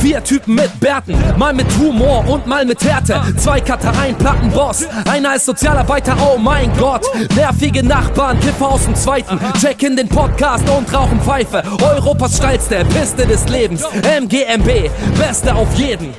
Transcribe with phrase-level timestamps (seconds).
[0.00, 3.20] Vier Typen mit Bärten, mal mit Humor und mal mit Härte.
[3.36, 7.04] Zwei Cutter, ein Plattenboss, einer ist Sozialarbeiter, oh mein Gott.
[7.34, 9.40] Nervige Nachbarn, Kiffer aus dem Zweiten.
[9.60, 11.64] Check in den Podcast und rauchen Pfeife.
[11.82, 13.82] Europas steilste Piste des Lebens.
[14.02, 14.88] MGMB,
[15.18, 16.14] Beste auf jeden.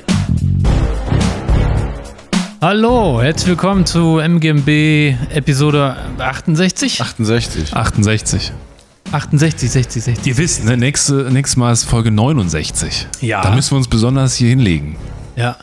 [2.61, 7.02] Hallo, herzlich willkommen zu MGMB Episode 68?
[7.02, 7.73] 68.
[7.73, 8.52] 68.
[9.11, 10.27] 68, 60, 60.
[10.27, 13.07] Ihr wisst, ne, nächste, nächstes Mal ist Folge 69.
[13.21, 13.41] Ja.
[13.41, 14.97] Da müssen wir uns besonders hier hinlegen.
[15.36, 15.57] Ja.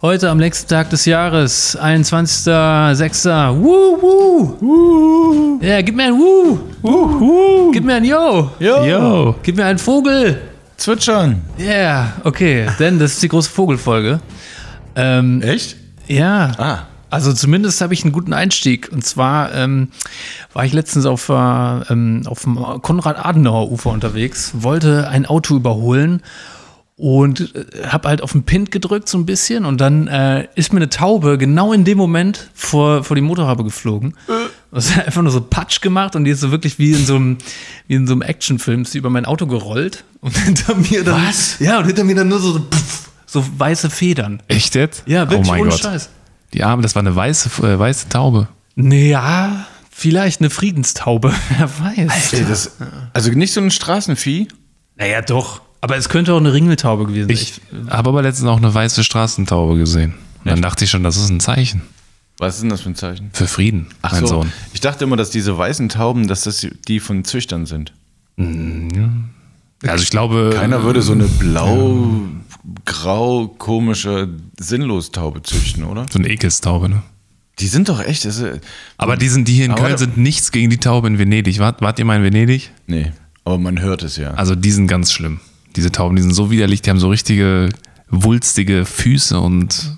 [0.00, 3.56] Heute am nächsten Tag des Jahres, 21.06.
[3.60, 5.58] Woo, woo.
[5.60, 7.70] Ja, gib mir ein Woo.
[7.72, 8.50] Gib mir ein Yo.
[8.58, 8.84] Jo.
[8.84, 9.34] Yo.
[9.42, 10.40] Gib mir einen Vogel.
[10.76, 11.42] Zwitschern.
[11.58, 12.66] Ja, yeah, okay.
[12.78, 14.20] Denn das ist die große Vogelfolge.
[14.96, 15.76] Ähm, Echt?
[16.08, 16.52] ja.
[16.58, 16.78] Ah.
[17.12, 18.88] Also zumindest habe ich einen guten Einstieg.
[18.90, 19.88] Und zwar ähm,
[20.54, 26.22] war ich letztens auf, äh, ähm, auf dem Konrad-Adenauer-Ufer unterwegs, wollte ein Auto überholen
[26.96, 30.72] und äh, habe halt auf den Pint gedrückt so ein bisschen und dann äh, ist
[30.72, 34.14] mir eine Taube genau in dem Moment vor, vor die Motorhaube geflogen.
[34.70, 37.16] Das hat einfach nur so Patsch gemacht und die ist so wirklich wie in so
[37.16, 37.36] einem,
[37.88, 41.28] wie in so einem Actionfilm ist die über mein Auto gerollt und hinter mir dann.
[41.28, 41.58] Was?
[41.58, 44.42] Ja, und hinter mir dann nur so, so, pff, so weiße Federn.
[44.48, 45.02] Echt jetzt?
[45.04, 45.80] Ja, wirklich oh mein ohne Gott.
[45.80, 46.08] Scheiß.
[46.54, 48.48] Die Arme, das war eine weiße, äh, weiße Taube.
[48.76, 52.32] Ja, vielleicht eine Friedenstaube, wer weiß.
[52.34, 52.76] Ey, das,
[53.12, 54.48] also nicht so ein Straßenvieh?
[54.96, 55.62] Naja, doch.
[55.80, 57.36] Aber es könnte auch eine Ringeltaube gewesen sein.
[57.36, 60.14] Ich habe aber letztens auch eine weiße Straßentaube gesehen.
[60.44, 61.82] Und dann dachte ich schon, das ist ein Zeichen
[62.38, 63.30] Was ist denn das für ein Zeichen?
[63.32, 64.26] für Frieden, Ach mein so.
[64.26, 64.52] Sohn.
[64.72, 67.92] Ich dachte immer, dass diese weißen Tauben, dass das die von Züchtern sind.
[69.86, 70.50] Also ich glaube.
[70.54, 72.20] Keiner würde so eine blau,
[72.84, 76.06] grau, komische Sinnlos-Taube züchten, oder?
[76.10, 77.02] So eine Ekelstaube, ne?
[77.58, 78.24] Die sind doch echt.
[78.24, 78.42] Ist,
[78.96, 81.58] Aber die, sind, die hier in Köln sind nichts gegen die Taube in Venedig.
[81.58, 82.70] Wart, wart ihr mal in Venedig?
[82.86, 83.12] nee,
[83.44, 84.32] aber man hört es ja.
[84.34, 85.40] Also die sind ganz schlimm.
[85.76, 87.68] Diese Tauben, die sind so widerlich, die haben so richtige
[88.08, 89.96] wulstige Füße und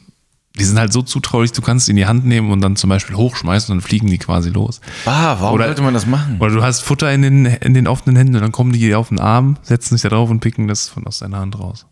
[0.58, 2.88] die sind halt so zutraulich, du kannst sie in die Hand nehmen und dann zum
[2.90, 4.80] Beispiel hochschmeißen und dann fliegen die quasi los.
[5.04, 6.36] Ah, warum Oder- sollte man das machen?
[6.40, 9.08] Oder du hast Futter in den, in den offenen Händen und dann kommen die auf
[9.08, 11.86] den Arm, setzen sich da drauf und picken das von aus deiner Hand raus.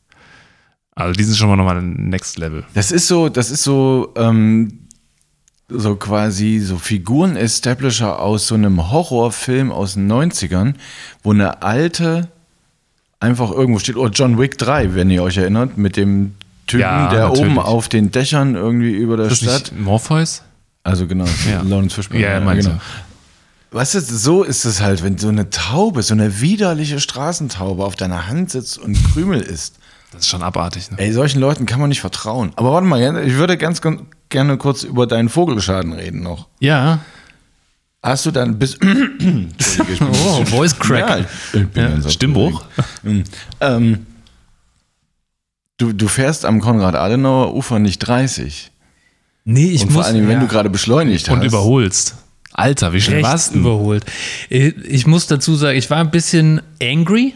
[0.94, 2.64] Also die sind schon mal nochmal ein Next Level.
[2.74, 4.78] Das ist so, das ist so, ähm,
[5.68, 10.74] so quasi so Figuren-Establisher aus so einem Horrorfilm aus den 90ern,
[11.22, 12.28] wo eine alte
[13.20, 16.34] einfach irgendwo steht, oder John Wick 3, wenn ihr euch erinnert, mit dem
[16.66, 17.46] Typen, Ja, der natürlich.
[17.52, 19.72] oben auf den Dächern irgendwie über der Ist das Stadt.
[19.72, 20.42] nicht Morpheus?
[20.84, 21.62] Also genau, Ja.
[21.64, 22.22] Lawrence Fishburne.
[22.22, 22.78] Ja, meinst du.
[23.70, 27.96] Weißt du, so ist es halt, wenn so eine Taube, so eine widerliche Straßentaube auf
[27.96, 29.76] deiner Hand sitzt und Krümel isst.
[30.12, 30.90] Das ist schon abartig.
[30.90, 30.98] Ne?
[30.98, 32.52] Ey, solchen Leuten kann man nicht vertrauen.
[32.56, 33.80] Aber warte mal, ich würde ganz
[34.28, 36.48] gerne kurz über deinen Vogelschaden reden noch.
[36.60, 37.00] Ja.
[38.02, 38.78] Hast du dann bis.
[40.24, 41.26] Oh, Voice Crack.
[41.54, 42.64] Ja, ganz Stimmbruch?
[43.02, 43.30] aufgeregt.
[43.60, 44.06] Ähm,
[45.78, 48.70] du, du fährst am Konrad-Adenauer-Ufer nicht 30.
[49.44, 49.94] Nee, ich Und muss.
[49.94, 51.46] vor allem, wenn ja, du gerade beschleunigt Und hast.
[51.46, 52.14] überholst.
[52.52, 53.60] Alter, wie schnell warst du?
[53.60, 54.04] überholt.
[54.50, 57.34] Ich muss dazu sagen, ich war ein bisschen angry,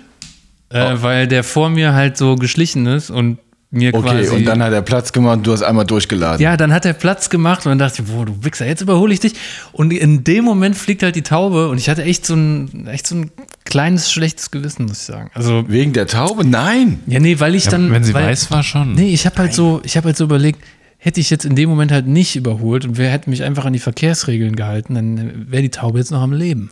[0.71, 1.03] äh, Oh.
[1.03, 3.39] weil der vor mir halt so geschlichen ist und
[3.71, 4.35] mir Okay, quasi.
[4.35, 6.41] und dann hat er Platz gemacht und du hast einmal durchgeladen.
[6.41, 9.13] ja, dann hat er Platz gemacht und dann dachte ich, boah, du Wichser, jetzt überhole
[9.13, 9.35] ich dich.
[9.73, 13.07] Und in dem Moment fliegt halt die Taube und ich hatte echt so ein, echt
[13.09, 13.31] so ein
[13.65, 15.31] kleines schlechtes Gewissen, muss ich sagen.
[15.35, 16.47] Also, Wegen der Taube?
[16.47, 17.01] Nein!
[17.09, 17.91] ja, nee, weil ich Ja, dann.
[17.91, 18.95] wenn sie weil, weiß war, schon.
[18.95, 20.61] Nee, ich habe halt so, ich habe halt so überlegt,
[20.99, 23.73] hätte ich jetzt in dem Moment halt nicht überholt und wer hätte mich einfach an
[23.73, 26.71] die Verkehrsregeln gehalten, dann wäre die Taube jetzt noch am Leben.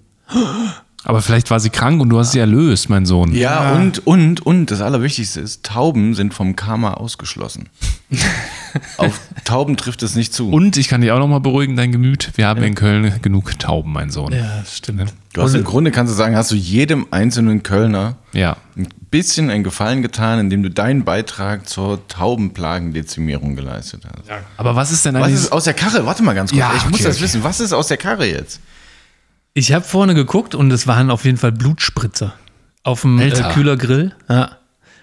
[1.04, 3.34] Aber vielleicht war sie krank und du hast sie erlöst, mein Sohn.
[3.34, 7.68] Ja, und, und, und das Allerwichtigste ist, Tauben sind vom Karma ausgeschlossen.
[8.96, 10.50] Auf Tauben trifft es nicht zu.
[10.50, 12.32] Und ich kann dich auch nochmal beruhigen, dein Gemüt.
[12.36, 14.32] Wir haben in Köln genug Tauben, mein Sohn.
[14.32, 15.12] Ja, stimmt.
[15.34, 18.56] du hast im Grunde, kannst du sagen, hast du jedem einzelnen Kölner Ja.
[18.76, 24.30] ein bisschen einen Gefallen getan, indem du deinen Beitrag zur Taubenplagendezimierung geleistet hast.
[24.56, 25.34] Aber was ist denn Was eigentlich.
[25.34, 26.06] ist aus der Karre?
[26.06, 26.60] Warte mal ganz kurz.
[26.60, 27.24] Ja, ich muss okay, das okay.
[27.24, 27.44] wissen.
[27.44, 28.60] Was ist aus der Karre jetzt?
[29.54, 32.34] Ich habe vorne geguckt und es waren auf jeden Fall Blutspritzer
[32.82, 33.50] auf dem äh, Alter.
[33.50, 34.12] Kühlergrill.
[34.28, 34.58] Ja.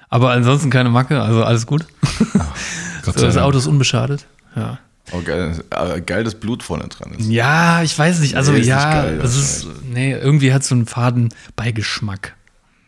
[0.09, 1.85] Aber ansonsten keine Macke, also alles gut.
[3.05, 3.37] Gott So, das.
[3.37, 4.25] Auto ist unbeschadet.
[4.55, 4.79] Ja.
[5.13, 7.29] Oh, geil, äh, geil, dass Blut vorne dran ist.
[7.29, 8.35] ja, ich weiß nicht.
[8.35, 12.35] Also Nee, ist ja, nicht geil, das ist, nee, irgendwie hat so einen faden Beigeschmack.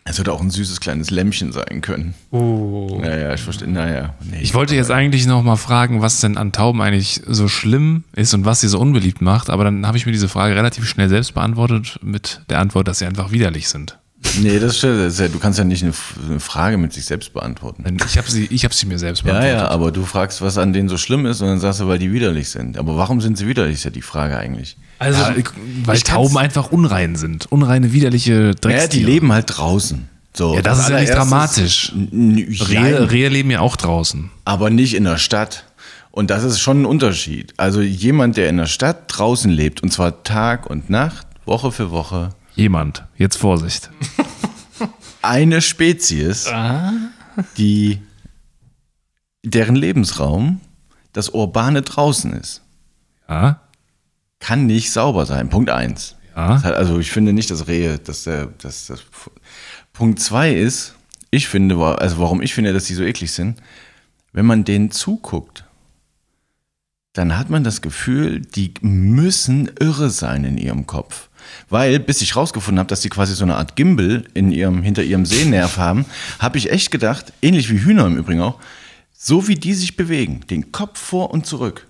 [0.05, 2.13] Es hätte auch ein süßes kleines Lämmchen sein können.
[2.29, 2.99] Oh.
[3.01, 3.69] Naja, ich verstehe.
[3.69, 4.13] Naja.
[4.21, 4.41] Nee.
[4.41, 8.33] Ich wollte jetzt eigentlich noch mal fragen, was denn an Tauben eigentlich so schlimm ist
[8.33, 11.07] und was sie so unbeliebt macht, aber dann habe ich mir diese Frage relativ schnell
[11.07, 13.97] selbst beantwortet mit der Antwort, dass sie einfach widerlich sind.
[14.41, 14.99] Nee, das stimmt.
[14.99, 15.93] Das ist ja, du kannst ja nicht eine,
[16.39, 17.83] Frage mit sich selbst beantworten.
[18.07, 19.57] Ich habe sie, ich hab sie mir selbst Ja, beantwortet.
[19.59, 21.99] ja, aber du fragst, was an denen so schlimm ist und dann sagst du, weil
[21.99, 22.77] die widerlich sind.
[22.77, 24.77] Aber warum sind sie widerlich, ist ja die Frage eigentlich.
[24.99, 25.35] Also, Ja,
[25.85, 27.51] weil Tauben einfach unrein sind.
[27.51, 28.89] Unreine, widerliche Dreckstiere.
[28.89, 30.07] die leben halt draußen.
[30.35, 31.91] So, Ja, das ist ja nicht dramatisch.
[32.11, 34.31] Rehe, Rehe leben ja auch draußen.
[34.45, 35.65] aber nicht in der Stadt.
[36.11, 37.53] Und das ist schon ein Unterschied.
[37.57, 41.89] Also jemand, der in der Stadt draußen lebt, und zwar Tag und Nacht, Woche für
[41.91, 43.05] Woche, Jemand.
[43.17, 43.89] Jetzt Vorsicht.
[45.21, 46.49] eine Spezies,
[47.57, 47.99] die
[49.43, 50.61] deren Lebensraum
[51.13, 52.61] das Urbane draußen ist,
[53.29, 53.61] Ja.
[54.39, 55.49] kann nicht sauber sein.
[55.49, 56.15] Punkt eins.
[56.35, 56.53] Ja.
[56.53, 59.01] Das hat- Also ich finde nicht, dass Rehe, dass der, dass das.
[59.93, 60.95] Punkt zwei ist,
[61.29, 63.61] ich finde, also warum ich finde, dass die so eklig sind,
[64.31, 65.65] wenn man denen zuguckt,
[67.13, 71.29] dann hat man das Gefühl, die müssen irre sein in ihrem Kopf.
[71.69, 75.03] Weil, bis ich rausgefunden habe, dass die quasi so eine Art Gimbal in ihrem, hinter
[75.03, 76.05] ihrem Sehnerv haben,
[76.39, 78.59] habe ich echt gedacht, ähnlich wie Hühner im Übrigen auch,
[79.13, 81.87] so wie die sich bewegen, den Kopf vor und zurück,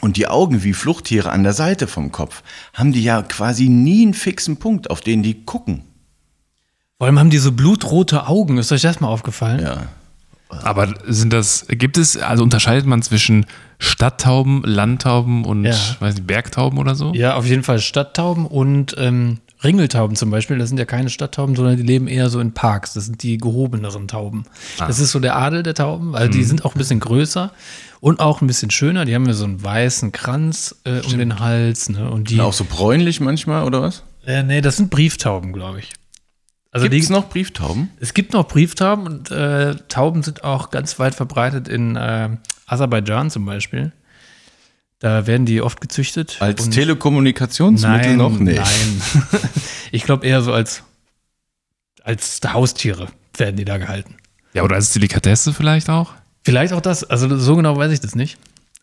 [0.00, 2.42] und die Augen wie Fluchttiere an der Seite vom Kopf,
[2.72, 5.84] haben die ja quasi nie einen fixen Punkt, auf den die gucken.
[6.98, 8.58] Vor allem haben die so blutrote Augen.
[8.58, 9.60] Ist euch das mal aufgefallen?
[9.60, 9.88] Ja.
[10.48, 13.46] Aber sind das, gibt es, also unterscheidet man zwischen
[13.78, 15.74] Stadttauben, Landtauben und, Ja.
[16.00, 17.12] weiß nicht, Bergtauben oder so?
[17.14, 20.56] Ja, auf jeden Fall Stadttauben und ähm, Ringeltauben zum Beispiel.
[20.58, 22.94] Das sind ja keine Stadttauben, sondern die leben eher so in Parks.
[22.94, 24.44] Das sind die gehobeneren Tauben.
[24.78, 27.50] Das ist so der Adel der Tauben, weil die sind auch ein bisschen größer
[28.00, 29.04] und auch ein bisschen schöner.
[29.04, 31.88] Die haben ja so einen weißen Kranz äh, um den Hals.
[31.88, 32.08] Ne?
[32.10, 34.04] Und die, Auch so bräunlich manchmal, oder was?
[34.26, 35.90] äh, nee, das sind Brieftauben, glaube ich.
[36.70, 37.90] Also Gibt es noch Brieftauben?
[37.98, 42.30] es gibt noch Brieftauben und äh, Tauben sind auch ganz weit verbreitet in äh,
[42.66, 43.92] Aserbaidschan zum Beispiel.
[44.98, 46.36] Da werden die oft gezüchtet.
[46.40, 48.38] Als Telekommunikationsmittel Nein, noch?
[48.38, 48.54] Nee.
[48.54, 49.02] nein.
[49.92, 50.82] Ich glaube eher so als,
[52.02, 54.16] als Haustiere werden die da gehalten.
[54.52, 56.12] Ja, oder als Delikatesse vielleicht auch?
[56.44, 58.38] Vielleicht auch das, also so genau weiß ich das nicht.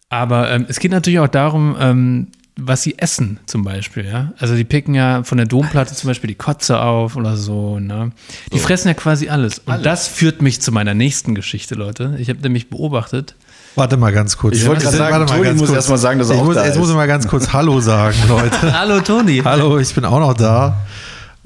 [0.09, 4.33] Aber ähm, es geht natürlich auch darum, ähm, was sie essen zum Beispiel, ja.
[4.37, 8.11] Also die picken ja von der Domplatte zum Beispiel die Kotze auf oder so, ne.
[8.53, 9.59] Die fressen ja quasi alles.
[9.59, 12.15] Und das führt mich zu meiner nächsten Geschichte, Leute.
[12.19, 13.35] Ich habe nämlich beobachtet,
[13.75, 14.55] Warte mal ganz kurz.
[14.55, 15.75] Ich wollte gerade sagen, Warte mal Toni ganz muss kurz.
[15.75, 16.79] erst mal sagen, dass er ich auch muss, da Jetzt ist.
[16.79, 18.73] muss ich mal ganz kurz Hallo sagen, Leute.
[18.79, 19.41] Hallo Toni.
[19.43, 20.77] Hallo, ich bin auch noch da.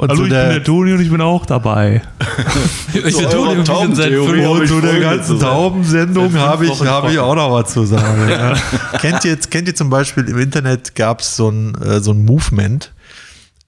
[0.02, 2.02] Und zu der, Toni und ich bin auch dabei.
[2.94, 5.40] Ich bin Toni und sind seit fünf- hab und ich zu der ganzen.
[5.40, 8.30] Taubensendung habe ich, habe ich auch noch was zu sagen.
[8.30, 8.54] Ja.
[9.00, 12.24] kennt, ihr, kennt ihr zum Beispiel im Internet gab es so ein, äh, so ein
[12.24, 12.94] Movement,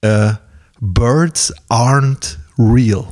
[0.02, 0.32] äh,
[0.80, 3.06] Birds aren't real.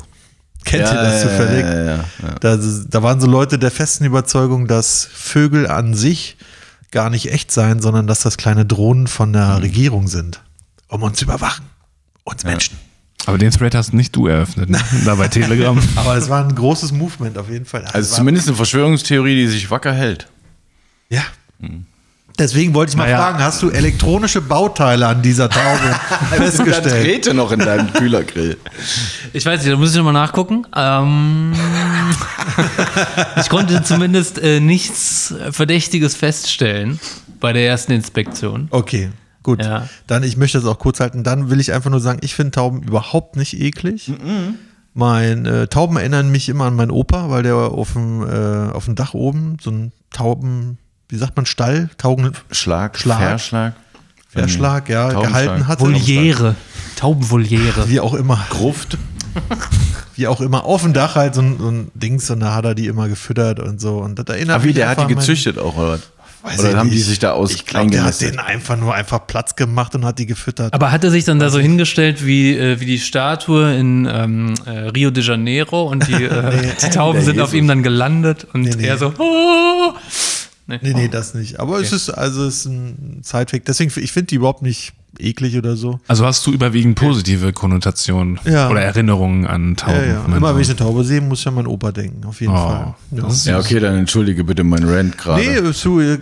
[0.63, 1.65] Kennt ihr das zufällig?
[1.65, 2.35] Ja, ja, ja, ja.
[2.39, 2.57] Da,
[2.89, 6.37] da waren so Leute der festen Überzeugung, dass Vögel an sich
[6.91, 9.61] gar nicht echt seien, sondern dass das kleine Drohnen von der Mhm.
[9.61, 10.41] Regierung sind,
[10.87, 11.65] um uns zu überwachen.
[12.23, 12.77] Uns Menschen.
[13.25, 14.79] Aber den Thread hast nicht du eröffnet, ne?
[15.05, 15.77] da bei Telegram.
[15.95, 17.83] Aber es war ein großes Movement auf jeden Fall.
[17.85, 20.27] Also es war, zumindest eine Verschwörungstheorie, die sich wacker hält.
[21.09, 21.21] Ja.
[22.39, 23.17] Deswegen wollte ich mal Naja.
[23.17, 25.99] fragen, hast du elektronische Bauteile an dieser Taube
[26.31, 27.05] festgestellt?
[27.05, 28.57] Drähte noch in deinem Kühlergrill.
[29.33, 30.65] Ich weiß nicht, da muss ich nochmal nachgucken.
[30.73, 31.53] Ähm,
[33.41, 36.99] ich konnte zumindest äh, nichts Verdächtiges feststellen
[37.41, 38.67] bei der ersten Inspektion.
[38.71, 39.09] Okay,
[39.49, 39.63] gut.
[39.63, 39.87] Ja.
[40.07, 41.23] Dann, ich möchte das auch kurz halten.
[41.23, 44.11] Dann will ich einfach nur sagen, ich finde Tauben überhaupt nicht eklig.
[44.93, 48.85] Mein äh, Tauben erinnern mich immer an meinen Opa, weil der auf dem, äh, auf
[48.85, 53.19] dem Dach oben so ein Tauben, wie sagt man, Stall, Tauben, Schlag, Schlag.
[53.19, 53.73] Verschlag.
[54.27, 55.79] Verschlag, ja, gehalten hat.
[55.79, 56.55] Voliere.
[56.95, 57.89] Taubenvoliere.
[57.89, 58.45] Wie auch immer.
[58.49, 58.97] Gruft.
[60.15, 60.65] Wie auch immer.
[60.65, 63.07] Auf dem Dach halt so ein, so ein Dings und da hat er die immer
[63.07, 63.99] gefüttert und so.
[63.99, 65.91] Und das erinnert Aber wie, mich der hat die gezüchtet auch, oder?
[65.91, 66.01] was?
[66.41, 67.05] Weiß Oder haben die nicht.
[67.05, 70.19] sich da aus Ich glaube, der hat denen einfach nur einfach Platz gemacht und hat
[70.19, 70.73] die gefüttert.
[70.73, 74.53] Aber hat er sich dann da so hingestellt wie, äh, wie die Statue in ähm,
[74.65, 77.53] äh, Rio de Janeiro und die, äh, die Tauben sind auf Jesus.
[77.55, 78.85] ihm dann gelandet und Nee, nee.
[78.87, 79.13] er so.
[79.17, 79.93] "Oh."
[80.81, 81.59] Nee, nee, das nicht.
[81.59, 83.67] Aber es ist also es ist ein Sidefact.
[83.67, 85.99] Deswegen, ich finde die überhaupt nicht eklig oder so.
[86.07, 88.69] Also hast du überwiegend positive Konnotationen Ja.
[88.69, 89.97] oder Erinnerungen an Tauben.
[89.97, 90.25] Ja, ja.
[90.37, 92.23] Immer wenn ich eine Taube sehe, muss ich an meinen Opa denken.
[92.25, 92.93] Auf jeden Oh, Fall.
[93.11, 93.27] Ja.
[93.45, 95.41] Ja, okay, dann entschuldige bitte meinen Rant gerade.
[95.41, 96.17] Nee, äh, Sue, äh,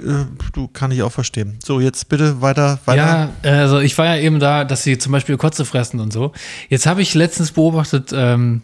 [0.53, 1.57] du kann ich auch verstehen.
[1.63, 3.29] So, jetzt bitte weiter, weiter.
[3.43, 6.31] Ja, also ich war ja eben da, dass sie zum Beispiel Kotze fressen und so.
[6.69, 8.61] Jetzt habe ich letztens beobachtet, ähm,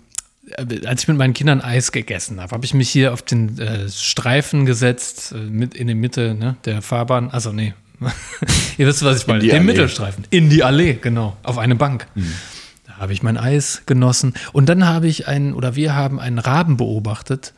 [0.86, 3.89] als ich mit meinen Kindern Eis gegessen habe, habe ich mich hier auf den äh,
[3.89, 7.29] Streifen gesetzt, äh, mit in die Mitte ne, der Fahrbahn.
[7.31, 7.74] Also nee,
[8.77, 9.39] ihr wisst, was ich meine.
[9.39, 9.63] Den Allee.
[9.63, 10.25] Mittelstreifen.
[10.29, 11.38] In die Allee, genau.
[11.43, 12.07] Auf eine Bank.
[12.86, 14.33] Da habe ich mein Eis genossen.
[14.51, 17.53] Und dann habe ich einen, oder wir haben einen Raben beobachtet,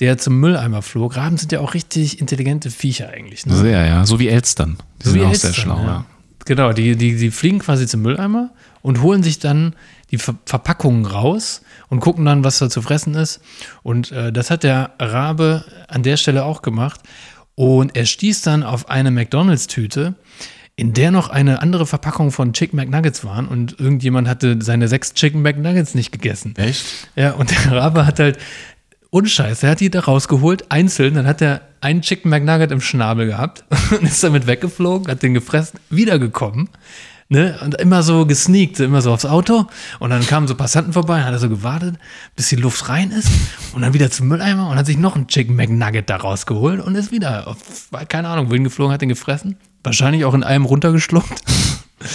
[0.00, 1.16] der zum Mülleimer flog.
[1.16, 3.46] Raben sind ja auch richtig intelligente Viecher eigentlich.
[3.46, 3.56] Ne?
[3.56, 4.06] Sehr, ja.
[4.06, 4.78] So wie Elstern.
[5.00, 5.86] Die So sind wie auch Elstern, sehr schlau, ja.
[5.86, 6.06] ja.
[6.44, 9.74] Genau, die, die, die fliegen quasi zum Mülleimer und holen sich dann
[10.10, 13.40] die Ver Verpackungen raus und gucken dann, was da zu fressen ist.
[13.82, 17.00] Und äh, das hat der Rabe an der Stelle auch gemacht.
[17.54, 20.14] Und er stieß dann auf eine McDonalds-Tüte,
[20.76, 25.12] in der noch eine andere Verpackung von Chicken McNuggets waren und irgendjemand hatte seine sechs
[25.12, 26.54] Chicken McNuggets nicht gegessen.
[26.56, 26.84] Echt?
[27.16, 28.38] Ja, und der Rabe hat halt,
[29.10, 32.80] ohne Scheiß, er hat die da rausgeholt, einzeln, dann hat er einen Chicken McNugget im
[32.80, 36.68] Schnabel gehabt und ist damit weggeflogen, hat den gefressen, wiedergekommen.
[37.30, 39.66] Ne, und immer so gesneakt, immer so aufs Auto.
[39.98, 41.96] Und dann kamen so Passanten vorbei, hat er so gewartet,
[42.36, 43.28] bis die Luft rein ist.
[43.74, 46.94] Und dann wieder zum Mülleimer und hat sich noch einen Chicken McNugget da rausgeholt und
[46.94, 47.58] ist wieder, auf,
[48.08, 49.56] keine Ahnung, wohin geflogen, hat den gefressen.
[49.84, 51.42] Wahrscheinlich auch in einem runtergeschluckt.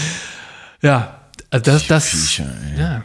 [0.82, 1.20] ja,
[1.52, 3.04] also das, das, Viecher, ja.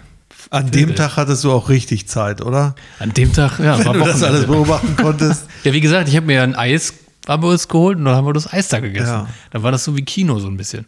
[0.48, 2.74] An dem Tag hattest du auch richtig Zeit, oder?
[3.00, 5.44] An dem Tag, ja, Wenn war du das alles beobachten konntest.
[5.64, 6.94] Ja, wie gesagt, ich habe mir ein Eis
[7.26, 9.06] Bambus geholt und dann haben wir das Eis da gegessen.
[9.06, 9.28] Ja.
[9.50, 10.86] Dann war das so wie Kino so ein bisschen.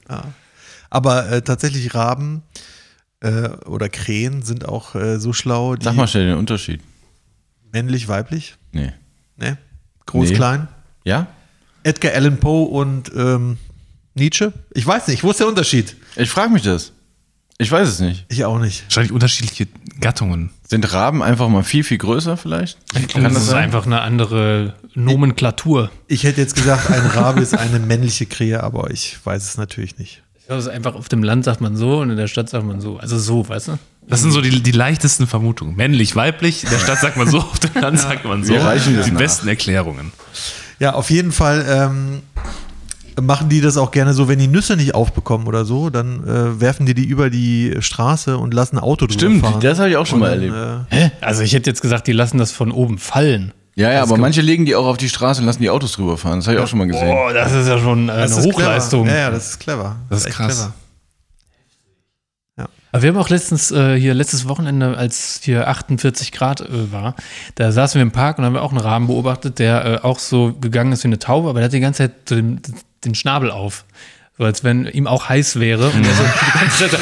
[0.91, 2.43] Aber äh, tatsächlich Raben
[3.21, 6.81] äh, oder Krähen sind auch äh, so schlau, die Sag mal schnell den Unterschied.
[7.73, 8.93] männlich, weiblich, Nee.
[9.37, 9.57] ne?
[10.07, 10.35] Groß, Nee.
[10.35, 10.69] klein.
[11.05, 11.29] Ja?
[11.85, 13.57] Edgar Allan Poe und ähm,
[14.15, 14.53] Nietzsche?
[14.75, 15.97] Ich weiß nicht, wo ist der Unterschied?
[16.17, 16.93] Ich frage mich das.
[17.59, 18.25] Ich weiß es nicht.
[18.29, 18.85] Ich auch nicht.
[18.85, 19.69] Wahrscheinlich unterschiedliche
[20.01, 20.51] Gattungen.
[20.67, 22.79] Sind Raben einfach mal viel, viel größer vielleicht?
[23.15, 25.91] Und das ist einfach eine andere Nomenklatur.
[26.09, 29.99] Ich hätte jetzt gesagt, ein Rabe ist eine männliche Krähe, aber ich weiß es natürlich
[29.99, 30.23] nicht.
[30.49, 32.81] Das ist einfach auf dem Land sagt man so und in der Stadt sagt man
[32.81, 32.99] so.
[32.99, 33.79] Also so, weißt du?
[34.09, 35.77] Das sind so die, die leichtesten Vermutungen.
[35.77, 38.53] Männlich, weiblich, in der Stadt sagt man so, auf dem Land sagt man so.
[38.53, 39.21] Wir reichen das die nach.
[39.21, 40.13] besten Erklärungen.
[40.81, 42.23] Ja, auf jeden Fall ähm,
[43.21, 46.61] machen die das auch gerne so, wenn die Nüsse nicht aufbekommen oder so, dann äh,
[46.61, 49.61] werfen die die über die Straße und lassen ein Auto drüber Stimmt, fahren.
[49.61, 50.87] das habe ich auch schon Und mal dann, erlebt.
[50.91, 51.11] Äh, Hä?
[51.21, 53.53] Also ich hätte jetzt gesagt, die lassen das von oben fallen.
[53.75, 55.93] Ja, ja, Das aber manche legen die auch auf die Straße und lassen die Autos
[55.93, 56.41] drüber fahren.
[56.41, 57.17] Das habe ich auch schon mal gesehen.
[57.17, 59.05] Oh, das ist ja schon das eine ist Hochleistung.
[59.05, 59.19] Clever.
[59.19, 59.97] Ja, ja, das ist clever.
[60.09, 60.71] Das ist echt krass.
[62.93, 67.15] Aber wir haben auch letztens äh, hier letztes Wochenende, als hier 48 Grad äh, war,
[67.55, 70.19] da saßen wir im Park und haben wir auch einen Raben beobachtet, der äh, auch
[70.19, 72.61] so gegangen ist wie eine Taube, aber der hat die ganze Zeit so den,
[73.05, 73.85] den Schnabel auf.
[74.39, 75.91] So als wenn ihm auch heiß wäre.
[75.91, 77.00] Und er so die ganze Zeit.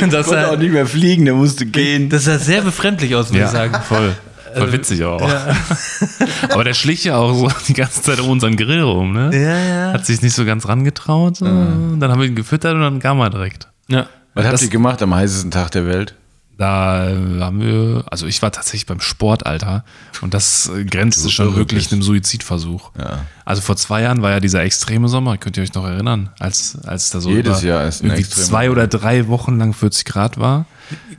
[0.12, 2.10] das, Konnte auch nicht mehr fliegen, der musste gehen.
[2.10, 3.80] das sah sehr befremdlich aus, muss ich sagen.
[3.88, 4.14] voll.
[4.56, 5.20] Voll witzig auch.
[6.50, 9.30] Aber der schlich ja auch so die ganze Zeit um unseren Grill rum, ne?
[9.32, 9.92] Ja, ja.
[9.92, 11.36] Hat sich nicht so ganz rangetraut.
[11.36, 11.44] So.
[11.46, 13.68] Dann haben wir ihn gefüttert und dann kam er direkt.
[13.88, 14.06] ja.
[14.34, 16.14] Was habt Das- ihr gemacht am heißesten Tag der Welt?
[16.60, 19.82] Da äh, haben wir, also ich war tatsächlich beim Sportalter
[20.20, 21.92] und das äh, grenzte schon wirklich bist.
[21.94, 22.90] einem Suizidversuch.
[22.98, 23.20] Ja.
[23.46, 26.76] Also vor zwei Jahren war ja dieser extreme Sommer, könnt ihr euch noch erinnern, als,
[26.84, 30.38] als da so Jedes über Jahr ist irgendwie zwei oder drei Wochen lang 40 Grad
[30.38, 30.66] war.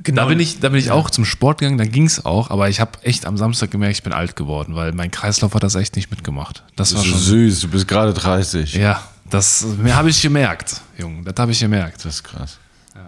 [0.03, 0.21] Genau.
[0.21, 2.69] Da bin ich, da bin ich auch zum Sport gegangen, da ging es auch, aber
[2.69, 5.73] ich habe echt am Samstag gemerkt, ich bin alt geworden, weil mein Kreislauf hat das
[5.73, 6.63] echt nicht mitgemacht.
[6.75, 7.19] Das war Das ist schon.
[7.19, 8.75] süß, du bist gerade 30.
[8.75, 12.05] Ja, das mir habe ich gemerkt, Junge, das habe ich gemerkt.
[12.05, 12.59] Das ist krass.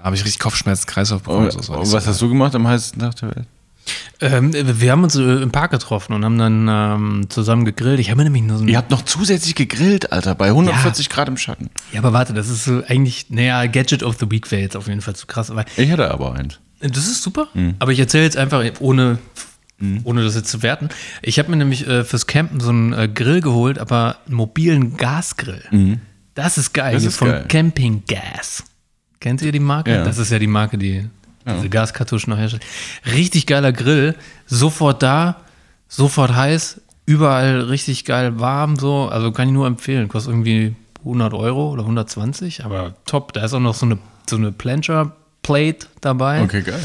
[0.03, 1.49] Habe ich richtig Kopfschmerzen, Kreislauf bekommen.
[1.49, 3.47] Und, so, und was hast du gemacht am heißesten Tag der Welt?
[4.21, 7.99] Ähm, wir haben uns äh, im Park getroffen und haben dann ähm, zusammen gegrillt.
[7.99, 11.09] Ich habe mir nämlich nur so ein Ihr habt noch zusätzlich gegrillt, Alter, bei 140
[11.09, 11.69] Grad im Schatten.
[11.91, 14.87] Ja, aber warte, das ist so eigentlich, naja, Gadget of the Week wäre jetzt auf
[14.87, 15.51] jeden Fall zu krass.
[15.51, 16.59] Aber Ich hatte aber eins.
[16.79, 17.47] das ist super.
[17.79, 19.17] Aber ich erzähle jetzt einfach, ohne,
[20.05, 20.87] ohne das jetzt zu werten.
[21.21, 24.95] Ich habe mir nämlich äh, fürs Campen so einen äh, Grill geholt, aber einen mobilen
[24.95, 25.99] Gasgrill.
[26.35, 26.93] Das ist geil.
[26.93, 27.45] Das ist von geil.
[27.49, 28.63] Camping Gas.
[29.23, 29.89] Kennt ihr die Marke?
[29.89, 30.03] Ja.
[30.03, 31.09] Das ist ja die Marke, die
[31.47, 32.63] diese Gaskartuschen noch herstellt.
[33.05, 34.15] Richtig geiler Grill.
[34.47, 35.37] Sofort da,
[35.87, 38.75] sofort heiß, überall richtig geil warm.
[38.75, 39.07] So.
[39.09, 40.09] Also kann ich nur empfehlen.
[40.09, 43.31] Kostet irgendwie 100 Euro oder 120, aber top.
[43.31, 43.97] Da ist auch noch so eine,
[44.29, 46.41] so eine Plancher-Plate dabei.
[46.43, 46.79] Okay, geil.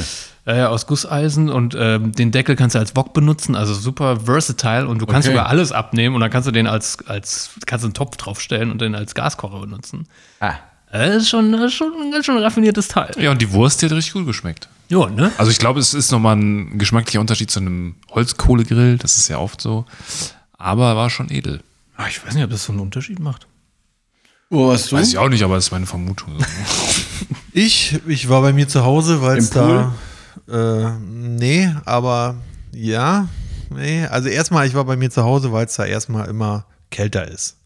[0.44, 4.86] Äh, aus Gusseisen und ähm, den Deckel kannst du als Wok benutzen, also super versatile
[4.86, 5.36] und du kannst Okay.
[5.36, 8.70] sogar alles abnehmen und dann kannst du den als, als kannst du einen Topf draufstellen
[8.70, 10.06] und den als Gaskocher benutzen.
[10.40, 10.54] Ah.
[10.90, 13.12] Äh, Das ist schon, das ist schon ein ganz schön raffiniertes Teil.
[13.18, 14.68] Ja, und die Wurst die hat richtig gut geschmeckt.
[14.88, 15.30] Ja, ne?
[15.36, 19.38] Also ich glaube, es ist nochmal ein geschmacklicher Unterschied zu einem Holzkohlegrill, das ist ja
[19.38, 19.84] oft so.
[20.56, 21.60] Aber war schon edel.
[21.96, 23.46] Ah, Ich weiß nicht, ob das so einen Unterschied macht.
[24.50, 24.96] Wo warst du?
[24.96, 26.38] Weiß ich auch nicht, aber das ist meine Vermutung.
[27.52, 29.92] Ich, ich war bei mir zu Hause, weil es da.
[30.48, 32.36] Äh, nee, aber
[32.72, 33.28] ja.
[33.70, 37.26] Nee, also erstmal, ich war bei mir zu Hause, weil es da erstmal immer kälter
[37.26, 37.56] ist.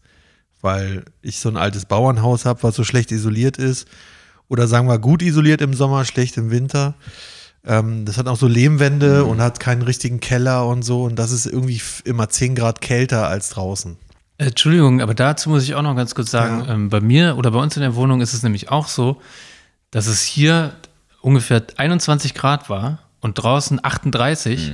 [0.63, 3.85] Weil ich so ein altes Bauernhaus habe, was so schlecht isoliert ist.
[4.47, 6.95] Oder sagen wir gut isoliert im Sommer, schlecht im Winter.
[7.65, 11.03] Ähm, das hat auch so Lehmwände und hat keinen richtigen Keller und so.
[11.03, 13.97] Und das ist irgendwie immer 10 Grad kälter als draußen.
[14.37, 16.73] Äh, Entschuldigung, aber dazu muss ich auch noch ganz kurz sagen, Ja.
[16.73, 19.21] ähm, bei mir oder bei uns in der Wohnung ist es nämlich auch so,
[19.91, 20.73] dass es hier
[21.21, 24.73] ungefähr 21 Grad war und draußen 38.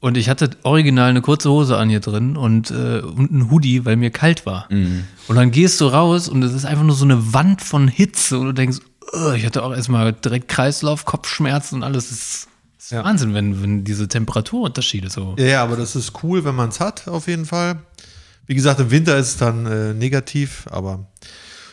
[0.00, 3.84] Und ich hatte original eine kurze Hose an hier drin und, äh, und ein Hoodie,
[3.84, 4.66] weil mir kalt war.
[4.70, 8.38] Und dann gehst du raus und es ist einfach nur so eine Wand von Hitze
[8.38, 8.78] und du denkst,
[9.36, 12.08] ich hatte auch erstmal direkt Kreislauf, Kopfschmerzen und alles.
[12.08, 13.04] Das ist, das ist Ja.
[13.04, 15.34] Wahnsinn, wenn, wenn diese Temperaturunterschiede so.
[15.38, 17.76] Ja, ja, aber das ist cool, wenn man es hat, auf jeden Fall.
[18.46, 21.06] Wie gesagt, im Winter ist es dann äh, negativ, aber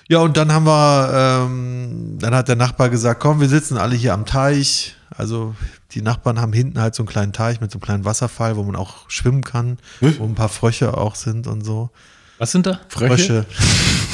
[0.10, 3.96] ja, und dann haben wir, ähm, dann hat der Nachbar gesagt, komm, wir sitzen alle
[3.96, 4.96] hier am Teich.
[5.18, 5.56] Also
[5.92, 8.64] die Nachbarn haben hinten halt so einen kleinen Teich mit so einem kleinen Wasserfall, wo
[8.64, 11.90] man auch schwimmen kann, wo ein paar Frösche auch sind und so.
[12.38, 12.80] Was sind da?
[12.90, 13.46] Frösche.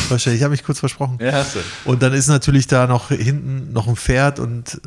[0.08, 0.32] Frösche.
[0.32, 1.18] Ich habe mich kurz versprochen.
[1.22, 1.60] Ja, hast du.
[1.84, 4.80] Und dann ist natürlich da noch hinten noch ein Pferd und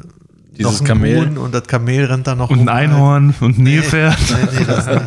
[0.56, 1.20] Dieses noch ein Kamel.
[1.20, 2.68] Huhn und das Kamel rennt da noch Und ein.
[2.70, 4.16] Einhorn und ein Nilpferd.
[4.30, 5.02] Nee, nee, das nicht.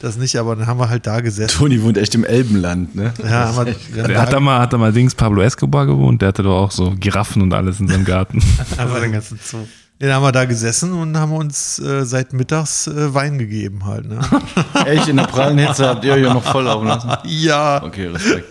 [0.00, 1.56] Das nicht, aber dann haben wir halt da gesessen.
[1.56, 3.14] Toni wohnt echt im Elbenland, ne?
[3.22, 6.28] Ja, haben wir, Der hat da mal, hat da mal Dings Pablo Escobar gewohnt, der
[6.28, 8.42] hatte doch auch so Giraffen und alles in seinem Garten.
[8.78, 9.66] haben wir den ganzen Zoo.
[10.00, 14.08] Dann haben wir da gesessen und haben uns äh, seit mittags äh, Wein gegeben halt.
[14.08, 14.18] Ne?
[14.86, 17.10] Echt, in der prallen Hitze habt ihr euch ja noch voll laufen lassen.
[17.24, 17.82] ja.
[17.82, 18.50] Okay, Respekt.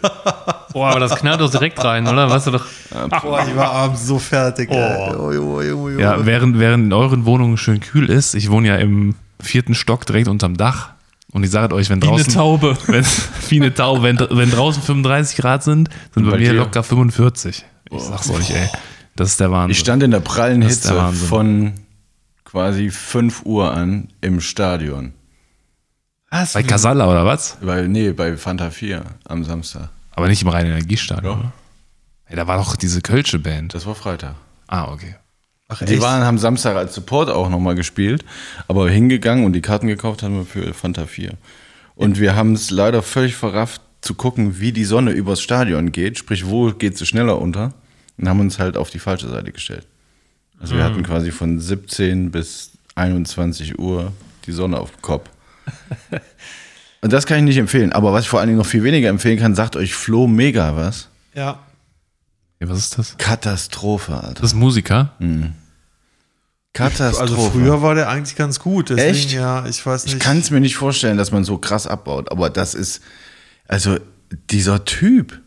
[0.74, 2.30] Boah, aber das knallt doch direkt rein, oder?
[2.30, 2.66] Weißt du doch.
[3.24, 4.70] Boah, ich war abends so fertig.
[4.70, 5.12] ey.
[5.12, 8.68] Oh, oh, oh, oh, Ja, während, während in euren Wohnungen schön kühl ist, ich wohne
[8.68, 10.92] ja im vierten Stock direkt unterm Dach.
[11.32, 12.34] Und ich sage euch, wenn Wie eine draußen.
[12.34, 12.78] Taube.
[12.86, 13.06] Wenn,
[13.50, 14.04] wie eine Taube.
[14.04, 16.60] Wenn, wenn draußen 35 Grad sind, sind bei, bei mir dir?
[16.60, 17.66] locker 45.
[17.92, 18.70] Ich sag's euch, ey.
[19.20, 19.72] Das ist der Wahnsinn.
[19.72, 21.28] Ich stand in der prallen Das der Hitze Wahnsinn.
[21.28, 21.74] von
[22.46, 25.12] quasi 5 Uhr an im Stadion.
[26.32, 26.54] Was?
[26.54, 27.58] bei Casalla oder was?
[27.60, 29.90] Weil, nee, bei Fanta 4 am Samstag.
[30.12, 31.40] Aber nicht im reinen Energiestadion, Ja.
[31.40, 31.52] oder?
[32.28, 33.74] Ey, da war doch diese Kölsche Band.
[33.74, 34.36] Das war Freitag.
[34.68, 35.16] Ah, okay.
[35.68, 36.02] Ach, Die echt?
[36.02, 38.24] waren, haben Samstag als Support auch nochmal gespielt,
[38.68, 41.34] aber hingegangen und die Karten gekauft haben wir für Fanta 4.
[41.96, 46.18] Und wir haben es leider völlig verrafft zu gucken, wie die Sonne übers Stadion geht,
[46.18, 47.74] sprich, wo geht sie schneller unter
[48.20, 49.88] und haben uns halt auf die falsche Seite gestellt.
[50.60, 54.12] Also wir hatten quasi von 17 bis 21 Uhr
[54.46, 55.30] die Sonne auf dem Kopf.
[57.02, 57.94] Und das kann ich nicht empfehlen.
[57.94, 60.76] Aber was ich vor allen Dingen noch viel weniger empfehlen kann, sagt euch Flo Mega
[60.76, 61.08] was.
[61.34, 61.60] Ja.
[62.60, 63.18] Ja, was ist das?
[63.18, 64.42] Katastrophe, Alter.
[64.42, 65.14] Das ist Musiker?
[66.74, 67.22] Katastrophe.
[67.22, 68.90] Also früher war der eigentlich ganz gut.
[68.90, 69.32] Deswegen, Echt?
[69.32, 70.16] Ja, ich weiß nicht.
[70.16, 73.02] Ich kann es mir nicht vorstellen, dass man so krass abbaut, aber das ist,
[73.68, 73.98] also
[74.50, 75.40] dieser Typ.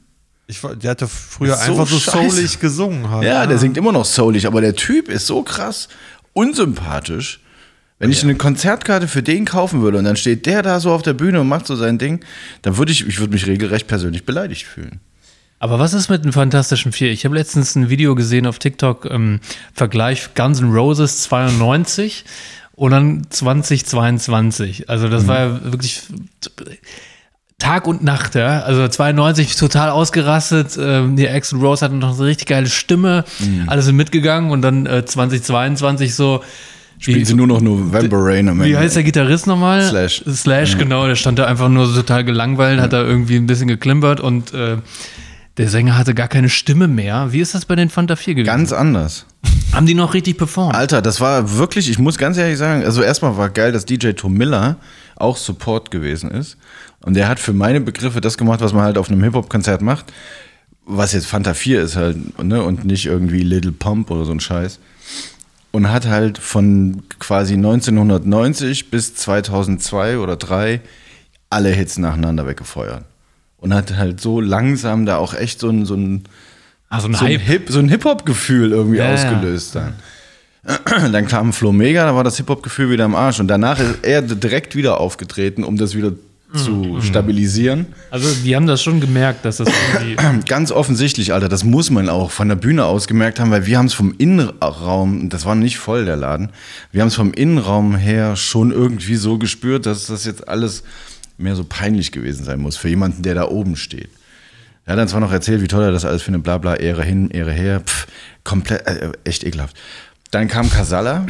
[0.46, 2.36] Ich, der hatte früher so einfach so scheiße.
[2.36, 3.24] soulig gesungen halt.
[3.24, 5.88] Ja, der singt immer noch soulig, aber der Typ ist so krass
[6.32, 7.40] unsympathisch.
[7.98, 11.02] Wenn ich eine Konzertkarte für den kaufen würde und dann steht der da so auf
[11.02, 12.24] der Bühne und macht so sein Ding,
[12.62, 15.00] dann würde ich, ich würde mich regelrecht persönlich beleidigt fühlen.
[15.60, 17.12] Aber was ist mit den Fantastischen Vier?
[17.12, 19.38] Ich habe letztens ein Video gesehen auf TikTok, ähm,
[19.72, 22.24] Vergleich Guns N' Roses 92
[22.74, 24.90] und dann 2022.
[24.90, 26.02] Also das war ja wirklich
[27.62, 28.60] Tag und Nacht, ja.
[28.62, 30.76] Also 92 total ausgerastet.
[30.80, 33.24] Ähm, die Axel Rose hatte noch eine richtig geile Stimme.
[33.68, 36.42] Alle sind mitgegangen und dann äh, 2022 so.
[36.98, 38.78] Spielen sie nur noch November Rain am Wie Ende.
[38.78, 39.82] heißt der Gitarrist nochmal?
[39.88, 40.24] Slash.
[40.28, 41.06] Slash, genau.
[41.06, 44.52] Der stand da einfach nur so total gelangweilt, hat da irgendwie ein bisschen geklimpert und
[44.54, 44.78] äh,
[45.56, 47.32] der Sänger hatte gar keine Stimme mehr.
[47.32, 48.46] Wie ist das bei den Fanta 4 gewesen?
[48.46, 49.26] Ganz anders.
[49.72, 50.74] Haben die noch richtig performt?
[50.74, 54.10] Alter, das war wirklich, ich muss ganz ehrlich sagen, also erstmal war geil, dass DJ
[54.12, 54.76] Tom Miller
[55.16, 56.56] auch Support gewesen ist.
[57.04, 60.12] Und der hat für meine Begriffe das gemacht, was man halt auf einem Hip-Hop-Konzert macht.
[60.84, 64.40] Was jetzt Fanta 4 ist halt, ne, und nicht irgendwie Little Pump oder so ein
[64.40, 64.78] Scheiß.
[65.70, 70.80] Und hat halt von quasi 1990 bis 2002 oder 3
[71.50, 73.04] alle Hits nacheinander weggefeuert.
[73.58, 76.24] Und hat halt so langsam da auch echt so ein, so ein,
[76.88, 77.38] Ah, so ein so ein.
[77.40, 79.94] Hip, so ein Hip-Hop-Gefühl irgendwie Ja, ausgelöst dann.
[81.12, 83.40] Dann kam Flo Mega, da war das Hip-Hop-Gefühl wieder am Arsch.
[83.40, 86.12] Und danach ist er direkt wieder aufgetreten, um das wieder
[86.54, 87.02] zu Mhm.
[87.02, 87.86] stabilisieren.
[88.10, 90.40] Also die haben das schon gemerkt, dass das irgendwie.
[90.46, 93.78] Ganz offensichtlich, Alter, das muss man auch von der Bühne aus gemerkt haben, weil wir
[93.78, 96.50] haben es vom Innenraum, das war nicht voll der Laden,
[96.90, 100.82] wir haben es vom Innenraum her schon irgendwie so gespürt, dass das jetzt alles
[101.38, 104.10] mehr so peinlich gewesen sein muss für jemanden, der da oben steht.
[104.84, 107.02] Er hat dann zwar noch erzählt, wie toll er das alles findet, bla bla, Ehre
[107.04, 108.06] hin, Ehre her, pff,
[108.44, 109.76] komplett, äh, echt ekelhaft.
[110.32, 111.24] Dann kam Casalla,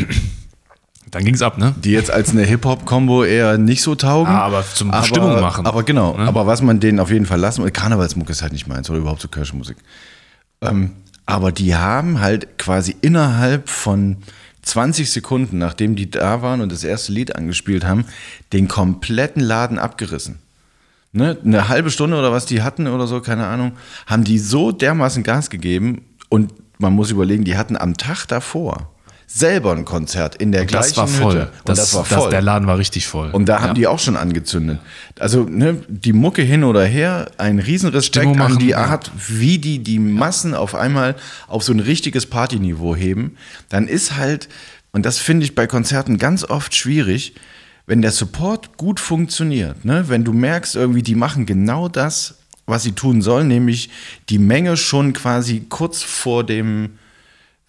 [1.12, 1.74] Dann ging's ab, ne?
[1.78, 4.32] die jetzt als eine Hip-Hop-Kombo eher nicht so taugen.
[4.32, 5.66] Ah, aber zum Stimmung machen.
[5.66, 6.26] Aber genau, Ne?
[6.26, 9.20] aber was man denen auf jeden Fall lassen, Karnevalsmuck ist halt nicht meins oder überhaupt
[9.20, 9.76] so Kirchenmusik.
[10.62, 10.92] Ähm,
[11.26, 14.16] aber die haben halt quasi innerhalb von
[14.62, 18.06] 20 Sekunden, nachdem die da waren und das erste Lied angespielt haben,
[18.54, 20.38] den kompletten Laden abgerissen.
[21.12, 21.36] Ne?
[21.44, 23.72] Eine halbe Stunde oder was die hatten oder so, keine Ahnung,
[24.06, 28.91] haben die so dermaßen Gas gegeben und man muss überlegen, die hatten am Tag davor
[29.34, 31.34] selber ein Konzert in der Das gleichen war voll.
[31.34, 31.52] Hütte.
[31.64, 32.30] Und das, war das- voll.
[32.30, 33.30] der Laden war richtig voll.
[33.30, 33.74] Und da haben Ja.
[33.74, 34.78] die auch schon angezündet.
[35.18, 38.78] Also ne, die Mucke hin oder her, ein Riesenrespekt Stimmung an machen, die ja.
[38.84, 41.16] Art, wie die die Massen auf einmal
[41.48, 43.36] auf so ein richtiges Partyniveau heben.
[43.70, 44.48] Dann ist halt,
[44.92, 47.34] und das finde ich bei Konzerten ganz oft schwierig,
[47.86, 50.04] wenn der Support gut funktioniert, ne?
[50.08, 52.34] wenn du merkst, irgendwie, die machen genau das,
[52.66, 53.90] was sie tun sollen, nämlich
[54.28, 56.90] die Menge schon quasi kurz vor dem,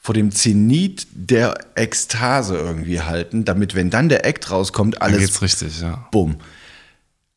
[0.04, 5.20] vor dem Zenit der Ekstase irgendwie halten, damit, wenn dann der Act rauskommt, Dann alles
[5.20, 6.06] geht's richtig, ja.
[6.12, 6.36] bumm.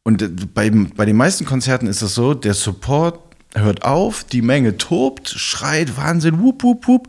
[0.02, 3.20] Und äh, bei, bei den meisten Konzerten ist es so, der Support
[3.54, 7.08] hört auf, die Menge tobt, schreit, Wahnsinn, wup, wup, wup.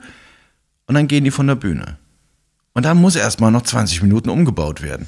[0.86, 1.98] Und dann gehen die von der Bühne.
[2.74, 5.08] Und dann muss erstmal noch 20 Minuten umgebaut werden.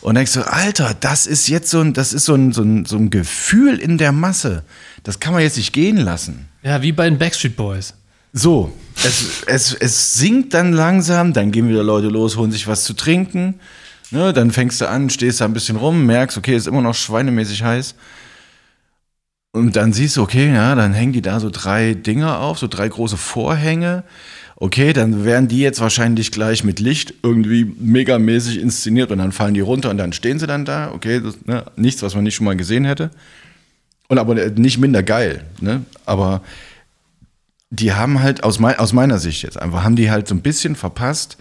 [0.00, 2.84] Und denkst du, Alter, das ist jetzt so ein, das ist so ein, so ein,
[2.84, 4.62] so ein Gefühl in der Masse.
[5.02, 6.48] Das kann man jetzt nicht gehen lassen.
[6.62, 7.94] Ja, wie bei den Backstreet Boys.
[8.32, 8.72] So,
[9.04, 12.94] es, es, es sinkt dann langsam, dann gehen wieder Leute los, holen sich was zu
[12.94, 13.60] trinken.
[14.10, 16.94] Ne, dann fängst du an, stehst da ein bisschen rum, merkst, okay, ist immer noch
[16.94, 17.94] schweinemäßig heiß.
[19.52, 22.68] Und dann siehst du, okay, ja, dann hängen die da so drei Dinger auf, so
[22.68, 24.04] drei große Vorhänge.
[24.56, 29.54] Okay, dann werden die jetzt wahrscheinlich gleich mit Licht irgendwie megamäßig inszeniert und dann fallen
[29.54, 30.90] die runter und dann stehen sie dann da.
[30.92, 33.10] Okay, das, ne, nichts, was man nicht schon mal gesehen hätte.
[34.08, 35.84] Und aber nicht minder geil, ne?
[36.06, 36.40] Aber
[37.70, 40.40] die haben halt aus, mein, aus meiner Sicht jetzt einfach, haben die halt so ein
[40.42, 41.36] bisschen verpasst,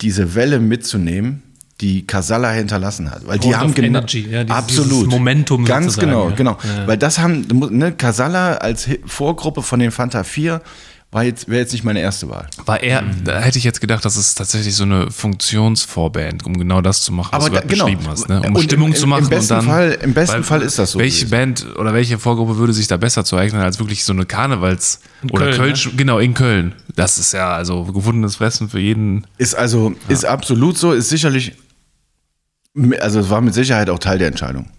[0.00, 1.42] diese Welle mitzunehmen,
[1.80, 3.26] die Casalla hinterlassen hat.
[3.26, 6.86] Weil die haben genau ja, absolut Momentum ganz genau, genau, Ja.
[6.86, 10.60] weil das haben ne, Casalla als Vorgruppe von den Fanta 4
[11.10, 12.48] war jetzt wäre jetzt nicht meine erste Wahl.
[12.66, 16.82] War er, da hätte ich jetzt gedacht, das ist tatsächlich so eine Funktionsvorband, um genau
[16.82, 17.84] das zu machen, was Aber du gerade da- genau.
[17.86, 18.28] beschrieben hast.
[18.28, 18.42] Ne?
[18.46, 19.66] Um Und Stimmung im- zu im machen besten und dann.
[19.66, 21.30] Fall- im besten weil Fall ist das so Welche gewesen.
[21.30, 25.00] Band oder welche Vorgruppe würde sich da besser zu eignen als wirklich so eine Karnevals-
[25.32, 26.74] oder Köln, Kölsch, genau, in Köln.
[26.94, 29.26] Das ist ja also gefundenes Fressen für jeden.
[29.38, 31.54] Ist also ist absolut so, ist sicherlich
[33.00, 34.70] also es war mit Sicherheit auch Teil der Entscheidung.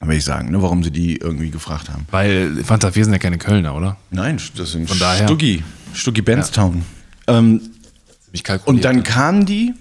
[0.00, 2.06] Will ich sagen, ne, warum sie die irgendwie gefragt haben.
[2.10, 3.96] Weil Fanta 4 sind ja keine Kölner, oder?
[4.10, 6.84] Nein, das sind Von daher- Stuggi, Stuggi Benstown.
[7.26, 7.60] Ähm,
[8.24, 8.68] Ziemlich kalkuliert.
[8.68, 9.74] Und dann kamen die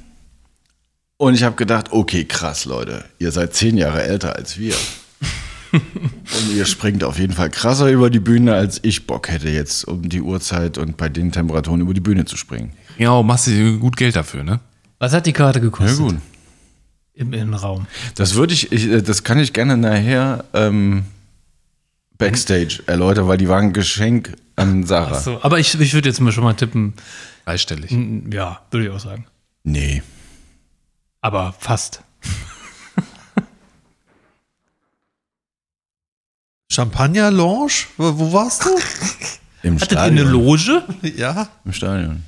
[1.17, 4.75] und ich habe gedacht, okay, krass, Leute, ihr seid zehn Jahre älter als wir.
[5.71, 9.87] und ihr springt auf jeden Fall krasser über die Bühne, als ich Bock hätte, jetzt
[9.87, 12.73] um die Uhrzeit und bei den Temperaturen über die Bühne zu springen.
[12.97, 14.59] Genau, machst du gut Geld dafür, ne?
[14.99, 15.99] Was hat die Karte gekostet?
[15.99, 16.15] Ja, gut.
[17.17, 17.87] Im Innenraum.
[18.13, 21.05] Das würde ich, ich, äh, das kann ich gerne nachher ähm,
[22.19, 25.19] Backstage erläutern, weil die waren ein Geschenk an Sarah.
[25.19, 26.93] So, aber ich, ich würde jetzt mal schon mal tippen.
[27.45, 27.91] Dreistellig.
[28.31, 29.25] Ja, würde ich auch sagen.
[29.63, 30.03] Nee.
[31.21, 32.03] Aber fast.
[36.71, 37.71] Champagner Lounge?
[37.97, 38.69] Wo, wo warst du?
[39.63, 40.83] Im Hattet ihr eine Loge?
[41.01, 41.49] ja.
[41.65, 42.23] Im Stadion.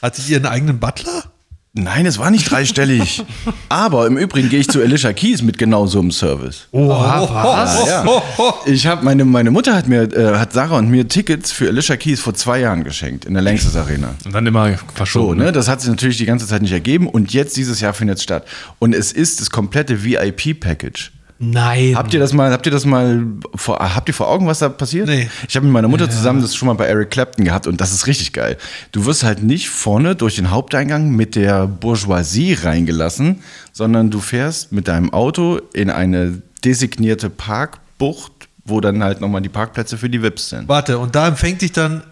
[0.00, 1.29] Hattet ihr einen eigenen Butler?
[1.72, 3.22] Nein, es war nicht dreistellig.
[3.68, 6.66] Aber im Übrigen gehe ich zu Alicia Keys mit genau so einem Service.
[6.72, 7.86] Oha, was?
[7.86, 8.54] Ja, ja.
[8.66, 11.96] Ich habe meine, meine Mutter hat mir, äh, hat Sarah und mir Tickets für Alicia
[11.96, 14.14] Keys vor zwei Jahren geschenkt in der Längstes Arena.
[14.24, 15.38] Und dann immer So, verschoben.
[15.38, 15.52] ne?
[15.52, 18.24] Das hat sich natürlich die ganze Zeit nicht ergeben und jetzt dieses Jahr findet es
[18.24, 18.46] statt.
[18.80, 21.12] Und es ist das komplette VIP-Package.
[21.42, 21.96] Nein.
[21.96, 23.24] Habt ihr das mal, habt ihr das mal
[23.54, 25.08] vor, habt ihr vor Augen, was da passiert?
[25.08, 25.30] Nee.
[25.48, 27.92] Ich habe mit meiner Mutter zusammen das schon mal bei Eric Clapton gehabt und das
[27.92, 28.58] ist richtig geil.
[28.92, 34.70] Du wirst halt nicht vorne durch den Haupteingang mit der Bourgeoisie reingelassen, sondern du fährst
[34.72, 38.32] mit deinem Auto in eine designierte Parkbucht,
[38.66, 40.68] wo dann halt nochmal die Parkplätze für die VIPs sind.
[40.68, 42.02] Warte, und da empfängt dich dann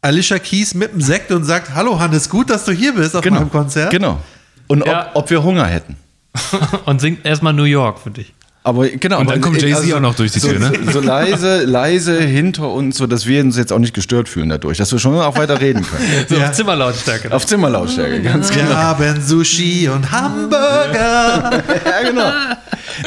[0.00, 3.22] Alicia Keys mit dem Sekt und sagt: Hallo Hannes, gut, dass du hier bist auf
[3.26, 3.90] meinem Konzert.
[3.90, 4.20] Genau.
[4.68, 5.08] Und Ja.
[5.10, 5.96] ob, ob wir Hunger hätten.
[6.86, 8.32] Und singt erstmal New York für dich.
[8.62, 9.20] Aber genau.
[9.20, 10.72] Und dann kommt Jay-Z also auch noch durch die so, Tür, ne?
[10.92, 14.76] So leise, leise hinter uns, so dass wir uns jetzt auch nicht gestört fühlen dadurch,
[14.76, 16.04] dass wir schon auch weiter reden können.
[16.28, 16.48] So Ja.
[16.48, 17.32] auf Zimmerlautstärke.
[17.32, 18.74] Auf Zimmerlautstärke, ganz Wir genau.
[18.74, 21.62] haben Sushi und Hamburger.
[21.84, 22.30] Ja, genau.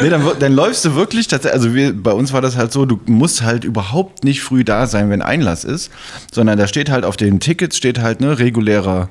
[0.01, 2.71] Nee, dann, wir- dann läufst du wirklich, tatsächlich- also wir, bei uns war das halt
[2.71, 5.91] so, du musst halt überhaupt nicht früh da sein, wenn Einlass ist,
[6.31, 9.09] sondern da steht halt auf den Tickets, steht halt ne, regulärer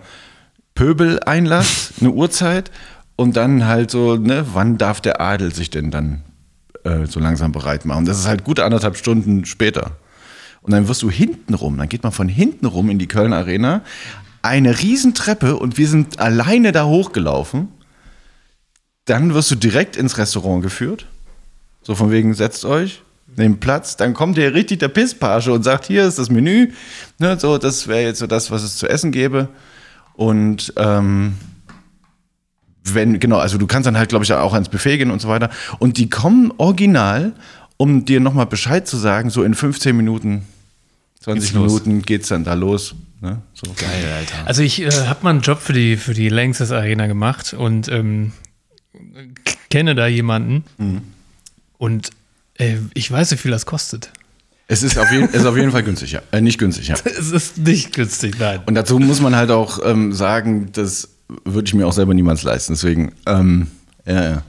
[0.75, 2.71] Pöbel-Einlass, eine Uhrzeit
[3.15, 6.23] und dann halt so, ne, wann darf der Adel sich denn dann
[6.85, 8.05] äh, so langsam bereit machen.
[8.05, 9.93] Das ist halt gute anderthalb Stunden später.
[10.63, 13.33] Und dann wirst du hinten rum, dann geht man von hinten rum in die Köln
[13.33, 13.83] Arena,
[14.43, 17.69] eine Riesentreppe und wir sind alleine da hochgelaufen.
[19.05, 21.07] Dann wirst du direkt ins Restaurant geführt.
[21.83, 23.03] So von wegen, setzt euch,
[23.37, 23.97] nehmt Platz.
[23.97, 26.73] Dann kommt dir richtig der Pisspage und sagt, hier ist das Menü.
[27.19, 29.49] Ne, so, das wäre jetzt so das, was es zu essen gäbe.
[30.15, 31.35] Und ähm,
[32.85, 35.29] wenn, genau, also du kannst dann halt, glaube ich, auch ans Buffet gehen und so
[35.29, 35.51] weiter.
[35.79, 37.33] Und die kommen original,
[37.77, 40.43] um dir nochmal Bescheid zu sagen, so in 15 Minuten,
[41.21, 41.73] 20 Geht's los.
[41.73, 42.95] Minuten geht's dann da los.
[43.21, 43.41] Ne?
[43.55, 43.73] So.
[43.77, 44.47] Geil, Alter.
[44.47, 47.89] Also ich äh, habe mal einen Job für die, für die Längstes Arena gemacht und
[47.89, 48.33] ähm,
[49.71, 50.65] kenne da jemanden.
[51.79, 52.11] Und
[52.59, 54.11] äh, ich weiß, wie viel das kostet.
[54.69, 56.23] Es ist auf, jeden, ist auf jeden Fall günstig, ja.
[56.31, 56.95] Äh, nicht günstig, ja.
[57.05, 58.61] Es ist nicht günstig, nein.
[58.67, 61.09] Und dazu muss man halt auch ähm, sagen, das
[61.45, 62.75] würde ich mir auch selber niemals leisten.
[62.75, 63.69] Deswegen, ähm,
[64.07, 64.43] ja, ja.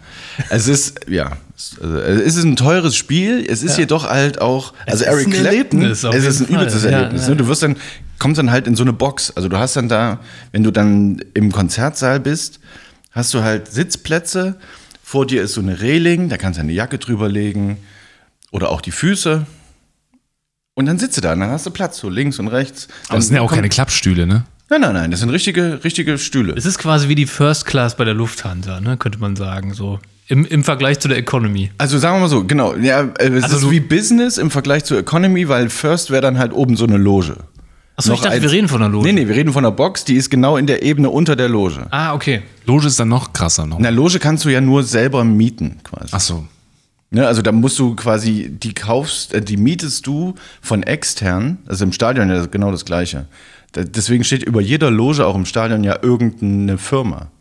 [0.49, 3.45] Es ist, ja, es, es ist ein teures Spiel.
[3.47, 6.55] Es ist jedoch halt auch, also Eric Clapton, Erlebnis, es ist ein Fall.
[6.55, 7.23] übelstes Ja, Erlebnis.
[7.23, 7.29] ja.
[7.29, 7.35] Ne?
[7.35, 7.75] Du wirst dann,
[8.19, 9.31] kommst dann halt in so eine Box.
[9.35, 10.19] Also du hast dann da,
[10.51, 12.59] wenn du dann im Konzertsaal bist,
[13.11, 14.57] hast du halt Sitzplätze
[15.03, 17.77] Vor dir ist so eine Reling, da kannst du eine Jacke drüber legen
[18.51, 19.45] oder auch die Füße.
[20.75, 22.87] Und dann sitze da, und dann hast du Platz, so links und rechts.
[22.87, 24.45] Aber Dann das sind ja auch keine Klappstühle, ne?
[24.69, 26.53] Nein, nein, nein, das sind richtige, richtige Stühle.
[26.55, 28.97] Es ist quasi wie die First Class bei der Lufthansa, ne?
[28.97, 29.73] könnte man sagen.
[29.73, 29.99] So.
[30.27, 31.71] Im, Im Vergleich zu der Economy.
[31.77, 32.75] Also sagen wir mal so, genau.
[32.75, 36.39] Ja, äh, es Also ist wie Business im Vergleich zur Economy, weil First wäre dann
[36.39, 37.35] halt oben so eine Loge.
[37.95, 39.05] Achso, ich dachte, wir reden von der Loge.
[39.05, 41.49] Nee, nee, wir reden von der Box, die ist genau in der Ebene unter der
[41.49, 41.85] Loge.
[41.91, 42.41] Ah, okay.
[42.65, 43.77] Loge ist dann noch krasser noch.
[43.77, 46.09] In der Loge kannst du ja nur selber mieten, quasi.
[46.11, 46.47] Ach so.
[47.11, 51.83] Ne, also da musst du quasi, die kaufst, äh, die mietest du von extern, also
[51.83, 53.27] im Stadion ja genau das Gleiche.
[53.75, 57.31] Deswegen steht über jeder Loge auch im Stadion ja irgendeine Firma.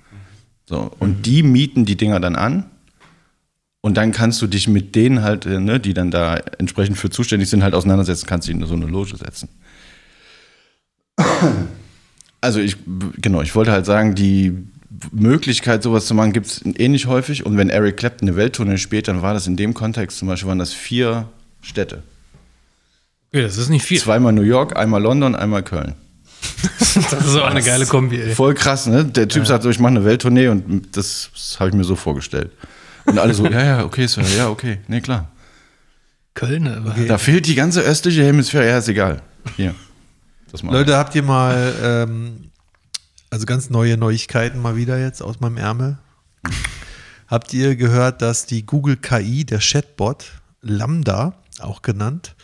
[0.67, 2.65] So, und die mieten die Dinger dann an.
[3.83, 7.11] Und dann kannst du dich mit denen halt, äh, ne, die dann da entsprechend für
[7.11, 9.49] zuständig sind, halt auseinandersetzen, kannst dich in so eine Loge setzen.
[12.41, 12.77] Also ich,
[13.21, 14.57] genau, ich wollte halt sagen, die
[15.13, 17.47] Möglichkeit, sowas zu machen, gibt es ähnlich häufig.
[17.47, 20.49] Und wenn Eric Clapton eine Welttournee spielt, dann war das in dem Kontext zum Beispiel,
[20.49, 21.29] waren das vier
[21.61, 22.03] Städte.
[23.29, 23.43] okay.
[23.43, 24.01] Das ist nicht viel.
[24.01, 25.95] Zweimal New York, einmal London, einmal Köln.
[27.11, 28.35] Das ist auch eine geile Kombi, ey.
[28.35, 29.05] Voll krass, ne?
[29.05, 31.97] Der Typ sagt so, ich mache eine Welttournee und das, das habe ich mir so
[31.97, 32.51] vorgestellt.
[33.05, 35.31] Und alle so, ja, ja, okay, Sir, ja, okay, nee, klar.
[36.35, 36.95] Köln, aber.
[37.07, 39.23] Da fehlt die ganze östliche Hemisphäre, ja, ist egal.
[39.57, 39.75] Hier.
[40.63, 42.51] Leute, habt ihr mal, ähm,
[43.31, 45.99] also ganz neue Neuigkeiten mal wieder jetzt aus meinem Ärmel?
[47.27, 50.27] Habt ihr gehört, dass die Google KI, der Chatbot,
[50.61, 52.35] Lambda auch genannt,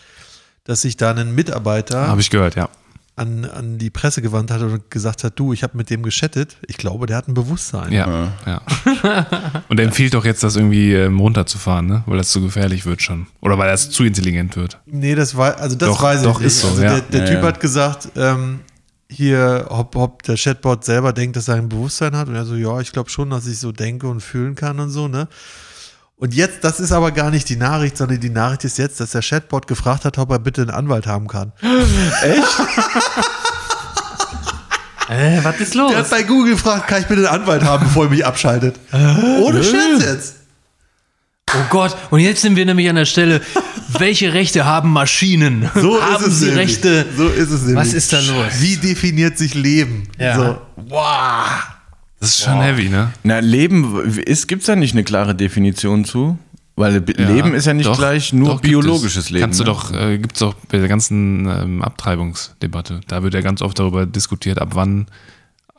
[0.64, 2.70] dass sich da ein Mitarbeiter Habe ich gehört, ja.
[3.18, 6.57] An, an die Presse gewandt hat und gesagt hat, du, ich habe mit dem geschattet.
[6.66, 7.92] Ich glaube, der hat ein Bewusstsein.
[7.92, 8.62] Ja, ja.
[9.68, 12.02] Und er empfiehlt doch jetzt, das irgendwie ähm, runterzufahren, ne?
[12.07, 13.26] Weil das zu gefährlich wird schon.
[13.40, 14.78] Oder weil das zu intelligent wird.
[14.87, 16.46] Nee, das war, also das Doch, weiß ich doch, nicht.
[16.46, 16.94] ist so, also ja.
[16.94, 17.48] der, der Ja, Typ ja.
[17.48, 18.61] hat gesagt, ähm,
[19.11, 22.28] hier, ob, ob der Chatbot selber denkt, dass er ein Bewusstsein hat.
[22.28, 24.90] Und er so, ja, ich glaube schon, dass ich so denke und fühlen kann und
[24.90, 25.28] so, ne?
[26.20, 29.12] Und jetzt, das ist aber gar nicht die Nachricht, sondern die Nachricht ist jetzt, dass
[29.12, 31.52] der Chatbot gefragt hat, ob er bitte einen Anwalt haben kann.
[35.09, 35.90] Äh, was ist los?
[35.90, 38.76] Der hat bei Google gefragt, kann ich bitte einen Anwalt haben, bevor er mich abschaltet?
[38.92, 40.35] Ohne Scherz jetzt.
[41.54, 43.40] Oh Gott, und jetzt sind wir nämlich an der Stelle,
[43.98, 45.70] welche Rechte haben Maschinen?
[45.74, 46.68] So haben ist es sie nämlich.
[46.68, 47.07] Rechte?
[47.16, 47.76] So ist es nämlich.
[47.76, 48.52] Was ist da los?
[48.59, 50.09] Wie definiert sich Leben?
[50.18, 50.37] Ja.
[50.37, 51.46] So, wow.
[52.20, 53.12] Das ist schon heavy, ne?
[53.22, 56.38] Gibt Leben, gibt es da nicht eine klare Definition zu?
[56.74, 59.31] Weil Be- Leben ist ja nicht doch, gleich nur doch, biologisches es.
[59.31, 59.42] Leben.
[59.42, 59.70] Kannst du ne?
[59.70, 63.00] doch, äh, gibt es doch bei der ganzen ähm, Abtreibungsdebatte.
[63.09, 65.07] Da wird ja ganz oft darüber diskutiert, ab wann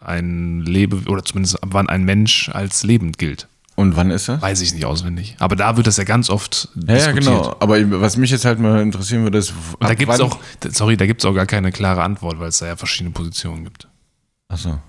[0.01, 3.47] ein Lebe oder zumindest ab wann ein Mensch als lebend gilt.
[3.75, 4.41] Und wann ist das?
[4.41, 5.35] Weiß ich nicht auswendig.
[5.39, 7.23] Aber da wird das ja ganz oft Ja, ja, diskutiert.
[7.25, 7.55] genau.
[7.61, 10.37] Aber was mich jetzt halt mal interessieren würde, ist, da gibt es auch,
[10.69, 13.63] sorry, da gibt es auch gar keine klare Antwort, weil es da ja verschiedene Positionen
[13.63, 13.87] gibt.
[14.49, 14.79] Achso.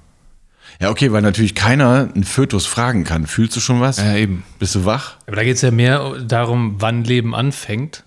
[0.80, 3.26] Ja, okay, weil natürlich keiner einen Fötus fragen kann.
[3.26, 3.96] Fühlst du schon was?
[3.98, 4.44] Ja, eben.
[4.58, 5.16] Bist du wach?
[5.26, 8.04] Aber da geht es ja mehr darum, wann Leben anfängt.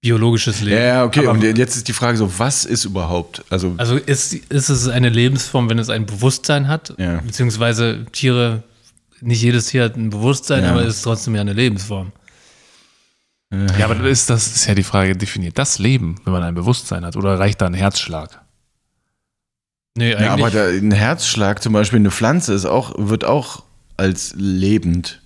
[0.00, 0.82] Biologisches Leben.
[0.82, 1.20] Ja, okay.
[1.20, 3.44] Aber, Und jetzt ist die Frage so, was ist überhaupt?
[3.50, 6.92] Also, also ist, ist es eine Lebensform, wenn es ein Bewusstsein hat?
[6.98, 7.20] Ja.
[7.20, 8.64] Beziehungsweise Tiere,
[9.20, 10.70] nicht jedes Tier hat ein Bewusstsein, Ja.
[10.72, 12.10] aber es ist trotzdem ja eine Lebensform.
[13.78, 17.04] Ja, aber ist, das ist ja die Frage, definiert das Leben, wenn man ein Bewusstsein
[17.04, 17.16] hat?
[17.16, 18.40] Oder reicht da ein Herzschlag?
[19.96, 20.52] Nee, ja, aber eigentlich.
[20.52, 23.62] der, ein Herzschlag, zum Beispiel eine Pflanze, ist auch, wird auch
[23.96, 25.20] als lebend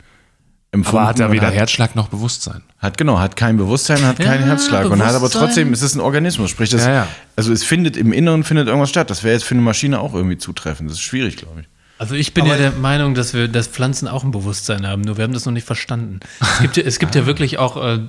[0.72, 0.98] empfunden.
[0.98, 2.62] Aber hat er und weder hat, Herzschlag noch Bewusstsein?
[2.79, 5.94] hat genau, hat kein Bewusstsein, hat keinen Ja, Herzschlag und hat aber trotzdem, es ist
[5.94, 7.09] ein Organismus, sprich das, Ja, ja.
[7.37, 9.09] also es findet im Inneren findet irgendwas statt.
[9.11, 10.90] Das wäre jetzt für eine Maschine auch irgendwie zutreffend.
[10.90, 11.66] Das ist schwierig, glaube ich.
[11.98, 15.16] Also ich bin ja der Meinung, dass wir, dass Pflanzen auch ein Bewusstsein haben, nur
[15.16, 16.20] wir haben das noch nicht verstanden.
[16.40, 18.00] Es gibt ja, es gibt ja wirklich auch äh,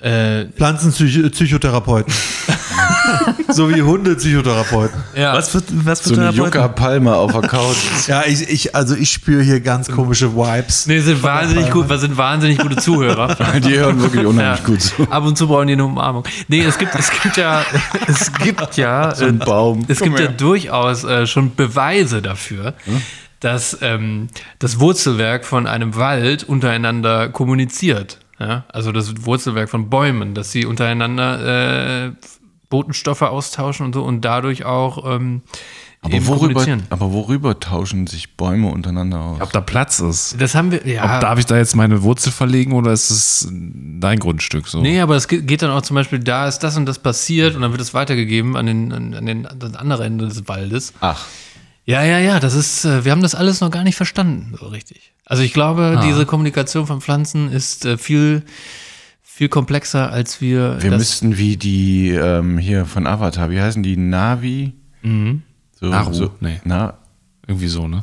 [0.00, 2.12] äh, Pflanzenpsychotherapeuten.
[3.48, 5.00] So wie Hunde-Psychotherapeuten.
[5.14, 5.34] Ja.
[5.34, 6.30] Was für, was für So eine?
[6.30, 7.76] Yucca Palma auf der Couch.
[8.06, 10.86] Ja, ich, ich, also ich spüre hier ganz komische Vibes.
[10.86, 13.34] Nee, sind wahnsinnig gut, wir sind wahnsinnig gute Zuhörer.
[13.60, 14.64] Die hören wirklich unheimlich Ja.
[14.66, 15.02] gut zu.
[15.10, 16.24] Ab und zu brauchen die eine Umarmung.
[16.48, 17.62] Nee, es gibt, es gibt ja,
[18.06, 19.84] es gibt ja, So ein äh, Baum.
[19.88, 22.74] es gibt ja durchaus äh, schon Beweise dafür,
[23.40, 28.18] dass ähm, das Wurzelwerk von einem Wald untereinander kommuniziert.
[28.38, 28.64] Ja?
[28.68, 32.12] Also das Wurzelwerk von Bäumen, dass sie untereinander äh,
[32.68, 35.42] Botenstoffe austauschen und so und dadurch auch ähm,
[36.02, 36.82] Aber worüber, kommunizieren.
[36.90, 39.40] aber worüber tauschen sich Bäume untereinander aus?
[39.40, 40.36] Ob da Platz ist?
[40.40, 41.16] Das haben wir, ja.
[41.16, 44.80] Ob, darf ich da jetzt meine Wurzel verlegen oder ist es dein Grundstück so?
[44.80, 47.54] Nee, aber es ge- geht dann auch zum Beispiel, da ist das und das passiert
[47.54, 50.46] und dann wird es weitergegeben an den, an, an den an das andere Ende des
[50.48, 50.92] Waldes.
[51.00, 51.24] Ach.
[51.88, 54.66] Ja, ja, ja, das ist, äh, wir haben das alles noch gar nicht verstanden, so
[54.66, 55.12] richtig.
[55.24, 56.02] Also ich glaube, Ah.
[56.04, 58.42] diese Kommunikation von Pflanzen ist äh, viel,
[59.36, 63.82] viel komplexer, als wir, Wir das, müssten wie die ähm, hier von Avatar, wie heißen
[63.82, 63.98] die?
[63.98, 64.72] Navi?
[65.02, 66.14] So, Naru?
[66.14, 66.58] So, Nee.
[66.64, 66.94] Na,
[67.46, 68.02] Irgendwie so, ne?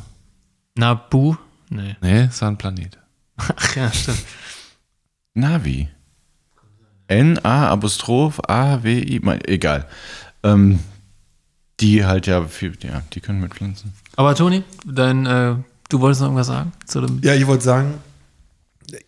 [0.76, 1.34] Nabu,
[1.70, 1.96] Nee.
[2.00, 2.98] Nee, es war ein Planet.
[3.36, 4.22] Ach ja, stimmt.
[5.34, 5.88] Navi.
[7.08, 9.88] N-A Apostroph A-W-I, egal.
[10.44, 10.78] Ähm,
[11.80, 13.92] die halt ja, viel, ja, die können mit Pflanzen.
[14.14, 15.56] Aber Toni, dein, äh,
[15.88, 17.20] du wolltest noch irgendwas sagen zu dem.
[17.24, 17.94] Ja, ich wollte sagen,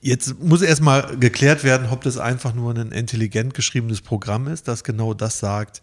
[0.01, 4.85] jetzt muss erstmal geklärt werden, ob das einfach nur ein intelligent geschriebenes Programm ist, das
[4.85, 5.83] genau das sagt,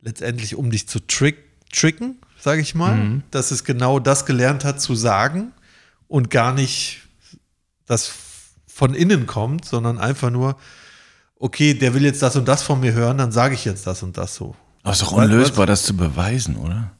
[0.00, 1.38] letztendlich um dich zu trick,
[1.72, 5.52] tricken, sage ich mal, dass es genau das gelernt hat zu sagen
[6.08, 7.00] und gar nicht
[7.86, 8.12] das
[8.66, 10.56] von innen kommt, sondern einfach nur,
[11.36, 14.02] okay, der will jetzt das und das von mir hören, dann sage ich jetzt das
[14.02, 14.54] und das so.
[14.82, 16.92] Aber ist doch unlösbar, das zu beweisen, oder?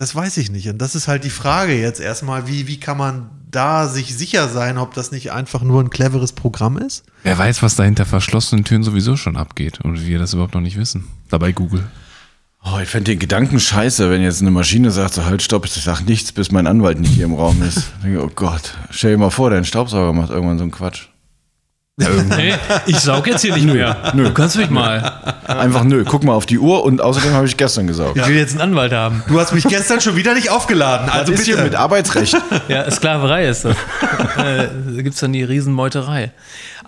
[0.00, 0.66] Das weiß ich nicht.
[0.66, 4.48] Und das ist halt die Frage jetzt erstmal, wie, wie kann man da sich sicher
[4.48, 7.04] sein, ob das nicht einfach nur ein cleveres Programm ist?
[7.22, 10.62] Wer weiß, was da hinter verschlossenen Türen sowieso schon abgeht und wir das überhaupt noch
[10.62, 11.04] nicht wissen.
[11.28, 11.86] Dabei Google.
[12.64, 15.72] Oh, ich fände den Gedanken scheiße, wenn jetzt eine Maschine sagt, so halt, stopp, ich
[15.72, 17.76] sag nichts, bis mein Anwalt nicht hier im Raum ist.
[17.98, 21.09] Ich denke, oh Gott, stell dir mal vor, dein Staubsauger macht irgendwann so einen Quatsch.
[22.36, 22.54] Nee,
[22.86, 23.96] ich saug jetzt hier nicht mehr.
[24.14, 25.12] Du kannst mich mal.
[25.46, 28.16] Einfach nö, guck mal auf die Uhr und außerdem habe ich gestern gesaugt.
[28.16, 29.22] Ich will jetzt einen Anwalt haben.
[29.28, 31.08] Du hast mich gestern schon wieder nicht aufgeladen.
[31.08, 31.68] Also Was ist hier bitte.
[31.68, 32.36] mit Arbeitsrecht?
[32.68, 33.76] Ja, Sklaverei ist das.
[34.36, 36.30] äh, da gibt es dann die Riesenmeuterei.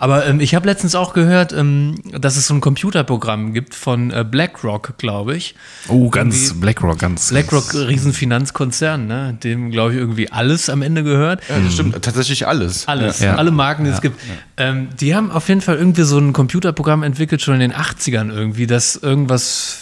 [0.03, 4.11] Aber ähm, ich habe letztens auch gehört, ähm, dass es so ein Computerprogramm gibt von
[4.11, 5.55] äh, BlackRock, glaube ich.
[5.87, 7.29] Oh, ganz Irgendwie- BlackRock, ganz.
[7.29, 9.37] BlackRock, ganz, Riesenfinanzkonzern, ne?
[9.41, 11.41] dem, glaube ich, irgendwie alles am Ende gehört.
[11.47, 12.85] Ja, das stimmt, tatsächlich alles.
[12.89, 13.35] Alles, Ja.
[13.35, 14.19] alle Marken, die es gibt.
[14.57, 18.29] Ähm, die haben auf jeden Fall irgendwie so ein Computerprogramm entwickelt, schon in den 80ern
[18.29, 19.77] irgendwie, das irgendwas,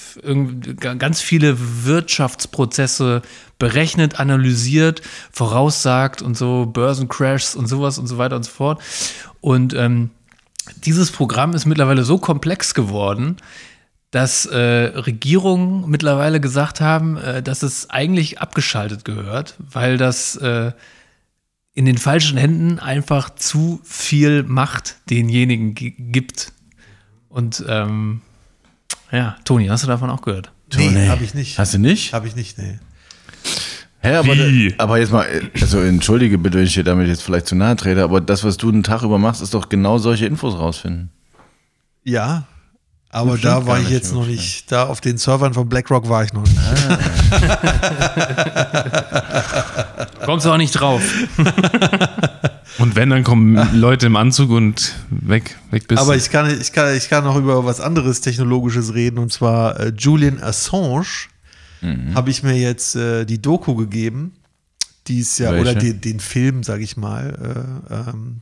[0.79, 3.21] ganz viele Wirtschaftsprozesse
[3.57, 8.81] berechnet, analysiert, voraussagt und so, Börsencrashs und sowas und so weiter und so fort.
[9.39, 10.11] Und ähm,
[10.83, 13.37] dieses Programm ist mittlerweile so komplex geworden,
[14.11, 20.71] dass äh, Regierungen mittlerweile gesagt haben, äh, dass es eigentlich abgeschaltet gehört, weil das äh,
[21.73, 26.51] in den falschen Händen einfach zu viel Macht denjenigen gi- gibt.
[27.29, 28.21] Und ähm,
[29.11, 30.51] ja, Toni, hast du davon auch gehört?
[30.75, 31.59] Nee, habe ich nicht.
[31.59, 32.13] Hast du nicht?
[32.13, 32.79] Habe ich nicht, nee.
[34.03, 34.73] Hä, aber, Wie?
[34.79, 35.27] aber jetzt mal,
[35.59, 38.57] also entschuldige bitte, wenn ich dir damit jetzt vielleicht zu nahe trete, aber das, was
[38.57, 41.11] du den Tag über machst, ist doch genau solche Infos rausfinden.
[42.03, 42.47] Ja,
[43.09, 46.33] aber da war ich jetzt noch nicht, da auf den Servern von BlackRock war ich
[46.33, 46.57] noch nicht.
[50.25, 51.03] Kommst du auch nicht drauf.
[52.77, 56.19] Und wenn, dann kommen Leute im Anzug und weg, weg bist Aber du.
[56.19, 59.93] ich kann, ich, kann, ich kann noch über was anderes Technologisches reden und zwar äh,
[59.97, 61.27] Julian Assange
[62.13, 64.33] habe ich mir jetzt äh, die Doku gegeben.
[65.07, 65.61] Die ist ja, Welche?
[65.71, 67.79] oder den, den Film, sag ich mal.
[67.89, 68.41] Äh, ähm,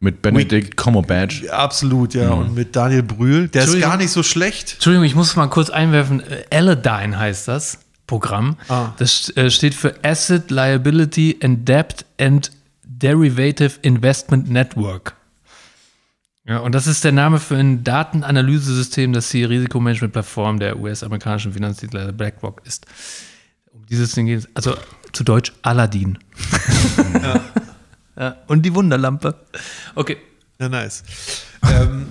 [0.00, 1.46] Mit Benedict Cumberbatch.
[1.48, 2.30] absolut, ja.
[2.30, 3.48] Und mit Daniel Brühl.
[3.48, 4.74] Der ist gar nicht so schlecht.
[4.74, 6.20] Entschuldigung, ich muss mal kurz einwerfen.
[6.20, 8.56] Äh, Aladdin heißt das Programm.
[8.68, 8.92] Ah.
[8.96, 12.50] Das äh, steht für Asset Liability and Debt and
[12.98, 15.14] Derivative Investment Network.
[16.44, 22.12] Ja, und das ist der Name für ein Datenanalyse-System, das die Risikomanagement-Plattform der US-amerikanischen Finanzdienstleister
[22.12, 22.86] BlackRock ist.
[23.70, 24.48] Um dieses Ding geht es.
[24.54, 24.74] Also
[25.12, 26.18] zu Deutsch Aladdin.
[28.16, 28.36] ja.
[28.46, 29.34] Und die Wunderlampe.
[29.94, 30.16] Okay.
[30.58, 31.04] Ja, nice.
[31.70, 32.08] ähm,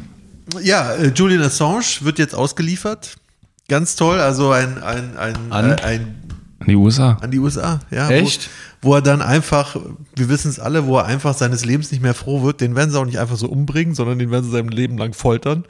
[0.62, 3.16] ja, äh, Julian Assange wird jetzt ausgeliefert.
[3.68, 6.27] Ganz toll, also ein, ein, ein, äh, ein
[6.60, 7.18] An die USA.
[7.22, 8.10] an die USA, ja.
[8.10, 8.50] Echt?
[8.82, 9.76] Wo, wo er dann einfach,
[10.16, 12.90] wir wissen es alle, wo er einfach seines Lebens nicht mehr froh wird, den werden
[12.92, 15.66] sie auch nicht einfach so umbringen, sondern den werden sie sein Leben lang foltern.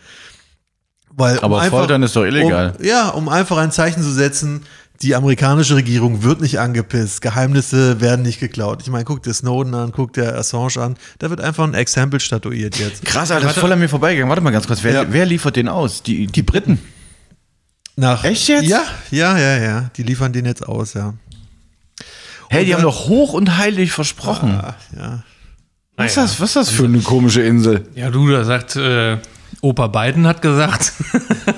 [1.15, 2.73] Weil, um Aber Foltern ist doch illegal.
[2.79, 4.61] Um, ja, um einfach ein Zeichen zu setzen,
[5.01, 8.81] die amerikanische Regierung wird nicht angepisst, Geheimnisse werden nicht geklaut.
[8.81, 12.19] Ich meine, guck dir Snowden an, guck dir Assange an, da wird einfach ein Exempel
[12.19, 13.03] statuiert jetzt.
[13.05, 14.29] Krass, Alter, das ist voll an mir vorbeigegangen.
[14.29, 15.05] Warte mal ganz kurz, wer, Ja.
[15.09, 16.01] wer liefert den aus?
[16.03, 16.79] Die, die Briten.
[17.99, 18.67] Nach, Echt jetzt?
[18.67, 19.89] Ja, ja, ja, ja.
[19.97, 21.15] Die liefern den jetzt aus, ja.
[22.49, 24.51] Hey, die Und haben doch hoch und heilig versprochen.
[24.51, 25.23] Ah, ja.
[25.95, 27.87] was, ist das, was ist das für eine komische Insel?
[27.95, 29.17] Ja, du, da sagt, äh,
[29.61, 30.93] Opa Biden hat gesagt.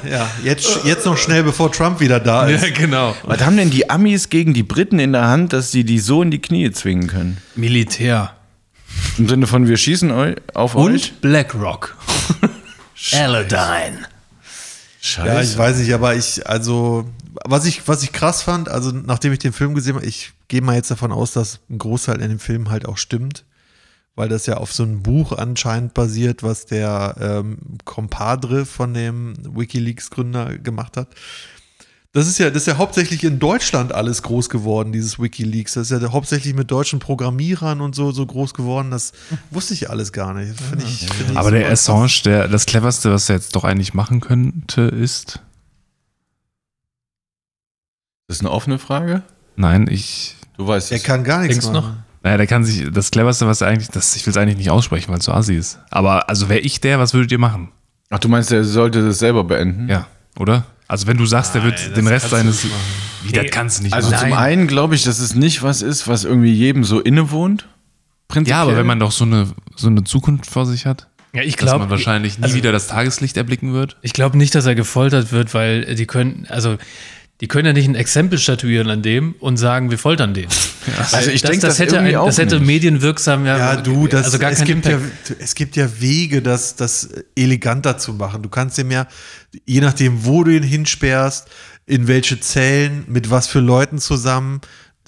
[0.09, 2.63] Ja, jetzt, jetzt noch schnell, bevor Trump wieder da ist.
[2.63, 3.15] ja, genau.
[3.23, 6.21] Was haben denn die Amis gegen die Briten in der Hand, dass sie die so
[6.21, 7.37] in die Knie zwingen können?
[7.55, 8.33] Militär.
[9.17, 10.85] Im Sinne von, wir schießen eu auf euch?
[10.85, 11.97] Und BlackRock.
[13.13, 14.05] Aladdin.
[15.01, 15.27] Scheiße.
[15.27, 17.09] Ja, ich weiß nicht, aber ich, also,
[17.45, 20.61] was ich, was ich krass fand, also nachdem ich den Film gesehen habe, ich gehe
[20.61, 23.45] mal jetzt davon aus, dass ein Großteil in dem Film halt auch stimmt,
[24.15, 29.35] weil das ja auf so einem Buch anscheinend basiert, was der ähm, Compadre von dem
[29.55, 31.07] WikiLeaks-Gründer gemacht hat.
[32.11, 35.73] Das ist ja, das ist ja hauptsächlich in Deutschland alles groß geworden, dieses WikiLeaks.
[35.75, 38.89] Das ist ja hauptsächlich mit deutschen Programmierern und so, so groß geworden.
[38.89, 39.11] Das
[39.51, 40.59] wusste ich alles gar nicht.
[40.59, 41.69] Das finde ich, finde ich Aber der.
[41.71, 45.39] Assange, der, das cleverste, was er jetzt doch eigentlich machen könnte, ist.
[48.27, 49.21] Das ist eine offene Frage?
[49.55, 50.35] Nein, ich.
[50.57, 51.03] Du weißt Er es.
[51.03, 51.73] kann gar nichts machen.
[51.73, 51.93] noch?
[52.23, 54.71] Naja, der kann sich, das cleverste, was er eigentlich, das, ich will es eigentlich nicht
[54.71, 55.79] aussprechen, weil es so assi ist.
[55.91, 57.71] Aber, also wäre ich der, was würdet ihr machen?
[58.09, 59.87] Ach, du meinst, der sollte das selber beenden?
[59.87, 60.07] Ja,
[60.37, 60.65] oder?
[60.89, 62.65] Also wenn du sagst, der wird den Rest seines,
[63.23, 64.29] wie, das kannst du nicht Also machen.
[64.31, 67.67] zum einen glaube ich, dass es nicht was ist, was irgendwie jedem so innewohnt.
[68.27, 68.57] Prinzipiell.
[68.57, 71.55] Ja, aber wenn man doch so eine, so eine Zukunft vor sich hat, Ja, ich
[71.55, 73.97] dass man glaube wahrscheinlich nie also- wieder das Tageslicht erblicken wird.
[74.01, 76.77] ich glaube nicht, dass er gefoltert wird, weil die können, also
[77.41, 80.47] die können ja nicht ein Exempel statuieren an dem und sagen, wir foltern den.
[81.11, 82.67] Also ich denke, das, das hätte, irgendwie ein, auch das hätte nicht.
[82.67, 84.99] medienwirksam ja, Ja, du, das, also gar es, keinen gibt ja,
[85.39, 88.41] es gibt ja Wege, das, das eleganter zu machen.
[88.41, 89.07] Du kannst dem ja,
[89.65, 91.47] je nachdem, wo du ihn hinsperrst,
[91.85, 94.59] in welche Zellen, mit was für Leuten zusammen.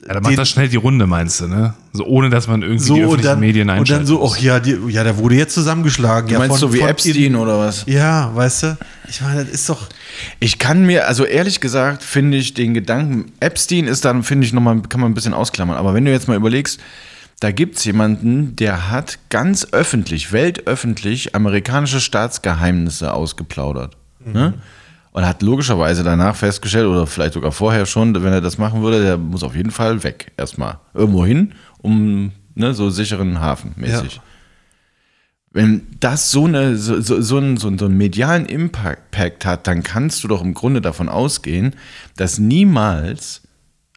[0.07, 1.75] Ja, dann macht das schnell die Runde, meinst du, ne?
[1.93, 3.97] So ohne, dass man irgendwie so die und öffentlichen dann, Medien und einschaltet.
[3.97, 6.27] dann so, ach ja, die, ja, der wurde jetzt zusammengeschlagen.
[6.27, 7.83] Du ja, meinst von- so wie Epstein in- oder was?
[7.85, 8.77] Ja, weißt du?
[9.09, 9.89] Ich meine, das ist doch.
[10.39, 14.53] Ich kann mir, also ehrlich gesagt, finde ich den Gedanken, Epstein ist dann, finde ich,
[14.53, 15.77] nochmal, kann man ein bisschen ausklammern.
[15.77, 16.79] Aber wenn du jetzt mal überlegst,
[17.39, 23.97] da gibt es jemanden, der hat ganz öffentlich, weltöffentlich amerikanische Staatsgeheimnisse ausgeplaudert.
[24.25, 24.53] Ne?
[25.13, 29.01] Und hat logischerweise danach festgestellt, oder vielleicht sogar vorher schon, wenn er das machen würde,
[29.03, 30.31] der muss auf jeden Fall weg.
[30.37, 34.15] Erstmal irgendwo hin, um ne, so sicheren Hafen mäßig.
[34.15, 34.23] Ja.
[35.53, 40.23] Wenn das so, eine, so, so, so, einen, so, einen- medialen Impact hat, dann kannst
[40.23, 41.75] du doch im Grunde davon ausgehen,
[42.15, 43.41] dass niemals,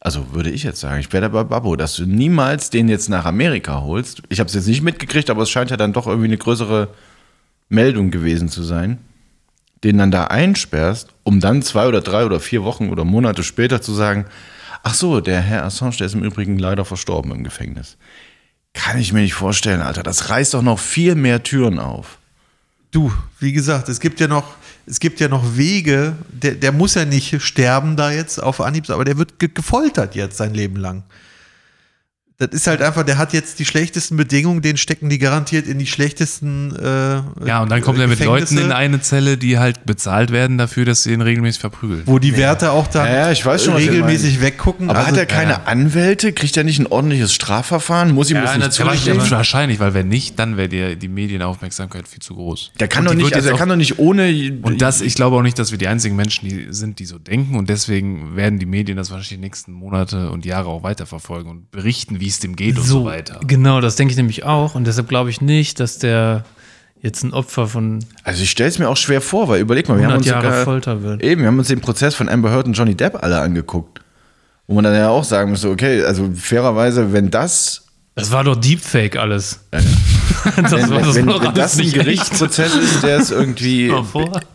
[0.01, 3.25] also würde ich jetzt sagen, ich wäre bei Babbo, dass du niemals den jetzt nach
[3.25, 4.23] Amerika holst.
[4.31, 6.89] Ich habe es jetzt nicht mitgekriegt, aber es scheint ja dann doch irgendwie eine größere
[7.69, 8.99] Meldung gewesen zu sein.
[9.85, 13.81] Den dann da einsperrst, um dann zwei oder drei oder vier Wochen oder Monate später
[13.83, 14.25] zu sagen,
[14.83, 17.97] ach so, der Herr Assange, der ist im Übrigen leider verstorben im Gefängnis.
[18.73, 20.03] Kann ich mir nicht vorstellen, Alter.
[20.03, 22.19] Das reißt doch noch viel mehr Türen auf.
[22.91, 24.55] Du, wie gesagt, es gibt ja noch,
[24.87, 28.89] es gibt ja noch Wege, der, der muss ja nicht sterben da jetzt auf Anhieb,
[28.91, 31.03] aber der wird ge gefoltert jetzt sein Leben lang.
[32.47, 35.79] Das ist halt einfach, der hat jetzt die schlechtesten Bedingungen, den stecken die garantiert in
[35.79, 36.75] die schlechtesten.
[36.77, 40.59] Äh, ja, und dann kommt er mit Leuten in eine Zelle, die halt bezahlt werden
[40.59, 42.03] dafür, dass sie ihn regelmäßig verprügeln.
[42.07, 44.91] wo die Wärter auch dann Ja, ja, ich weiß schon, regelmäßig weggucken.
[44.91, 46.33] Aber Also, hat er keine Anwälte?
[46.33, 48.13] Kriegt er nicht ein ordentliches Strafverfahren?
[48.13, 52.21] Muss ihm das nicht natürlich, wahrscheinlich, weil wenn nicht, dann wäre die, die Medienaufmerksamkeit viel
[52.21, 52.73] zu groß.
[52.81, 54.59] Der kann Und doch nicht, also er auch- kann doch nicht ohne.
[54.63, 57.19] Und das, ich glaube auch nicht, dass wir die einzigen Menschen die sind, die so
[57.19, 57.57] denken.
[57.57, 61.71] Und deswegen werden die Medien das wahrscheinlich die nächsten Monate und Jahre auch weiterverfolgen und
[61.71, 63.41] berichten, wie es dem geht und so weiter.
[63.47, 64.75] Genau, das denke ich nämlich auch.
[64.75, 66.45] Und deshalb glaube ich nicht, dass der
[67.01, 69.99] jetzt ein Opfer von Also ich stelle es mir auch schwer vor, weil überleg mal,
[69.99, 71.23] wir haben 100 uns Jahre sogar, Folter wird.
[71.23, 74.01] eben, wir haben uns den Prozess von Amber Heard und Johnny Depp alle angeguckt.
[74.67, 77.83] Wo man dann ja auch sagen müsste, okay, also fairerweise, wenn das
[78.15, 79.61] Das war doch Deepfake alles.
[79.71, 81.93] das wenn, war, das wenn, war wenn alles das ein.
[81.93, 83.93] Gerichtsprozess ist, der es irgendwie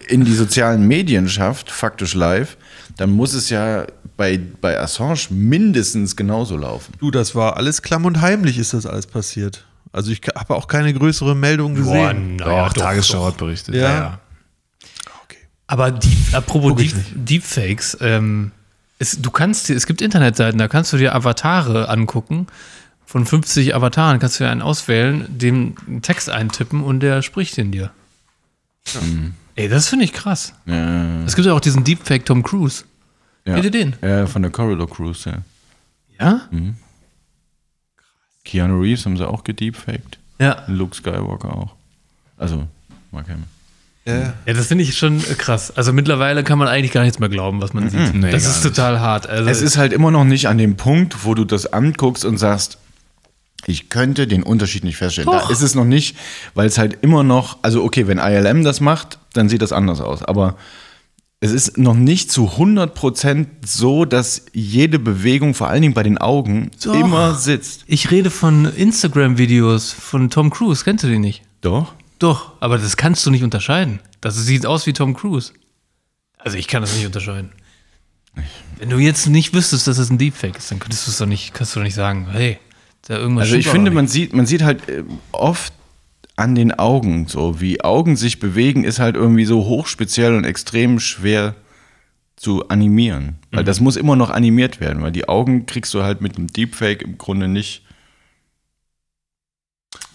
[0.07, 2.57] in die sozialen Medien schafft, faktisch live,
[2.97, 3.85] dann muss es ja
[4.19, 6.93] bei, bei Assange mindestens genauso laufen.
[6.99, 9.65] du, das war alles klamm und heimlich, ist das alles passiert.
[9.93, 12.35] Also ich habe auch keine größere Meldung gesehen.
[12.35, 13.75] naja, auch doch, Tagesschau hat berichtet.
[13.75, 14.19] Ja.
[15.67, 18.51] Aber die, apropos Deep, Deepfakes, ähm,
[18.97, 22.47] es, du kannst dir, es gibt Internetseiten, da kannst du dir Avatare angucken.
[23.05, 27.57] Von 50 Avataren kannst du dir einen auswählen, dem einen Text eintippen und der spricht
[27.57, 27.91] in dir.
[29.55, 30.53] Ey, das finde ich krass.
[30.65, 32.83] Ja, Es gibt ja auch diesen Deepfake Tom Cruise.
[33.45, 33.53] Ja.
[33.53, 33.95] Kennt ihr den?
[34.01, 35.37] Ja, von der Corridor Cruise, ja.
[36.19, 36.41] Ja?
[38.45, 40.17] Keanu Reeves haben sie auch gedeepfaked.
[40.39, 40.63] Ja.
[40.67, 41.75] Luke Skywalker auch.
[42.37, 42.67] Also,
[43.11, 43.43] Mark Hamill.
[44.05, 44.33] Ja.
[44.45, 45.75] Ja, das finde ich schon äh, krass.
[45.75, 48.15] Also mittlerweile kann man eigentlich gar nichts mehr glauben, was man sieht.
[48.15, 48.75] Nee, das ist nicht.
[48.75, 49.27] total hart.
[49.27, 52.37] Also, Es ist halt immer noch nicht an dem Punkt, wo du das anguckst und
[52.37, 52.77] sagst,
[53.65, 55.29] ich könnte den Unterschied nicht feststellen.
[55.29, 55.47] Doch.
[55.47, 56.17] Da ist es noch nicht,
[56.55, 60.01] weil es halt immer noch, also okay, wenn ILM das macht, dann sieht das anders
[60.01, 60.23] aus.
[60.23, 60.55] Aber
[61.41, 66.17] es ist noch nicht zu 100% so, dass jede Bewegung, vor allen Dingen bei den
[66.17, 66.93] Augen, Doch.
[66.93, 67.85] immer sitzt.
[67.87, 70.83] ich rede von Instagram-Videos von Tom Cruise.
[70.83, 71.43] Kennst du die nicht?
[71.61, 71.93] Doch.
[72.19, 74.01] Doch, aber das kannst du nicht unterscheiden.
[74.19, 75.53] Das sieht aus wie Tom Cruise.
[76.37, 77.51] Also ich kann das nicht unterscheiden.
[78.77, 81.25] Wenn du jetzt nicht wüsstest, dass es ein Deepfake ist, dann könntest du es doch
[81.25, 82.59] nicht, kannst du doch nicht sagen, hey,
[83.07, 85.73] da irgendwas Also ich finde, man sieht, man sieht halt äh, oft
[86.39, 90.99] an den Augen, so wie Augen sich bewegen, ist halt irgendwie so hochspeziell und extrem
[90.99, 91.53] schwer
[92.35, 93.35] zu animieren.
[93.51, 96.47] Weil das muss immer noch animiert werden, weil die Augen kriegst du halt mit einem
[96.47, 97.83] Deepfake im Grunde nicht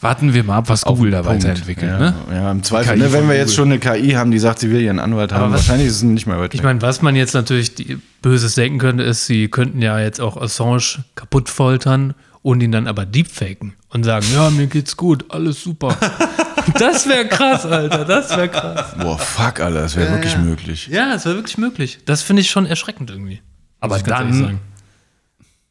[0.01, 1.45] Warten wir mal ab, was Google da Punkt.
[1.45, 1.91] weiterentwickelt.
[1.91, 2.15] Ja, Ne?
[2.31, 4.81] ja im Zweifel, ne, wenn wir jetzt schon eine KI haben, die sagt, sie will
[4.83, 7.33] ihren Anwalt haben, was- wahrscheinlich ist es nicht mehr weit Ich meine, was man jetzt
[7.33, 12.15] natürlich die, Böses denken könnte, ist, sie könnten ja jetzt auch Assange kaputt foltern
[12.45, 15.97] und ihn dann aber deepfaken und sagen, ja, mir geht's gut, alles super.
[16.79, 18.95] das wäre krass, Alter, das wäre krass.
[18.99, 20.89] Boah, fuck, Alter, das wäre wirklich möglich.
[20.89, 22.01] Ja, das wäre wirklich möglich.
[22.05, 23.41] Das finde ich schon erschreckend irgendwie.
[23.81, 24.61] Aber dann-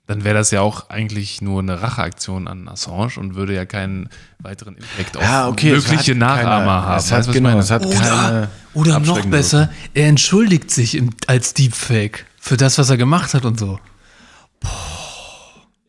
[0.08, 4.10] dann wäre das ja auch eigentlich nur eine Racheaktion an Assange und würde ja keinen
[4.40, 5.72] weiteren Impact auf Ja, okay.
[5.74, 6.98] mögliche hat Nachahmer keine- haben.
[6.98, 11.12] Es Weißt hat, ich genau, es hat keine Oder noch besser, er entschuldigt sich im,
[11.28, 13.80] als Deepfake für das, was er gemacht hat und so.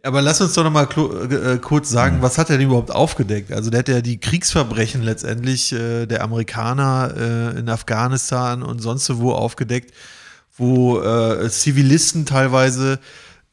[0.05, 2.91] Aber lass uns doch noch mal klo- äh, kurz sagen, was hat er denn überhaupt
[2.91, 3.51] aufgedeckt?
[3.53, 9.17] Also der hat ja die Kriegsverbrechen letztendlich äh, der Amerikaner äh, in Afghanistan und sonst
[9.17, 9.95] wo aufgedeckt,
[10.59, 12.99] wo äh, Zivilisten teilweise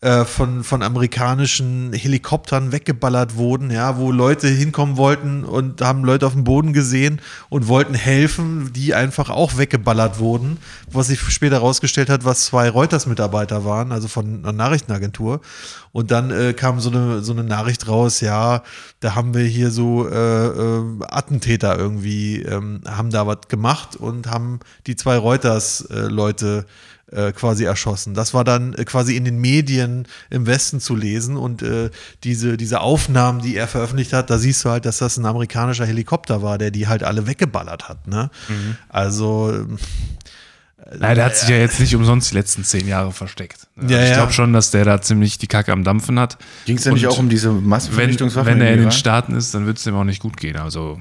[0.03, 6.25] äh, von, von amerikanischen Helikoptern weggeballert wurden, ja, wo Leute hinkommen wollten und haben Leute
[6.25, 10.57] auf dem Boden gesehen und wollten helfen, die einfach auch weggeballert wurden,
[10.91, 15.41] was sich später herausgestellt hat, was zwei Reuters-Mitarbeiter waren, also von einer Nachrichtenagentur.
[15.91, 18.63] Und dann äh, kam so eine, so eine Nachricht raus, ja,
[19.01, 24.25] da haben wir hier so äh, äh, Attentäter irgendwie, ähm, haben da was gemacht und
[24.25, 26.71] haben die zwei Reuters-Leute äh,
[27.33, 28.13] quasi erschossen.
[28.13, 31.89] Das war dann äh, quasi in den Medien im Westen zu lesen und äh,
[32.23, 35.85] diese, diese Aufnahmen, die er veröffentlicht hat, da siehst du halt, dass das ein amerikanischer
[35.85, 38.07] Helikopter war, der die halt alle weggeballert hat.
[38.07, 38.29] Ne?
[38.89, 39.77] Also ähm,
[40.99, 43.67] Nein, der hat sich ja jetzt nicht umsonst die letzten zehn Jahre versteckt.
[43.75, 44.15] Also Ja, ich ja.
[44.15, 46.37] glaube schon, dass der da ziemlich die Kacke am Dampfen hat.
[46.65, 48.51] Ging es ja nicht auch um diese Wenn, Massenvernichtungswaffen?
[48.51, 48.91] wenn er in den?
[48.91, 50.57] Staaten ist, dann wird es dem auch nicht gut gehen.
[50.57, 50.99] Also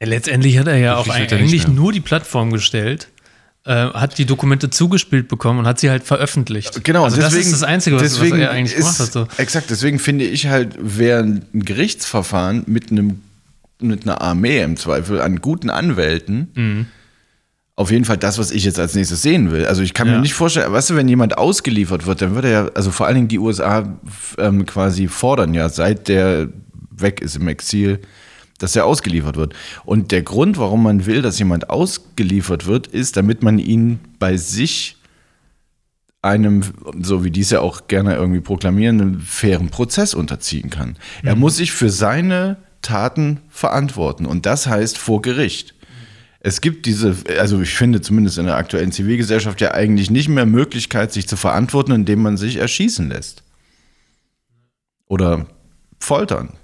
[0.00, 3.08] letztendlich hat er ja er nicht eigentlich nur die Plattform gestellt,
[3.64, 6.82] äh, hat die Dokumente zugespielt bekommen und hat sie halt veröffentlicht.
[6.84, 9.12] Genau, also das ist das Einzige, was, was deswegen er eigentlich ist, gemacht hat.
[9.12, 9.28] So.
[9.36, 13.20] Exakt, deswegen finde ich halt, wäre ein Gerichtsverfahren mit einem
[13.80, 16.86] mit einer Armee im Zweifel an guten Anwälten Mhm.
[17.74, 19.66] auf jeden Fall das, was ich jetzt als nächstes sehen will.
[19.66, 20.14] Also ich kann Ja.
[20.14, 23.06] mir nicht vorstellen, weißt du, wenn jemand ausgeliefert wird, dann würde er ja, also vor
[23.06, 23.98] allen Dingen die USA
[24.38, 26.48] ähm, quasi fordern ja, seit der
[26.90, 27.98] weg ist im Exil,
[28.62, 29.54] dass er ausgeliefert wird.
[29.84, 34.36] Und der Grund, warum man will, dass jemand ausgeliefert wird, ist, damit man ihn bei
[34.36, 34.96] sich
[36.22, 36.62] einem,
[37.00, 40.96] so wie die es ja auch gerne irgendwie proklamieren, einem fairen Prozess unterziehen kann.
[41.24, 45.74] Er muss sich für seine Taten verantworten und das heißt vor Gericht.
[46.38, 50.46] Es gibt diese, also ich finde zumindest in der aktuellen Zivilgesellschaft ja eigentlich nicht mehr
[50.46, 53.42] Möglichkeit, sich zu verantworten, indem man sich erschießen lässt.
[55.06, 55.46] Oder
[56.00, 56.54] foltern.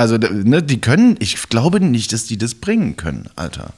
[0.00, 3.74] Also, ne, die können, ich glaube nicht, dass die das bringen können, Alter.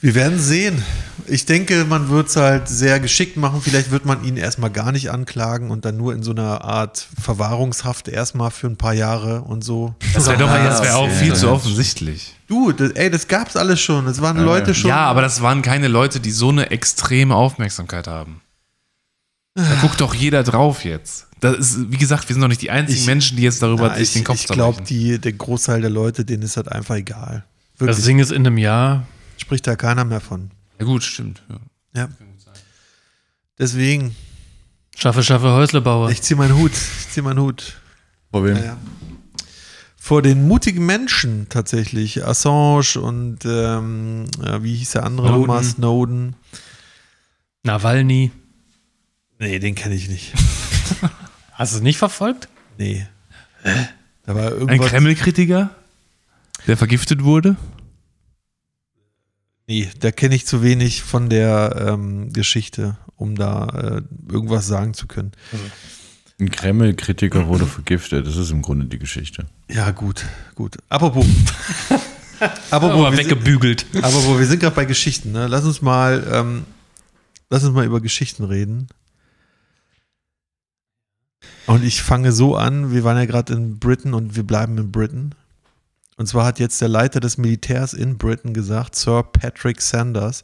[0.00, 0.82] Wir werden sehen.
[1.28, 3.60] Ich denke, man wird es halt sehr geschickt machen.
[3.62, 7.06] Vielleicht wird man ihn erstmal gar nicht anklagen und dann nur in so einer Art
[7.22, 9.94] Verwahrungshaft erstmal für ein paar Jahre und so.
[10.12, 11.14] das wäre doch Ah, das wär auch okay.
[11.14, 12.34] viel zu offensichtlich.
[12.48, 14.06] Du, das, ey, das gab's alles schon.
[14.06, 14.88] Das waren Leute schon.
[14.88, 18.40] Ja, aber das waren keine Leute, die so eine extreme Aufmerksamkeit haben.
[19.54, 21.28] Da guckt doch jeder drauf jetzt.
[21.42, 23.88] Das ist, wie gesagt, wir sind doch nicht die einzigen Ich- Menschen, die jetzt darüber
[23.88, 26.94] Ja, sich ich den Kopf ich glaube, der Großteil der Leute, denen ist das einfach
[26.94, 27.44] egal.
[27.78, 29.06] Das Wirklich, Ding ist in einem Jahr.
[29.36, 30.50] spricht da keiner mehr von.
[30.78, 31.42] Ja gut, stimmt.
[31.48, 31.56] Ja.
[32.02, 32.08] Ja.
[33.58, 34.14] Deswegen,
[34.96, 36.10] Schaffe, schaffe, Häuslebauer.
[36.10, 36.72] ich zieh meinen Hut.
[36.72, 37.74] Ich zieh meinen Hut.
[38.30, 38.56] Vor wem?
[38.56, 38.76] Ja, ja.
[39.96, 42.24] Vor den mutigen Menschen tatsächlich.
[42.26, 45.40] Assange und ähm, äh, wie hieß der andere Snowden.
[45.40, 45.64] nochmal?
[45.64, 46.36] Snowden.
[47.64, 48.30] Nawalny.
[49.38, 50.32] Nee, den kenne ich nicht.
[51.62, 52.48] Hast du es nicht verfolgt?
[52.76, 53.06] Nee.
[54.26, 54.80] Da war Ein.
[54.80, 55.70] Kreml-Kritiker,
[56.66, 57.54] der vergiftet wurde.
[59.68, 64.92] Nee, da kenne ich zu wenig von der ähm, Geschichte, um da äh, irgendwas sagen
[64.92, 65.30] zu können.
[66.40, 68.26] Ein Kreml-Kritiker wurde vergiftet.
[68.26, 69.46] Das ist im Grunde die Geschichte.
[69.70, 70.78] Ja, gut, gut.
[70.88, 71.24] Apropos.
[72.72, 73.86] Apropos, Aber wir sind, weggebügelt.
[74.02, 75.30] apropos, wir sind gerade bei Geschichten.
[75.30, 75.46] Ne?
[75.46, 76.64] Lass uns mal, ähm,
[77.50, 78.88] lass uns mal über Geschichten reden.
[81.66, 84.90] Und ich fange so an, wir waren ja gerade in Britain und wir bleiben in
[84.90, 85.34] Britain.
[86.16, 90.42] Und zwar hat jetzt der Leiter des Militärs in Britain gesagt, Sir Patrick Sanders,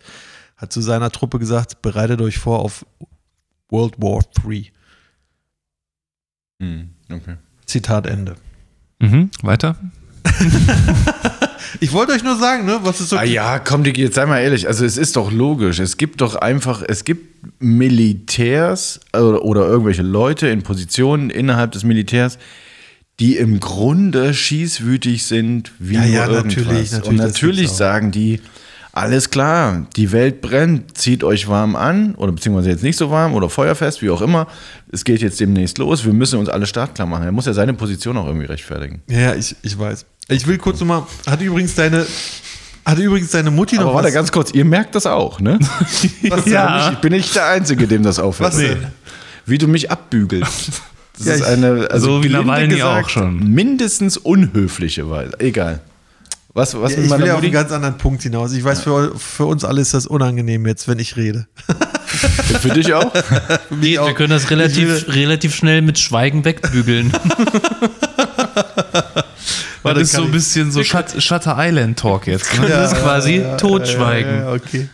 [0.57, 2.85] hat zu seiner Truppe gesagt, bereitet euch vor auf
[3.69, 4.73] World War III.
[6.61, 7.37] Hm, okay.
[7.67, 8.37] Zitat Ende.
[8.99, 9.31] Mhm.
[9.43, 9.77] Weiter?
[11.81, 13.17] Ich wollte euch nur sagen, ne, was ist so.
[13.17, 14.67] Ah ja, komm, Digi, jetzt sei mal ehrlich.
[14.69, 15.79] Also es ist doch logisch.
[15.79, 21.85] Es gibt doch einfach, es gibt Militärs oder, oder irgendwelche Leute in Positionen innerhalb des
[21.85, 22.39] Militärs,
[23.21, 26.45] die im Grunde schießwütig sind, wie Ja, nur ja, irgendwas.
[26.45, 28.41] natürlich, natürlich, Und natürlich sagen die,
[28.93, 33.35] alles klar, die Welt brennt, zieht euch warm an oder beziehungsweise jetzt nicht so warm
[33.35, 34.47] oder feuerfest, wie auch immer.
[34.91, 37.25] Es geht jetzt demnächst los, wir müssen uns alle startklar machen.
[37.25, 39.03] Er muss ja seine Position auch irgendwie rechtfertigen.
[39.09, 40.05] Ja, ja, ich, ich weiß.
[40.29, 41.03] Ich will kurz nochmal.
[41.27, 42.07] Hat übrigens deine.
[42.85, 44.15] Hatte übrigens deine Mutti noch Aber warte was?
[44.15, 45.59] ganz kurz, ihr merkt das auch, ne?
[46.29, 46.91] was Ja.
[46.93, 48.49] Ich bin nicht der Einzige, dem das auffällt.
[48.53, 48.87] Was denn?
[49.45, 50.71] Wie du mich abbügelst.
[51.19, 53.53] Das Ja, ist eine, also So wie Nawalny auch schon.
[53.53, 55.33] mindestens unhöfliche Weise.
[55.41, 55.81] Egal.
[56.59, 58.53] Was, was Ja, ich will ja auf einen ganz anderen Punkt hinaus.
[58.53, 61.47] Ich weiß, für, für uns alle ist das unangenehm jetzt, wenn ich rede.
[62.61, 63.13] Für dich auch?
[63.71, 67.13] Nee, wir können das relativ, relativ schnell mit Schweigen wegbügeln.
[69.85, 72.59] Das ist so ein bisschen so Shut, Shutter Island Talk jetzt.
[72.61, 72.69] Ne?
[72.69, 74.41] Das ist quasi Totschweigen.
[74.41, 74.89] Ja, okay.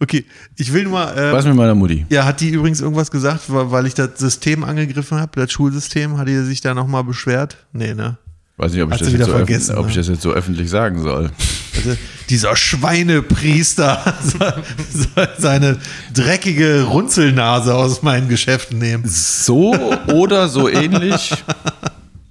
[0.00, 0.24] Okay,
[0.56, 1.16] ich will nur mal.
[1.18, 2.06] äh, Was mit meiner Mutti?
[2.08, 6.18] Ja, hat die übrigens irgendwas gesagt, weil weil ich das System angegriffen habe, das Schulsystem?
[6.18, 7.56] Hat die sich da nochmal beschwert?
[7.72, 8.16] Nee, ne?
[8.58, 10.00] Weiß nicht, ob ich, das jetzt, so ob ich ne?
[10.00, 11.30] das jetzt so öffentlich sagen soll.
[11.76, 11.96] Also,
[12.28, 14.14] dieser Schweinepriester
[14.92, 15.78] soll seine
[16.12, 19.04] dreckige Runzelnase aus meinen Geschäften nehmen.
[19.06, 19.74] So
[20.12, 21.32] oder so ähnlich.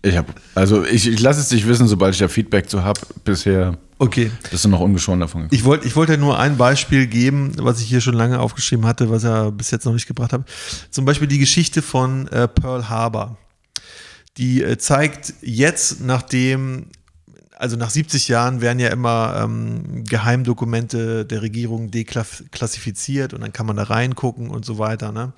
[0.02, 3.00] Ich habe, also ich, ich lasse es dich wissen, sobald ich da Feedback zu habe.
[3.24, 4.30] Bisher Okay.
[4.52, 5.48] bist du noch ungeschoren davon.
[5.50, 8.86] Ich wollte ich wollte ja nur ein Beispiel geben, was ich hier schon lange aufgeschrieben
[8.86, 10.44] hatte, was er bis jetzt noch nicht gebracht habe.
[10.92, 13.38] Zum Beispiel die Geschichte von äh, Pearl Harbor.
[14.38, 16.88] Die äh, zeigt jetzt, nachdem,
[17.58, 23.66] also nach 70 Jahren werden ja immer ähm, Geheimdokumente der Regierung deklassifiziert und dann kann
[23.66, 25.12] man da reingucken und so weiter.
[25.12, 25.34] Ne?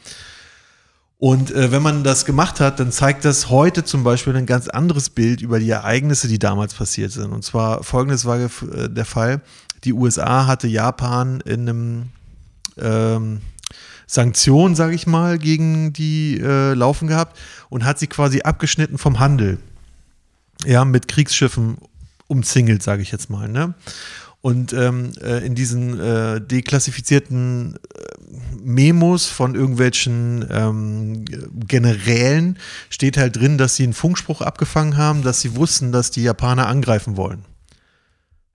[1.17, 4.69] Und äh, wenn man das gemacht hat, dann zeigt das heute zum Beispiel ein ganz
[4.69, 7.33] anderes Bild über die Ereignisse, die damals passiert sind.
[7.33, 8.49] Und zwar folgendes war äh,
[8.89, 9.41] der Fall.
[9.83, 12.03] Die USA hatte Japan in einem
[12.77, 13.41] ähm,
[14.11, 17.37] Sanktion, sage ich mal, gegen die äh, laufen gehabt
[17.69, 19.59] und hat sie quasi abgeschnitten vom Handel.
[20.65, 21.77] Ja, mit Kriegsschiffen
[22.25, 23.47] umzingelt, sage ich jetzt mal.
[23.47, 23.75] Ne?
[24.41, 31.25] Und ähm, äh, in diesen äh, deklassifizierten äh, Memos von irgendwelchen ähm,
[31.67, 32.57] Generälen
[32.89, 36.65] steht halt drin, dass sie einen Funkspruch abgefangen haben, dass sie wussten, dass die Japaner
[36.65, 37.45] angreifen wollen.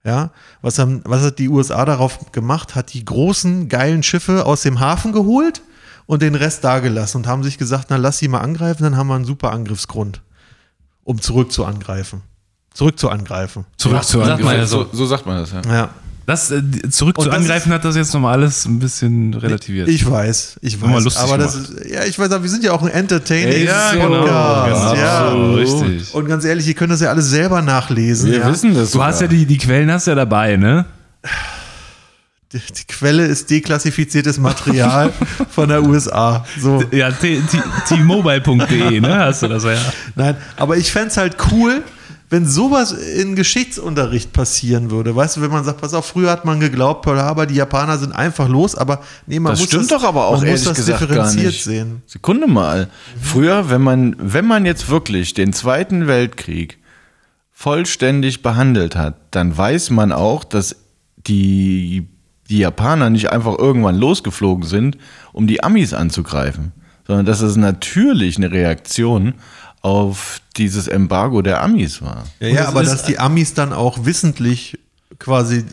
[0.05, 0.29] Ja,
[0.61, 2.75] was, haben, was hat die USA darauf gemacht?
[2.75, 5.63] Hat die großen, geilen Schiffe aus dem Hafen geholt
[6.05, 9.07] und den Rest dagelassen und haben sich gesagt, na lass sie mal angreifen, dann haben
[9.07, 10.21] wir einen super Angriffsgrund,
[11.03, 12.21] um zurück zu angreifen.
[12.71, 13.65] Zurück zu angreifen.
[13.77, 14.89] Zurück zu ja so, so.
[14.91, 15.61] so sagt man das, ja.
[15.63, 15.89] Ja.
[16.25, 19.87] Das, äh, zurück Und zu angreifen hat das jetzt nochmal alles ein bisschen relativiert.
[19.87, 21.03] Ich weiß, ich weiß.
[21.03, 23.91] lustig aber das ist, ja, ich weiß, aber wir sind ja auch ein Entertaining Ja,
[23.93, 24.93] Podcast.
[24.93, 24.95] genau.
[24.95, 25.31] Ja.
[25.31, 26.13] so, richtig.
[26.15, 28.31] Und ganz ehrlich, ihr könnt das ja alles selber nachlesen.
[28.31, 28.51] Wir ja.
[28.51, 28.91] wissen das.
[28.91, 30.85] Du hast ja die, die Quellen hast ja dabei, ne?
[32.53, 35.11] Die, die Quelle ist deklassifiziertes Material
[35.49, 36.45] von der USA.
[36.59, 36.83] So.
[36.91, 39.15] Ja, t-mobile.de, ne?
[39.19, 39.77] Hast du das ja.
[40.15, 41.83] Nein, aber ich fände es halt cool,
[42.29, 45.15] wenn sowas in Geschichtsunterricht passieren würde.
[45.15, 47.97] Weißt du, wenn man sagt, pass auf, früher hat man geglaubt, Pearl Harbor, die Japaner
[47.97, 50.49] sind einfach los, aber nee, man Das muss stimmt das, doch aber auch man muss
[50.49, 52.01] ehrlich das gesagt gar differenziert sehen.
[52.07, 52.89] Sekunde mal.
[53.21, 56.79] Früher, wenn man, wenn man jetzt wirklich den Zweiten Weltkrieg
[57.51, 60.75] vollständig behandelt hat, dann weiß man auch, dass
[61.27, 62.07] die,
[62.49, 64.97] die Japaner nicht einfach irgendwann losgeflogen sind,
[65.31, 66.73] um die Amis anzugreifen,
[67.07, 69.35] sondern dass es natürlich eine Reaktion
[69.85, 72.23] auf dieses Embargo der Amis war.
[72.39, 74.79] Ja, ja es aber ist- dass die Amis dann auch wissentlich
[75.19, 75.63] quasi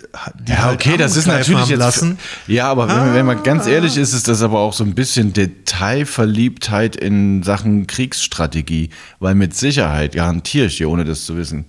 [0.47, 1.79] die Ja, halt okay, das ist natürlich jetzt.
[1.79, 2.19] lassen.
[2.47, 5.33] Ja, aber wenn, wenn man ganz ehrlich ist, ist das aber auch so ein bisschen
[5.33, 11.65] Detailverliebtheit in Sachen Kriegsstrategie, weil mit Sicherheit, garantiere ich dir, ohne das zu wissen,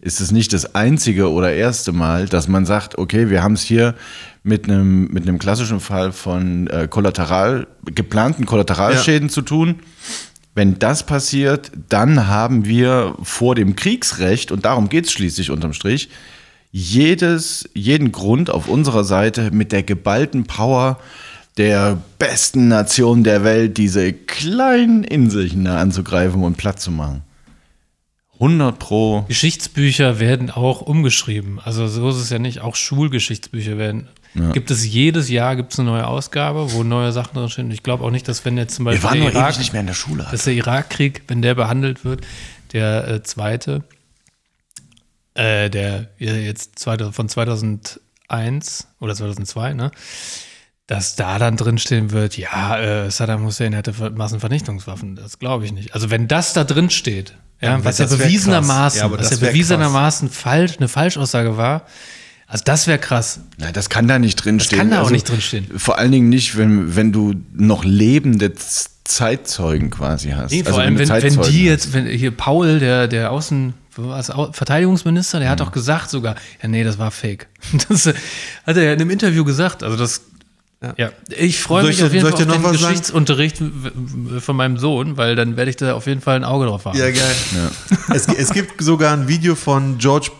[0.00, 3.62] ist es nicht das einzige oder erste Mal, dass man sagt, okay, wir haben es
[3.62, 3.96] hier
[4.44, 9.80] mit einem, mit einem klassischen Fall von äh, Kollateral, geplanten Kollateralschäden zu tun.
[10.58, 15.72] Wenn das passiert, dann haben wir vor dem Kriegsrecht, und darum geht es schließlich unterm
[15.72, 16.08] Strich,
[16.72, 20.98] jedes, jeden Grund auf unserer Seite mit der geballten Power
[21.58, 27.22] der besten Nation der Welt, diese kleinen Inselchen da anzugreifen und platt zu machen.
[28.40, 29.26] 100 pro.
[29.28, 31.60] Geschichtsbücher werden auch umgeschrieben.
[31.60, 32.62] Also so ist es ja nicht.
[32.62, 34.08] Auch Schulgeschichtsbücher werden.
[34.52, 37.70] Gibt es jedes Jahr gibt es eine neue Ausgabe, wo neue Sachen drin stehen.
[37.70, 40.26] Ich glaube auch nicht, dass wenn jetzt zum Beispiel der Irak, mehr in der Schule.
[40.30, 42.20] dass der Irakkrieg, wenn der behandelt wird,
[42.72, 43.82] der äh, zweite,
[45.34, 49.90] äh, der ja, jetzt zweite, von 2001 oder 2002, ne?
[50.86, 55.16] Dass da dann drinstehen wird, ja, äh, Saddam Hussein hatte Ver- Massenvernichtungswaffen.
[55.16, 55.94] Das glaube ich nicht.
[55.94, 59.00] Also wenn das da drin steht, ja, Ja, was ja bewiesenermaßen.
[59.00, 61.82] Ja, was ja bewiesenermaßen falsch, eine Falschaussage war,
[62.48, 63.40] also das wäre krass.
[63.58, 64.80] Nein, das kann da nicht drinstehen.
[64.80, 65.66] kann da auch nicht drinstehen.
[65.76, 68.52] Vor allen Dingen nicht, wenn, wenn du noch lebende
[69.04, 70.50] Zeitzeugen quasi hast.
[70.50, 73.74] Nee, vor Also allem, wenn, wenn Zeitzeugen die jetzt, wenn hier Paul, der, der Außen,
[73.98, 77.48] Au- Verteidigungsminister, der hat doch gesagt sogar, ja, nee, das war fake.
[77.88, 79.82] Das hat er ja in einem Interview gesagt.
[79.82, 80.20] Also das,
[80.96, 82.72] ja, ich freue mich ich- auf jeden Fall auf den sagen?
[82.72, 86.66] Geschichtsunterricht w- von meinem Sohn, weil dann werde ich da auf jeden Fall ein Auge
[86.66, 86.96] drauf haben.
[86.96, 87.34] Ja, geil.
[88.14, 90.30] Es, es gibt sogar ein Video von George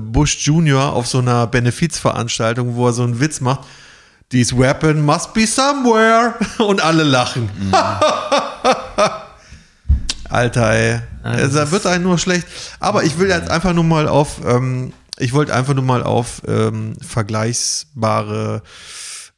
[0.00, 0.92] Bush Jr.
[0.92, 3.60] auf so einer Benefizveranstaltung, wo er so einen Witz macht.
[4.30, 6.34] These weapon must be somewhere.
[6.58, 7.50] Und alle lachen.
[10.28, 11.00] Alter, ey.
[11.22, 12.46] Also, da wird einem nur schlecht.
[12.80, 16.40] Aber ich will jetzt einfach nur mal auf, ähm, ich wollte einfach nur mal auf
[16.48, 18.62] ähm, vergleichbare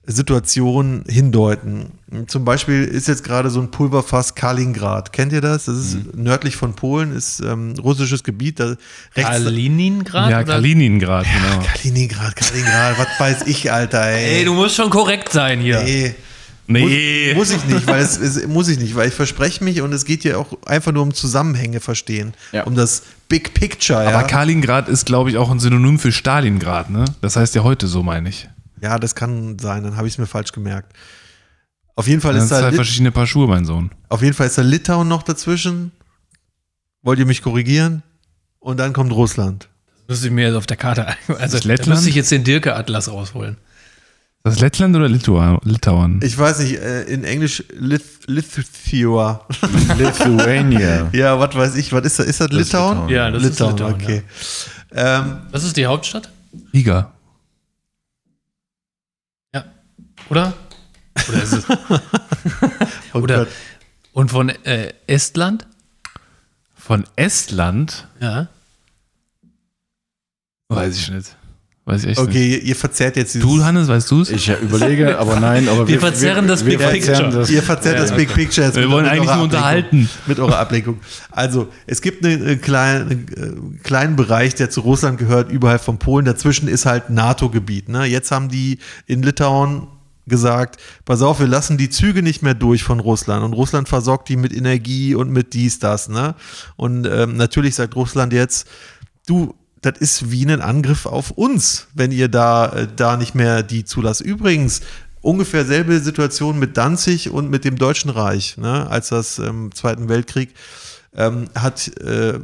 [0.07, 1.87] Situationen hindeuten.
[2.27, 5.13] Zum Beispiel ist jetzt gerade so ein Pulverfass Kaliningrad.
[5.13, 5.65] Kennt ihr das?
[5.65, 8.61] Das ist nördlich von Polen, ist ähm, russisches Gebiet.
[8.61, 8.75] Da
[9.17, 10.31] rechts Kaliningrad?
[10.31, 10.55] Ja, oder?
[10.55, 11.65] Kaliningrad, genau.
[11.67, 14.39] Kaliningrad, Kaliningrad, was weiß ich, Alter, ey.
[14.39, 15.81] Ey, du musst schon korrekt sein hier.
[15.81, 16.15] Ey.
[16.67, 17.35] Nee.
[17.35, 19.93] Muss, muss ich nicht, weil es, es muss ich nicht, weil ich verspreche mich und
[19.93, 22.63] es geht ja auch einfach nur um Zusammenhänge verstehen, Ja.
[22.65, 24.03] um das Big Picture.
[24.03, 27.05] Ja, Aber Kaliningrad ist, glaube ich, auch ein Synonym für Stalingrad, ne?
[27.21, 28.49] Das heißt ja heute so, meine ich.
[28.85, 30.93] Ja das kann sein, dann habe ich es mir falsch gemerkt.
[31.97, 33.91] Auf jeden Fall Das ist da Lit verschiedene Paar Schuhe, mein Sohn.
[34.09, 35.91] auf jeden Fall ist da Litauen noch dazwischen.
[37.03, 38.03] Wollt ihr mich korrigieren?
[38.61, 39.68] Und dann kommt Russland.
[40.09, 41.89] Müsste ich mir jetzt auf der Karte ein- Also, Ist da Lettland?
[41.97, 43.57] müsste ich jetzt den Dirke-Atlas rausholen.
[44.43, 46.20] Das Lettland oder Litua- Litauen?
[46.22, 49.41] Ich weiß nicht, äh, in Englisch Lith Lithuania.
[49.97, 51.09] Lithuania.
[51.12, 52.26] ja, was weiß ich, was ist das?
[52.26, 52.95] Ist das Das ist Litauen?
[52.97, 53.09] Litauen.
[53.11, 54.22] Ja, das ist Litauen, okay.
[54.93, 56.30] Ähm, Was ist die Hauptstadt?
[56.74, 57.12] Riga.
[59.55, 59.64] Ja.
[60.31, 60.53] Oder?
[61.29, 61.64] Oder ist es?
[63.12, 63.47] oh Oder-.
[64.12, 65.66] Und von äh, Estland?
[66.75, 68.07] Von Estland?
[68.20, 68.49] Ja.
[70.68, 71.37] Weiß ich nicht.
[71.87, 72.29] Weiß ich echt nicht.
[72.29, 73.47] Okay, ihr, ihr verzerrt jetzt dieses.
[73.47, 74.31] Du, Hannes, weißt du es?
[74.31, 75.68] Ich ja überlege, aber nein.
[75.68, 77.29] Aber Wir verzerren das Big Picture.
[77.31, 79.45] das- Ihr verzerrt das Big Picture jetzt Wir wollen eigentlich nur Ablenkung.
[79.45, 80.09] unterhalten.
[80.27, 81.01] Mit eurer Ablenkung.
[81.31, 85.99] Also, es gibt einen, einen kleinen, einen kleinen Bereich, der zu Russland gehört, überhalb von
[85.99, 86.25] Polen.
[86.25, 87.91] Dazwischen ist halt NATO-Gebiet.
[87.91, 88.05] Ne?
[88.07, 89.87] Jetzt haben die in Litauen
[90.27, 94.29] gesagt, pass auf, wir lassen die Züge nicht mehr durch von Russland und Russland versorgt
[94.29, 96.09] die mit Energie und mit dies, das.
[96.09, 96.35] Ne?
[96.77, 98.66] Und ähm, natürlich sagt Russland jetzt,
[99.27, 103.62] du, das ist wie ein Angriff auf uns, wenn ihr da, äh, da nicht mehr
[103.62, 104.22] die zulasst.
[104.22, 104.81] Übrigens,
[105.20, 110.09] ungefähr selbe Situation mit Danzig und mit dem Deutschen Reich, ne, als das im Zweiten
[110.09, 110.55] Weltkrieg
[111.14, 112.39] ähm, hat, äh,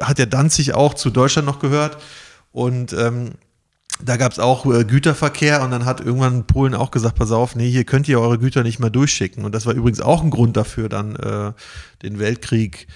[0.00, 1.98] hat ja Danzig auch zu Deutschland noch gehört
[2.52, 3.32] und ähm,
[4.04, 7.56] da gab es auch äh, Güterverkehr und dann hat irgendwann Polen auch gesagt, pass auf,
[7.56, 9.44] nee, hier könnt ihr eure Güter nicht mehr durchschicken.
[9.44, 11.52] Und das war übrigens auch ein Grund dafür, dann äh,
[12.02, 12.86] den Weltkrieg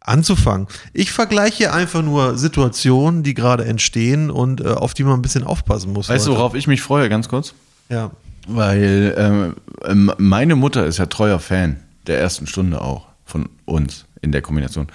[0.00, 0.66] anzufangen.
[0.92, 5.44] Ich vergleiche einfach nur Situationen, die gerade entstehen und äh, auf die man ein bisschen
[5.44, 6.08] aufpassen muss.
[6.08, 7.54] Weißt du, worauf ich mich freue, ganz kurz?
[7.88, 8.10] Ja.
[8.46, 9.54] Weil ähm,
[9.84, 14.40] ähm, meine Mutter ist ja treuer Fan der ersten Stunde auch von uns in der
[14.40, 14.88] Kombination.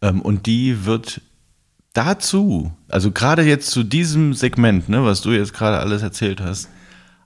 [0.00, 1.20] Ähm, und die wird
[1.94, 6.68] dazu, also gerade jetzt zu diesem Segment, ne, was du jetzt gerade alles erzählt hast,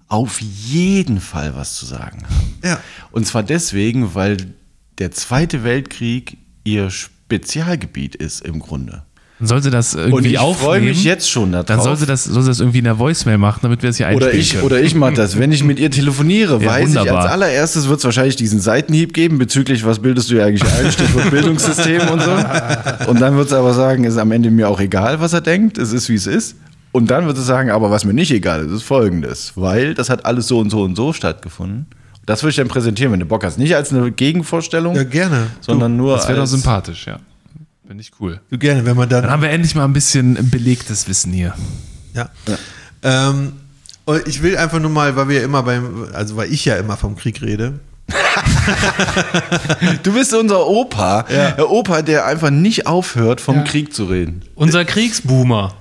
[0.07, 2.59] auf jeden Fall was zu sagen haben.
[2.63, 2.81] Ja.
[3.11, 4.55] Und zwar deswegen, weil
[4.99, 9.05] der Zweite Weltkrieg ihr Spezialgebiet ist im Grunde.
[9.39, 10.87] Dann soll sie das Und irgendwie ich freue aufnehmen.
[10.89, 11.67] mich jetzt schon darauf.
[11.67, 13.97] Dann soll sie, das, soll sie das irgendwie in der Voicemail machen, damit wir es
[13.97, 14.65] hier Oder einspielen ich, können.
[14.65, 15.39] oder ich mache das.
[15.39, 17.23] Wenn ich mit ihr telefoniere, Ja, weiß ich, wunderbar.
[17.23, 20.91] als allererstes wird es wahrscheinlich diesen Seitenhieb geben bezüglich, was bildest du ja eigentlich ein,
[20.91, 22.31] Stichwort Bildungssystem und so.
[23.11, 25.79] Und dann wird es aber sagen, ist am Ende mir auch egal, was er denkt,
[25.79, 26.57] es ist, wie es ist.
[26.91, 29.53] Und dann wird es sagen, aber was mir nicht egal ist, ist folgendes.
[29.55, 31.87] Weil das hat alles so und so und so stattgefunden.
[32.27, 33.57] Das würde ich dann präsentieren, wenn du Bock hast.
[33.59, 35.47] Nicht als eine Gegenvorstellung, Ja, gerne.
[35.61, 36.51] sondern nur das wäre doch als...
[36.51, 37.21] sympathisch, ja.
[37.89, 38.39] Finde ich cool.
[38.51, 39.23] Du gerne, wenn man dann.
[39.23, 41.55] Dann haben wir endlich mal ein bisschen belegtes Wissen hier.
[42.13, 42.29] Ja.
[43.03, 43.55] Ähm,
[44.05, 46.77] und ich will einfach nur mal, weil wir ja immer beim, also weil ich ja
[46.77, 47.81] immer vom Krieg rede.
[50.03, 51.25] Du bist unser Opa.
[51.31, 51.53] Ja.
[51.53, 54.43] Der Opa, der einfach nicht aufhört, vom Krieg zu reden.
[54.55, 55.75] Unser Kriegsboomer.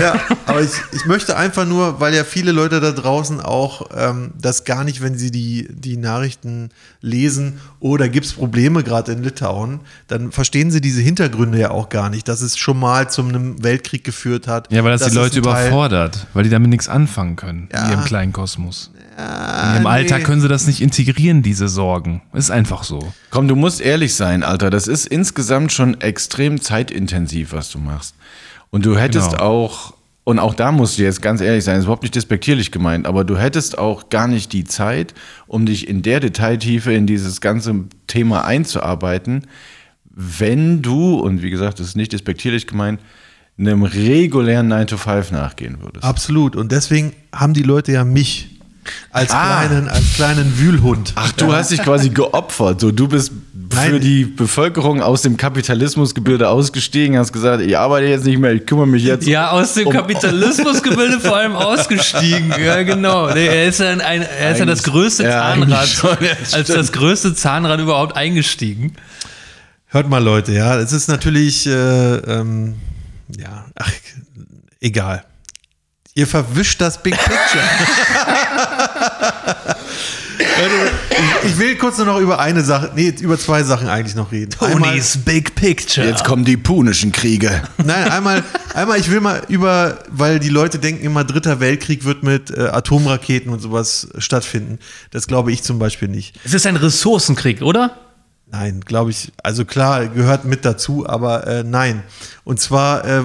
[0.00, 4.32] Ja, aber ich, ich möchte einfach nur, weil ja viele Leute da draußen auch ähm,
[4.40, 6.70] das gar nicht, wenn sie die, die Nachrichten
[7.00, 11.88] lesen, oder gibt es Probleme gerade in Litauen, dann verstehen sie diese Hintergründe ja auch
[11.90, 14.72] gar nicht, dass es schon mal zu einem Weltkrieg geführt hat.
[14.72, 17.84] Ja, weil das dass die Leute überfordert, weil die damit nichts anfangen können Ja.
[17.84, 18.90] in ihrem kleinen Kosmos.
[19.16, 19.88] in ihrem nee.
[19.88, 22.22] Alltag können sie das nicht integrieren, diese Sorgen.
[22.32, 23.12] Ist einfach so.
[23.30, 24.70] Komm, du musst ehrlich sein, Alter.
[24.70, 28.14] Das ist insgesamt schon extrem zeitintensiv, was du machst.
[28.74, 29.42] Und du hättest Genau.
[29.44, 29.94] auch,
[30.24, 33.22] und auch da musst du jetzt ganz ehrlich sein, ist überhaupt nicht despektierlich gemeint, aber
[33.22, 35.14] du hättest auch gar nicht die Zeit,
[35.46, 39.46] um dich in der Detailtiefe in dieses ganze Thema einzuarbeiten,
[40.10, 42.98] wenn du, und wie gesagt, das ist nicht despektierlich gemeint,
[43.58, 46.04] einem regulären 9-to-5 nachgehen würdest.
[46.04, 46.56] Absolut.
[46.56, 48.50] Und deswegen haben die Leute ja mich
[49.10, 49.64] als Ah.
[49.64, 51.12] kleinen, als kleinen Wühlhund.
[51.14, 52.80] Ach, du hast dich quasi geopfert.
[52.80, 53.30] So, du bist
[53.74, 54.00] für Nein.
[54.00, 58.86] die Bevölkerung aus dem Kapitalismusgebilde ausgestiegen, hast gesagt, ich arbeite jetzt nicht mehr, ich kümmere
[58.86, 59.26] mich jetzt.
[59.26, 62.54] Ja, aus dem Kapitalismusgebilde vor allem ausgestiegen.
[62.64, 63.30] Ja, genau.
[63.32, 66.16] Nee, Er ist ja, ein, ein, er ist ja das größte Ja, Zahnrad, schon,
[66.52, 68.94] als das größte Zahnrad überhaupt eingestiegen.
[69.86, 72.76] Hört mal, Leute, ja, es ist natürlich, äh, ähm,
[73.38, 73.90] ja, ach,
[74.80, 75.24] egal.
[76.14, 77.64] Ihr verwischt das Big Picture.
[81.54, 84.54] ich, will kurz nur noch über eine Sache, nee, über zwei Sachen eigentlich noch reden.
[84.60, 86.06] Einmal, Big Picture.
[86.06, 87.62] Jetzt kommen die punischen Kriege.
[87.84, 88.44] nein, einmal,
[88.74, 92.68] einmal, ich will mal über, weil die Leute denken immer, Dritter Weltkrieg wird mit äh,
[92.68, 94.78] Atomraketen und sowas stattfinden.
[95.10, 96.38] Das glaube ich zum Beispiel nicht.
[96.44, 97.96] Es ist ein Ressourcenkrieg, oder?
[98.50, 102.04] Nein, glaube ich, also klar, gehört mit dazu, aber äh, nein.
[102.44, 103.24] Und zwar, äh,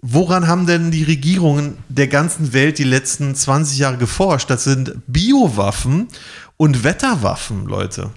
[0.00, 4.48] woran haben denn die Regierungen der ganzen Welt die letzten 20 Jahre geforscht?
[4.48, 6.08] Das sind Biowaffen
[6.62, 8.10] und Wetterwaffen, Leute.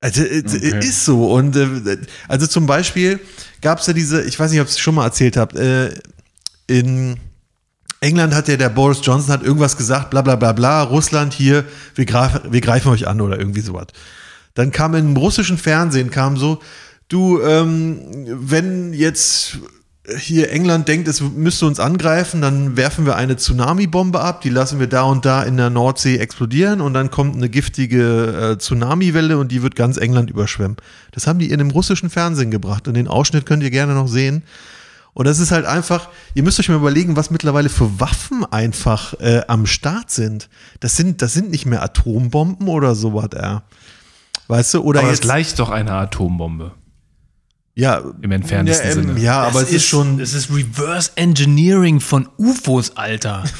[0.00, 0.78] Also, äh, Okay.
[0.78, 1.32] ist so.
[1.32, 3.18] Und äh, also zum Beispiel
[3.60, 5.58] gab es ja diese, ich weiß nicht, ob ich es schon mal erzählt habe,
[6.68, 7.18] äh, in
[8.00, 11.64] England hat ja der Boris Johnson hat irgendwas gesagt, bla bla bla bla, Russland hier,
[11.96, 13.88] wir, greif, wir greifen euch an oder irgendwie sowas.
[14.54, 16.60] Dann kam im russischen Fernsehen, kam so,
[17.08, 19.58] du, ähm, wenn jetzt
[20.16, 24.80] hier England denkt, es müsste uns angreifen, dann werfen wir eine Tsunami-Bombe ab, die lassen
[24.80, 29.38] wir da und da in der Nordsee explodieren und dann kommt eine giftige äh, Tsunami-Welle
[29.38, 30.76] und die wird ganz England überschwemmen.
[31.12, 34.08] Das haben die in dem russischen Fernsehen gebracht und den Ausschnitt könnt ihr gerne noch
[34.08, 34.42] sehen.
[35.14, 39.14] Und das ist halt einfach, ihr müsst euch mal überlegen, was mittlerweile für Waffen einfach
[39.14, 40.48] äh, am Start sind.
[40.80, 43.62] Das sind, das sind nicht mehr Atombomben oder sowas, ja.
[44.46, 45.22] Weißt du, oder Aber es jetzt.
[45.22, 46.72] gleicht doch eine Atombombe.
[47.78, 49.20] Ja, Im entferntesten ja, ähm, Sinne.
[49.20, 50.18] Ja, aber es ist schon.
[50.18, 53.44] Es ist Reverse Engineering von UFOs, Alter.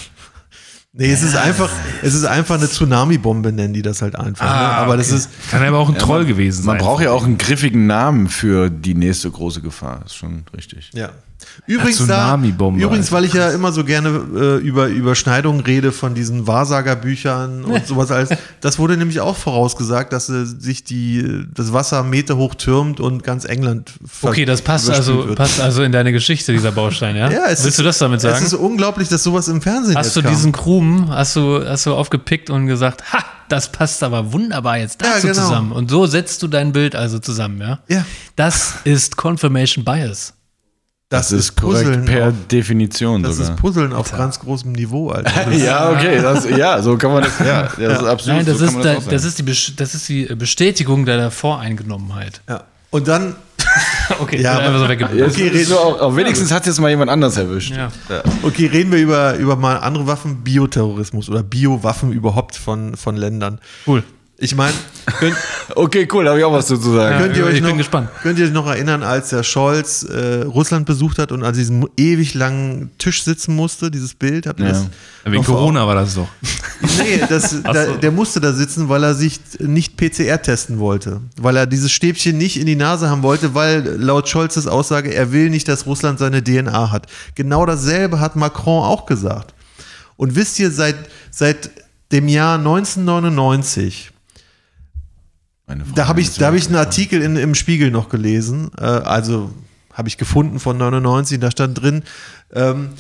[0.94, 1.70] Nee, es ist einfach,
[2.02, 4.44] es ist einfach eine Tsunami-Bombe, nennen die das halt einfach.
[4.44, 4.50] ne?
[4.50, 5.16] Ah, Aber das okay.
[5.18, 6.76] ist, Kann aber auch ein Troll gewesen sein.
[6.76, 10.02] Man braucht ja auch einen griffigen Namen für die nächste große Gefahr.
[10.06, 10.90] Ist schon richtig.
[10.94, 11.10] ja.
[11.66, 16.46] Übrigens, da, übrigens, weil ich ja immer so gerne äh, über Überschneidungen rede von diesen
[16.46, 18.30] Wahrsagerbüchern und sowas alles.
[18.60, 23.22] Das wurde nämlich auch vorausgesagt, dass äh, sich die, das Wasser Meter hoch türmt und
[23.22, 25.36] ganz England Okay, das passt also, wird.
[25.38, 27.30] passt also in deine Geschichte, dieser Baustein, ja?
[27.38, 28.44] Ja, es Willst ist, du das damit Es sagen?
[28.44, 30.30] ist unglaublich, dass sowas im Fernsehen Hast jetzt du kam.
[30.32, 35.00] diesen Krumen, hast du, hast du aufgepickt und gesagt, ha, das passt aber wunderbar jetzt
[35.02, 35.40] Ja, dazu genau.
[35.40, 35.72] zusammen.
[35.72, 37.78] Und so setzt du dein Bild also zusammen, ja?
[37.88, 38.04] Ja.
[38.36, 40.34] Das ist Confirmation Bias.
[41.10, 43.52] Das, Das ist korrekt Puzzeln per auf, Definition Das sogar.
[43.52, 45.50] ist Puzzeln auf ganz großem Niveau, Alter.
[45.52, 48.64] ja, okay, das, ja, so kann man das, ja, das ist absolut, Nein, das, so
[48.66, 52.42] ist, da, das das, ist die, Besch- das ist die Bestätigung deiner Voreingenommenheit.
[52.48, 52.64] ja.
[52.90, 53.36] Und dann,
[54.18, 55.30] Okay, Ja, ja, einfach aber- so weggeblieben.
[55.30, 57.74] Okay, ist so, auch, auch wenigstens hat jetzt mal jemand anders erwischt.
[57.76, 57.90] Ja.
[58.42, 63.60] okay, reden wir über, über mal andere Waffen, Bioterrorismus oder Biowaffen überhaupt von, von Ländern.
[63.86, 64.02] Cool.
[64.40, 64.72] Ich meine,
[65.74, 67.18] Okay, cool, da habe ich auch was dazu sagen.
[67.18, 68.08] könnt, ihr ich euch bin noch, gespannt.
[68.22, 71.88] könnt ihr euch noch erinnern, als der Scholz äh, Russland besucht hat und an diesem
[71.96, 74.46] ewig langen Tisch sitzen musste, dieses Bild?
[74.46, 74.72] Habt ihr Ja.
[74.72, 74.86] das
[75.24, 76.28] Wegen vor Corona war das doch.
[76.98, 81.20] Nee, das, da, der musste da sitzen, weil er sich nicht PCR testen wollte.
[81.36, 85.32] Weil er dieses Stäbchen nicht in die Nase haben wollte, weil laut Scholzes Aussage, er
[85.32, 87.06] will nicht, dass Russland seine DNA hat.
[87.34, 89.54] Genau dasselbe hat Macron auch gesagt.
[90.16, 90.96] Und wisst ihr, seit,
[91.32, 91.70] seit
[92.12, 94.17] dem Jahr 1999, Meine Frau
[95.94, 99.50] da habe ich, da hab ich einen Artikel in, im Spiegel noch gelesen, äh, also
[99.92, 102.04] habe ich gefunden von 99, da stand drin,
[102.54, 102.90] ähm,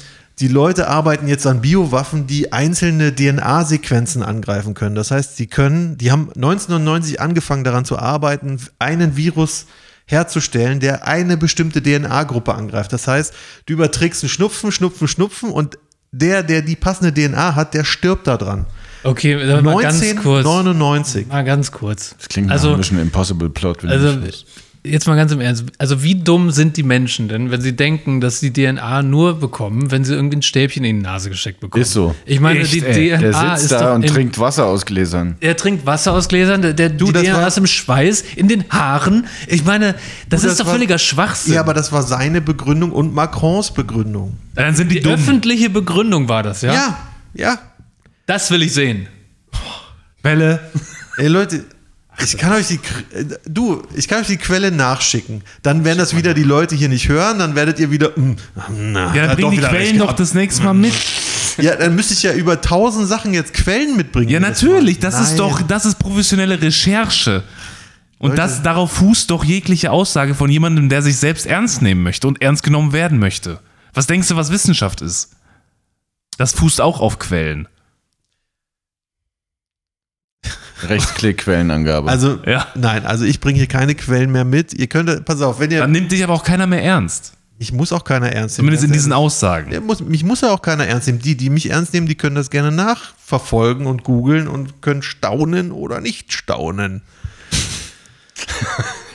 [0.40, 4.94] die Leute arbeiten jetzt an Biowaffen, die einzelne DNA-Sequenzen angreifen können.
[4.94, 9.66] Das heißt, sie können, die haben 1999 angefangen daran zu arbeiten, einen Virus
[10.06, 12.92] herzustellen, der eine bestimmte DNA-Gruppe angreift.
[12.92, 13.34] Das heißt,
[13.66, 15.78] du überträgst einen Schnupfen, Schnupfen, Schnupfen und
[16.12, 18.66] der, der die passende DNA hat, der stirbt da dran.
[19.10, 20.44] Okay, dann mal ganz kurz.
[20.46, 21.26] 1999.
[21.28, 22.14] Mal ganz kurz.
[22.18, 23.82] Das klingt nach also, einem Mission Impossible Plot.
[23.82, 24.44] wenn also du das-
[24.84, 25.64] jetzt mal ganz im Ernst.
[25.76, 29.90] Also wie dumm sind die Menschen denn, wenn sie denken, dass sie DNA nur bekommen,
[29.90, 31.82] wenn sie irgendwie ein Stäbchen in die Nase gesteckt bekommen?
[31.82, 32.14] Ist so.
[32.24, 33.10] Ich meine, Echt, die ey.
[33.10, 35.36] DNA der ist sitzt doch da und im, trinkt Wasser aus Gläsern.
[35.40, 38.48] Er trinkt Wasser aus Gläsern, der, der die das DNA war- ist im Schweiß, in
[38.48, 39.26] den Haaren.
[39.48, 39.94] Ich meine,
[40.30, 41.54] das, Du, ist das doch war- völliger Schwachsinn.
[41.54, 44.36] Ja, aber das war seine Begründung und Macrons Begründung.
[44.54, 45.14] Dann sind die, die dumm.
[45.14, 46.72] öffentliche Begründung war das, ja?
[46.72, 46.98] Ja,
[47.34, 47.58] ja.
[48.28, 49.08] Das will ich sehen.
[50.22, 50.60] Welle.
[51.16, 51.64] Ey Leute,
[52.22, 52.78] ich kann euch die
[53.14, 55.42] äh, du, ich kann euch die Quelle nachschicken.
[55.62, 58.36] Dann werden das wieder die Leute hier nicht hören, dann werdet ihr wieder mm,
[58.92, 60.92] na, Ja, dann bring die Quellen doch das nächste Mal mit.
[61.56, 64.28] Ja, dann müsste ich ja über tausend Sachen jetzt Quellen mitbringen.
[64.28, 65.00] Ja, natürlich.
[65.00, 65.10] Mal.
[65.10, 67.44] Das ist doch, das ist professionelle Recherche.
[68.18, 68.42] Und Leute.
[68.42, 72.42] das, darauf fußt doch jegliche Aussage von jemandem, der sich selbst ernst nehmen möchte und
[72.42, 73.60] ernst genommen werden möchte.
[73.94, 75.30] Was denkst du, was Wissenschaft ist?
[76.36, 77.68] Das fußt auch auf Quellen.
[80.82, 82.08] Rechtsklick-Quellenangabe.
[82.10, 82.66] Also, Ja.
[82.74, 84.72] nein, also ich bringe hier keine Quellen mehr mit.
[84.74, 87.32] Ihr könnt, pass auf, wenn ihr, Dann nimmt dich aber auch keiner mehr ernst.
[87.58, 88.66] ich muss auch keiner ernst nehmen.
[88.68, 89.12] Zumindest in diesen.
[89.12, 89.84] Aussagen.
[89.84, 91.18] Muss, mich muss ja auch keiner ernst nehmen.
[91.18, 95.72] Die, die mich ernst nehmen, die können das gerne nachverfolgen und googeln und können staunen
[95.72, 97.02] oder nicht staunen.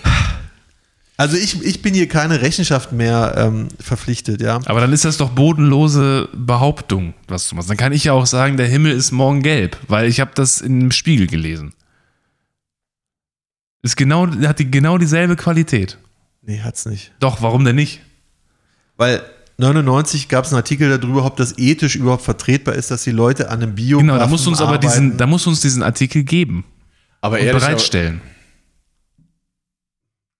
[1.23, 4.59] Also ich, ich bin hier keine Rechenschaft mehr ähm, verpflichtet, ja.
[4.65, 7.69] Aber dann ist das doch bodenlose Behauptung, was du machst.
[7.69, 10.59] Dann kann ich ja auch sagen, der Himmel ist morgen gelb, weil ich habe das
[10.59, 11.71] im Spiegel gelesen.
[13.83, 15.97] Ist genau, hat die genau dieselbe Qualität.
[16.41, 17.13] Nee, hat's nicht.
[17.21, 18.01] Doch, warum denn nicht?
[18.97, 19.23] Weil
[19.59, 23.49] 99 gab es einen Artikel darüber, ob das ethisch überhaupt vertretbar ist, dass die Leute
[23.49, 25.83] an einem Bio Genau, da musst du uns aber diesen, da musst du uns diesen
[25.83, 26.65] Artikel geben
[27.21, 28.19] Aber und ehrlich, bereitstellen.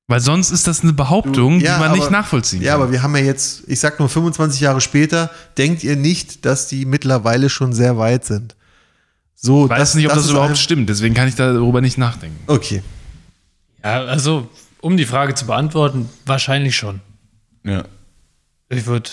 [0.08, 2.82] Weil sonst ist das eine Behauptung, Ja, die man aber- nicht nachvollziehen Ja, kann.
[2.82, 6.68] aber wir haben ja jetzt, ich sag nur 25 Jahre später, denkt ihr nicht, dass
[6.68, 8.56] die mittlerweile schon sehr weit sind?
[9.36, 12.38] So, ich weiß nicht, ob das, ist überhaupt stimmt, deswegen kann ich darüber nicht nachdenken.
[12.48, 12.84] Okay.
[13.84, 14.50] Ja, also,
[14.82, 17.00] um die Frage zu beantworten, wahrscheinlich schon.
[17.64, 17.84] ja.
[18.70, 19.10] Ich würde,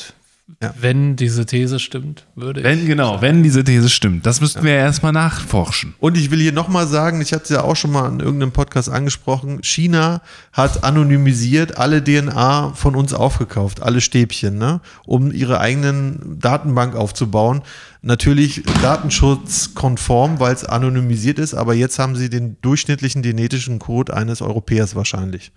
[0.62, 0.74] Ja.
[0.80, 2.64] wenn diese These stimmt, würde ich.
[2.64, 4.26] Wenn, genau, wenn diese These stimmt.
[4.26, 5.94] Das müssten wir ja erstmal nachforschen.
[6.00, 8.52] Und ich will hier nochmal sagen, ich hatte es ja auch schon mal in irgendeinem
[8.52, 10.20] Podcast angesprochen, China
[10.52, 14.80] hat anonymisiert alle DNA von uns aufgekauft, alle Stäbchen, ne?
[15.06, 17.62] um ihre eigenen Datenbank aufzubauen.
[18.02, 24.42] Natürlich datenschutzkonform, weil es anonymisiert ist, aber jetzt haben sie den durchschnittlichen genetischen Code eines
[24.42, 25.52] Europäers wahrscheinlich.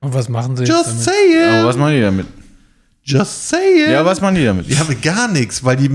[0.00, 1.02] Und was machen sie jetzt Just damit?
[1.02, 1.58] say it!
[1.58, 2.26] Aber was machen die damit?
[3.08, 3.90] Just say it!
[3.90, 4.68] Ja, was machen die damit?
[4.68, 5.88] Die haben gar nichts, weil die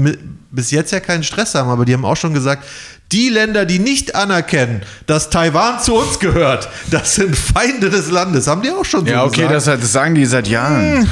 [0.50, 2.66] bis jetzt ja keinen Stress haben, aber die haben auch schon gesagt,
[3.12, 8.48] die Länder, die nicht anerkennen, dass Taiwan zu uns gehört, das sind Feinde des Landes.
[8.48, 9.84] Haben die auch schon so Ja, okay, das, gesagt.
[9.84, 11.08] das sagen die seit Jahren.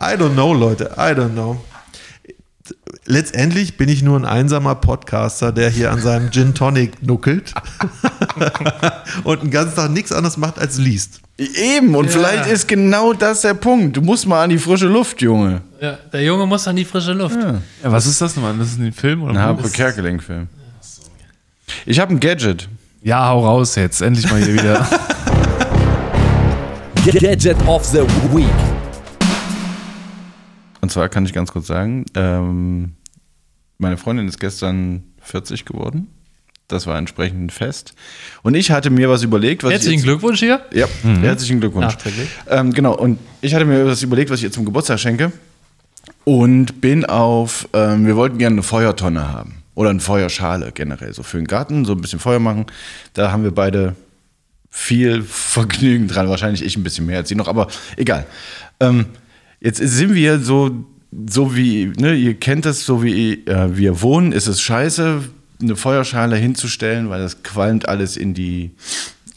[0.00, 0.90] I don't know, Leute.
[0.96, 1.62] I don't know.
[3.12, 7.52] Letztendlich bin ich nur ein einsamer Podcaster, der hier an seinem Gin Tonic nuckelt
[9.24, 11.20] und den ganzen Tag nichts anderes macht als liest.
[11.36, 13.98] Eben, und vielleicht ist genau das der Punkt.
[13.98, 15.60] Du musst mal an die frische Luft, Junge.
[15.78, 17.36] Ja, der Junge muss an die frische Luft.
[17.38, 18.56] Ja, was ist das nochmal?
[18.56, 19.72] Das ist ein Film oder Ein ein?
[19.72, 20.48] Kerkeling-Film.
[21.84, 22.66] Ich habe ein Gadget.
[23.02, 24.00] Ja, hau raus jetzt.
[24.00, 24.88] Endlich mal hier wieder.
[27.20, 28.00] Gadget of the
[28.32, 28.46] Week.
[30.80, 32.94] Und zwar kann ich ganz kurz sagen, ähm,
[33.82, 36.06] meine Freundin ist gestern 40 geworden.
[36.68, 37.94] Das war entsprechend ein Fest.
[38.42, 40.64] Und ich hatte mir was überlegt, was Herzlichen ich jetzt, Glückwunsch hier.
[40.72, 41.98] Ja, herzlichen Glückwunsch.
[42.48, 45.32] Ähm, genau, und ich hatte mir was überlegt, was ich ihr zum Geburtstag schenke.
[46.24, 49.62] Und bin auf, ähm, wir wollten gerne eine Feuertonne haben.
[49.74, 52.66] Oder eine Feuerschale generell, so für den Garten, so ein bisschen Feuer machen.
[53.14, 53.96] Da haben wir beide
[54.70, 56.28] viel Vergnügen dran.
[56.28, 58.26] Wahrscheinlich ich ein bisschen mehr als sie noch, aber egal.
[58.80, 59.06] Ähm,
[59.60, 60.84] jetzt sind wir so,
[61.28, 65.22] so wie, ne, ihr kennt das, so wie äh, wir wohnen, ist es scheiße,
[65.60, 68.70] eine Feuerschale hinzustellen, weil das qualmt alles in die,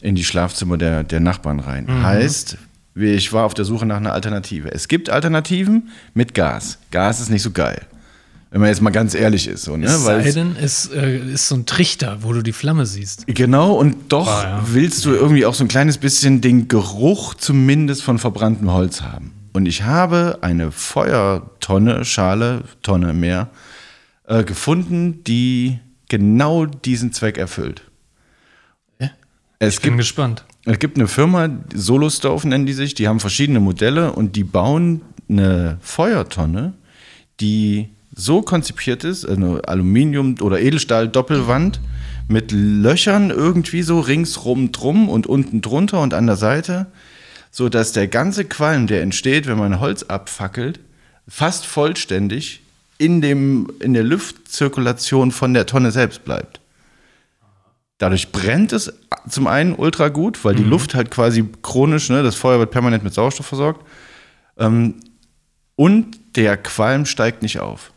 [0.00, 2.02] in die Schlafzimmer der, der Nachbarn rein.
[2.02, 2.56] Heißt,
[2.94, 4.72] wie- ich war auf der Suche nach einer Alternative.
[4.72, 6.78] Es gibt Alternativen mit Gas.
[6.90, 7.82] Gas ist nicht so geil.
[8.50, 9.64] Wenn man jetzt mal ganz ehrlich ist.
[9.64, 9.86] So, ne?
[9.86, 12.86] Es Weil sei es- denn, es äh, ist so ein Trichter, wo du die Flamme
[12.86, 13.26] siehst.
[13.26, 14.64] Genau, und doch Ah, ja.
[14.72, 19.32] willst du irgendwie auch so ein kleines bisschen den Geruch zumindest von verbranntem Holz haben.
[19.56, 23.48] Und ich habe eine Feuertonne, Schale, Tonne mehr,
[24.28, 25.78] äh, gefunden, die
[26.10, 27.80] genau diesen Zweck erfüllt.
[29.58, 30.44] Es Ich bin gibt, gespannt.
[30.66, 35.00] es gibt eine Firma, Solostove nennen die sich, die haben verschiedene Modelle und die bauen
[35.26, 36.74] eine Feuertonne,
[37.40, 41.80] die so konzipiert ist, eine Aluminium- oder Edelstahl-Doppelwand
[42.28, 46.88] mit Löchern irgendwie so ringsrum drum und unten drunter und an der Seite,
[47.56, 50.78] so dass der ganze Qualm, der entsteht, wenn man Holz abfackelt,
[51.26, 52.60] fast vollständig
[52.98, 56.60] in, dem, in der Luftzirkulation von der Tonne selbst bleibt.
[57.96, 58.92] Dadurch brennt es
[59.26, 63.02] zum einen ultra gut, weil die Luft halt quasi chronisch, ne, das Feuer wird permanent
[63.02, 63.86] mit Sauerstoff versorgt.
[64.58, 64.96] Ähm,
[65.76, 67.90] und der Qualm steigt nicht auf.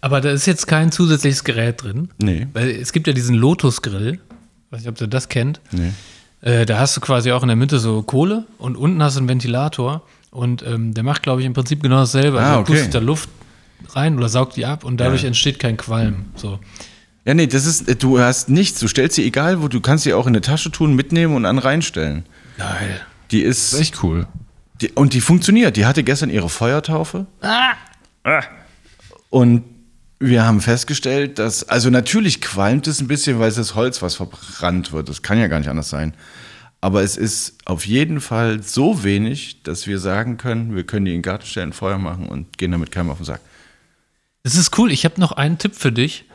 [0.00, 2.08] Aber da ist jetzt kein zusätzliches Gerät drin.
[2.18, 2.48] Nee.
[2.52, 4.18] Weil es gibt ja diesen Lotus-Grill.
[4.70, 5.60] Weiß nicht, ob ihr das kennt.
[5.70, 5.92] Nee.
[6.44, 9.20] Äh, da hast du quasi auch in der Mitte so Kohle und unten hast du
[9.20, 10.02] einen Ventilator.
[10.30, 12.38] Und ähm, der macht, glaube ich, im Prinzip genau dasselbe.
[12.38, 12.72] Ah, Also er okay.
[12.72, 13.28] pustet da Luft
[13.90, 16.26] rein oder saugt die ab und dadurch entsteht kein Qualm.
[16.36, 16.58] So.
[17.24, 18.80] Ja, nee, das ist, du hast nichts.
[18.80, 21.46] Du stellst sie egal wo, du kannst sie auch in eine Tasche tun, mitnehmen und
[21.46, 22.24] an reinstellen.
[22.58, 23.00] Geil.
[23.30, 24.26] Die ist, Das ist echt cool.
[24.82, 25.76] die, und die funktioniert.
[25.78, 27.26] Die hatte gestern ihre Feuertaufe.
[27.40, 27.74] Ah.
[29.30, 29.62] Und
[30.28, 34.14] wir haben festgestellt, dass, also natürlich qualmt es ein bisschen, weil es ist Holz, was
[34.14, 35.08] verbrannt wird.
[35.08, 36.14] Das kann ja gar nicht anders sein.
[36.80, 41.12] Aber es ist auf jeden Fall so wenig, dass wir sagen können, wir können die
[41.12, 43.40] in den Garten stellen, Feuer machen und gehen damit keinem auf den Sack.
[44.42, 44.92] Das ist cool.
[44.92, 46.26] Ich habe noch einen Tipp für dich.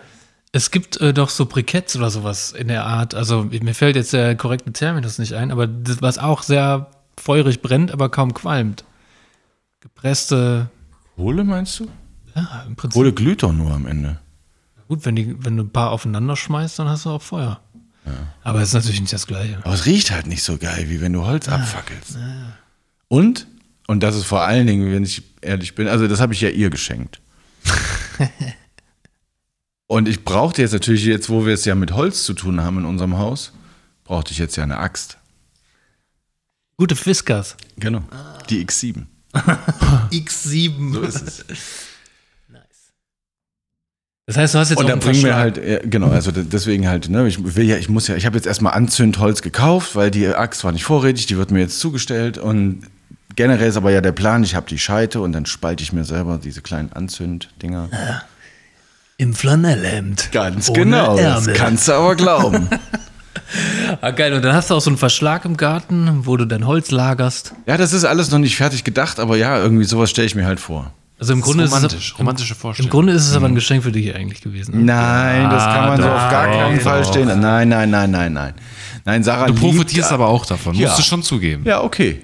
[0.52, 3.14] Es gibt äh, doch so Briketts oder sowas in der Art.
[3.14, 7.62] Also mir fällt jetzt der korrekte Terminus nicht ein, aber das, was auch sehr feurig
[7.62, 8.84] brennt, aber kaum qualmt.
[9.82, 10.70] Gepresste,
[11.16, 11.88] Kohle meinst du?
[12.36, 12.94] Ja, im Prinzip.
[12.94, 14.20] Kohle glüht doch nur am Ende.
[14.88, 17.62] Gut, wenn, die, wenn du ein paar aufeinander schmeißt, dann hast du auch Feuer.
[18.44, 19.60] Aber es ist natürlich nicht das Gleiche.
[19.64, 22.18] Aber es riecht halt nicht so geil, wie wenn du Holz abfackelst.
[23.08, 23.48] Und,
[23.88, 26.50] und das ist vor allen Dingen, wenn ich ehrlich bin, also das habe ich ja
[26.50, 27.22] ihr geschenkt.
[29.88, 32.80] und ich brauchte jetzt natürlich, jetzt wo wir es ja mit Holz zu tun haben
[32.80, 33.54] in unserem Haus,
[34.04, 35.18] brauchte ich jetzt ja eine Axt.
[36.78, 37.58] Gute Fiskars.
[37.78, 38.04] Genau.
[38.50, 39.06] Die X7.
[40.12, 40.94] X7.
[40.94, 41.46] So ist es.
[44.30, 46.44] Das heißt, du hast jetzt Und auch dann bringen wir halt, ja, genau, also de-
[46.44, 49.96] deswegen halt, ne, ich will ja, ich muss ja, ich habe jetzt erstmal Anzündholz gekauft,
[49.96, 52.82] weil die Axt war nicht vorrätig, die wird mir jetzt zugestellt und
[53.36, 56.04] generell ist aber ja der Plan, ich habe die Scheite und dann spalte ich mir
[56.06, 57.90] selber diese kleinen Anzünddinger.
[59.18, 60.32] Im Flanellhemd.
[60.32, 61.54] Ganz Ohne genau, das Ärmel.
[61.56, 62.70] kannst du aber glauben.
[64.02, 64.34] Ah, geil.
[64.34, 67.54] Und dann hast du auch so einen Verschlag im Garten, wo du dein Holz lagerst.
[67.66, 70.46] ja, das ist alles noch nicht fertig gedacht, aber ja, irgendwie sowas stelle ich mir
[70.46, 70.94] halt vor.
[71.20, 72.90] Also im Grunde ist romantisch, es, romantische Im Vorstellung.
[72.92, 74.86] Grunde ist es aber ein Geschenk für dich eigentlich gewesen.
[74.86, 77.28] Nein, das kann man so auf gar keinen Fall stehen.
[77.28, 78.54] Nein, nein, nein, nein, nein.
[79.06, 80.88] Nein, Sarah Du liebt- profitierst aber auch davon, Ja.
[80.88, 81.64] musst du schon zugeben.
[81.66, 82.22] Ja, okay.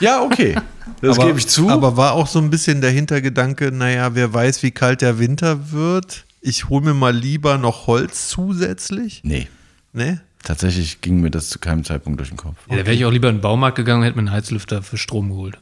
[0.00, 0.54] Ja, okay.
[1.00, 1.70] Das aber, gebe ich zu.
[1.70, 5.72] Aber war auch so ein bisschen der Hintergedanke, naja, wer weiß, wie kalt der Winter
[5.72, 6.24] wird.
[6.42, 9.22] Ich hole mir mal lieber noch Holz zusätzlich.
[9.24, 9.48] nee,
[9.92, 10.20] Ne?
[10.42, 12.56] tatsächlich ging mir das zu keinem Zeitpunkt durch den Kopf.
[12.70, 14.82] Ja, da wäre ich auch lieber in den Baumarkt gegangen und hätte mir einen Heizlüfter
[14.82, 15.58] für Strom geholt.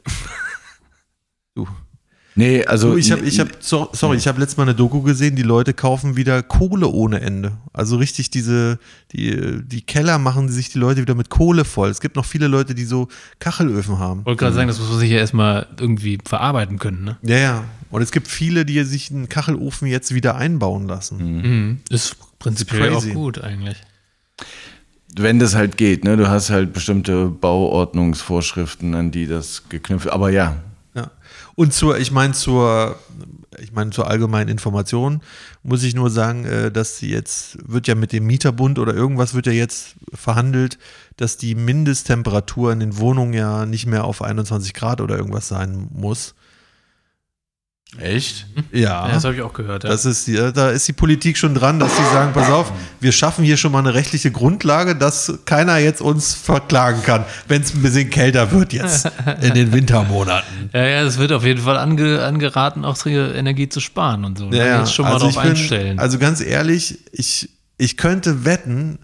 [1.54, 1.66] Du.
[2.38, 2.92] Nee, also.
[2.92, 5.42] Du, ich habe, ich hab, so, sorry, ich habe letztes Mal eine Doku gesehen, die
[5.42, 7.54] Leute kaufen wieder Kohle ohne Ende.
[7.72, 8.78] Also richtig diese,
[9.10, 11.88] die, die Keller machen sich die Leute wieder mit Kohle voll.
[11.88, 13.08] Es gibt noch viele Leute, die so
[13.40, 14.20] Kachelöfen haben.
[14.20, 17.02] Ich wollte gerade sagen, das muss man sich ja erstmal irgendwie verarbeiten können.
[17.02, 17.16] Ne?
[17.22, 17.64] Ja, ja.
[17.90, 21.40] Und es gibt viele, die sich einen Kachelofen jetzt wieder einbauen lassen.
[21.40, 21.80] Mhm.
[21.90, 23.14] Ist prinzipiell auch crazy.
[23.14, 23.78] gut eigentlich.
[25.16, 26.16] wenn das halt geht, ne?
[26.16, 30.08] Du hast halt bestimmte Bauordnungsvorschriften, an die das geknüpft.
[30.08, 30.56] Aber Ja.
[31.58, 33.00] Und zur, ich meine, zur,
[33.58, 35.22] ich meine, zur allgemeinen Information
[35.64, 39.34] muss ich nur sagen, äh, dass sie jetzt, wird ja mit dem Mieterbund oder irgendwas
[39.34, 40.78] wird ja jetzt verhandelt,
[41.16, 45.88] dass die Mindesttemperatur in den Wohnungen ja nicht mehr auf 21 Grad oder irgendwas sein
[45.92, 46.36] muss.
[48.00, 48.46] Echt?
[48.70, 49.08] Ja, Ja.
[49.14, 49.84] das habe ich auch gehört.
[49.84, 49.90] Ja.
[49.90, 52.70] Das ist die, da ist die Politik schon dran, dass sie sagen, pass auf,
[53.00, 57.62] wir schaffen hier schon mal eine rechtliche Grundlage, dass keiner jetzt uns verklagen kann, wenn
[57.62, 59.10] es ein bisschen kälter wird jetzt
[59.40, 60.70] in den Wintermonaten.
[60.72, 64.50] ja, ja, es wird auf jeden Fall ange, angeraten, auch Energie zu sparen und so.
[64.50, 64.78] Ja, ja.
[64.80, 65.98] Jetzt schon mal also drauf ich bin, einstellen.
[65.98, 68.98] Also ganz ehrlich, ich, ich könnte wetten,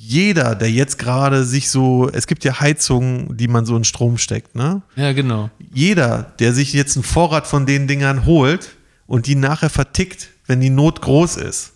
[0.00, 4.16] jeder, der jetzt gerade sich so, es gibt ja Heizungen, die man so in Strom
[4.16, 4.80] steckt, ne?
[4.94, 5.50] ja, genau.
[5.74, 8.76] Jeder, der sich jetzt einen Vorrat von den Dingern holt
[9.08, 11.72] und die nachher vertickt, wenn die Not groß ist,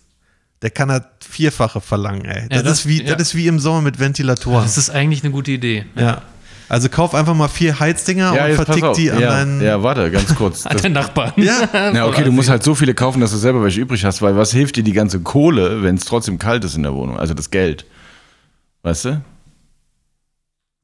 [0.61, 2.47] der kann das Vierfache verlangen, ey.
[2.47, 3.13] Das, Ja, das- ist, wie, ja.
[3.15, 4.63] das ist wie im Sommer mit Ventilatoren.
[4.63, 5.85] Das ist eigentlich eine gute Idee.
[5.95, 6.21] ja.
[6.69, 9.61] Also kauf einfach mal vier Heizdinger und vertick die an ja, deinen.
[9.61, 10.65] ja, warte, ganz kurz.
[10.65, 11.33] An Das, den Nachbarn.
[11.35, 11.91] Ja.
[11.93, 14.35] ja, okay, du musst halt so viele kaufen, dass du selber welche übrig hast, weil
[14.37, 17.19] was hilft dir die ganze Kohle, wenn es trotzdem kalt ist in der Wohnung?
[17.19, 17.85] Also das Geld.
[18.83, 19.21] Weißt du?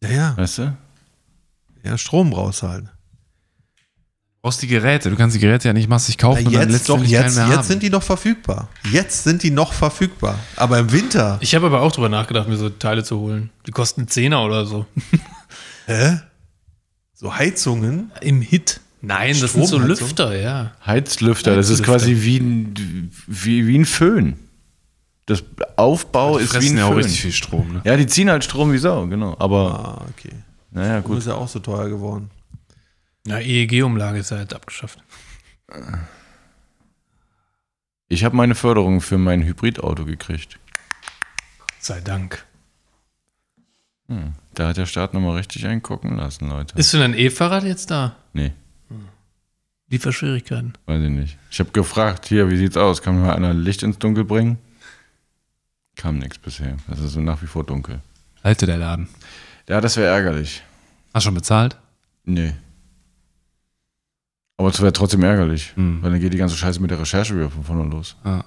[0.03, 0.77] ja, ja, Weißt du?
[1.83, 2.85] ja, Strom brauchst halt.
[2.85, 5.09] Du brauchst die Geräte.
[5.09, 7.33] Du kannst die Geräte ja nicht massig kaufen und Na, dann jetzt doch, jetzt, jetzt
[7.35, 7.79] sind haben.
[7.81, 8.69] die noch verfügbar.
[8.89, 10.39] Jetzt sind die noch verfügbar.
[10.55, 13.49] Aber im Winter, Ich habe aber auch drüber nachgedacht, mir so Teile zu holen.
[13.67, 14.85] Die kosten 10er oder so.
[15.87, 16.21] hä?
[17.13, 18.11] So Heizungen?
[18.21, 18.79] Im Hit.
[19.01, 19.77] Nein, das sind so?
[19.77, 20.71] Lüfter, ja.
[20.85, 21.91] Heizlüfter, das ist Heizlüfter.
[21.99, 24.39] quasi wie ein, wie, wie ein Föhn.
[25.30, 25.43] Das
[25.75, 26.97] Aufbau Die ist wie ein ja auch Föhn.
[27.03, 27.73] richtig viel Strom.
[27.73, 27.82] Ne?
[27.86, 29.36] Ja, die ziehen halt Strom wie Sau, genau.
[29.38, 30.32] Aber, Ah, okay.
[30.71, 31.05] naja, Gut.
[31.11, 31.17] gut.
[31.19, 32.32] Ist ja auch so teuer geworden.
[33.27, 34.97] Ja, EEG-Umlage ist ja jetzt abgeschafft.
[38.07, 40.57] Ich habe meine Förderung für mein Hybridauto gekriegt.
[41.80, 42.43] Sei Dank.
[44.07, 44.34] Hm.
[44.55, 46.77] Da hat der Staat nochmal richtig eingucken lassen, Leute.
[46.77, 48.15] Ist denn ein E-Fahrrad jetzt da?
[48.34, 48.51] nee,
[49.91, 50.73] Lieferschwierigkeiten.
[50.86, 51.38] weiß ich nicht.
[51.49, 53.01] Ich habe gefragt, hier, wie sieht's aus?
[53.01, 54.59] Kann mir mal einer Licht ins Dunkel bringen?
[55.99, 56.77] Kam nichts bisher.
[56.87, 57.99] Das ist so nach wie vor dunkel.
[58.41, 59.09] Alte der Laden.
[59.67, 60.63] Ja, das wäre ärgerlich.
[61.13, 61.75] Hast schon bezahlt?
[62.23, 62.53] Nee.
[64.57, 66.01] Aber es wäre trotzdem ärgerlich, Hm.
[66.01, 68.15] weil dann geht die ganze Scheiße mit der Recherche wieder von vorne los.
[68.23, 68.45] Ja.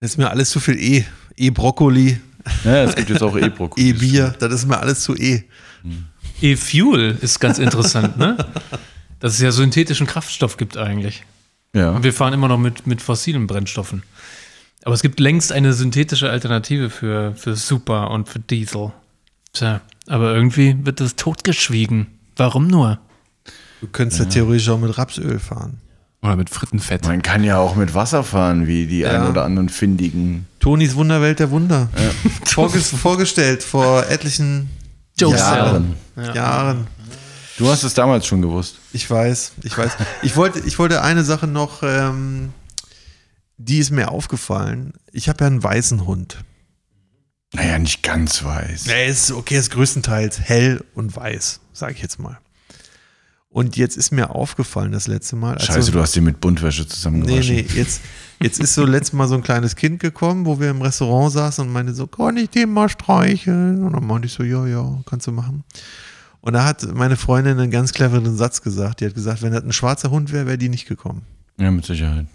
[0.00, 1.04] Das ist mir alles zu viel E.
[1.36, 2.20] E-Brokkoli,
[2.64, 3.88] Ja, es gibt jetzt auch E-Brokkoli.
[3.90, 5.44] E-Bier, das ist mir alles zu E.
[6.42, 8.36] E-Fuel ist ganz interessant, ne?
[9.20, 11.24] Dass es ja synthetischen Kraftstoff gibt eigentlich.
[11.74, 11.92] Ja.
[11.92, 14.02] Und wir fahren immer noch mit, mit fossilen Brennstoffen.
[14.86, 18.92] Aber es gibt längst eine synthetische Alternative für, für Super und für Diesel.
[19.52, 22.06] Tja, aber irgendwie wird das totgeschwiegen.
[22.36, 23.00] Warum nur?
[23.80, 25.80] Du könntest ja, theoretisch auch mit Rapsöl fahren.
[26.22, 27.04] Oder mit Frittenfett.
[27.04, 30.46] Man kann ja auch mit Wasser fahren, wie die ein oder anderen findigen.
[30.60, 31.88] Tonis Wunderwelt der Wunder.
[32.44, 34.70] Vorges vorgestellt vor etlichen
[35.18, 35.96] Jahren.
[36.14, 36.32] Ja.
[36.32, 36.86] Jahren.
[37.58, 38.76] Du hast es damals schon gewusst.
[38.92, 39.96] Ich weiß, ich weiß.
[40.22, 41.82] Ich wollte, ich wollte eine Sache noch.
[41.82, 42.50] Ähm,
[43.58, 44.92] die ist mir aufgefallen.
[45.12, 46.38] Ich habe ja einen weißen Hund.
[47.54, 48.86] Naja, nicht ganz weiß.
[48.88, 52.38] Er ist okay, ist größtenteils hell und weiß, sage ich jetzt mal.
[53.48, 55.58] Und jetzt ist mir aufgefallen das letzte Mal.
[55.58, 57.54] Scheiße, so- du hast den mit Buntwäsche Nee, zusammengewaschen.
[57.56, 58.02] nee, jetzt,
[58.42, 61.66] jetzt ist so letztes Mal so ein kleines Kind gekommen, wo wir im Restaurant saßen
[61.66, 63.82] und meinte so, kann ich den mal streicheln?
[63.84, 65.64] Und dann meinte ich so, ja, ja, kannst du machen.
[66.42, 69.00] Und da hat meine Freundin einen ganz cleveren Satz gesagt.
[69.00, 71.22] Die hat gesagt, wenn das ein schwarzer Hund wäre, wäre die nicht gekommen.
[71.58, 72.26] Ja, mit Sicherheit.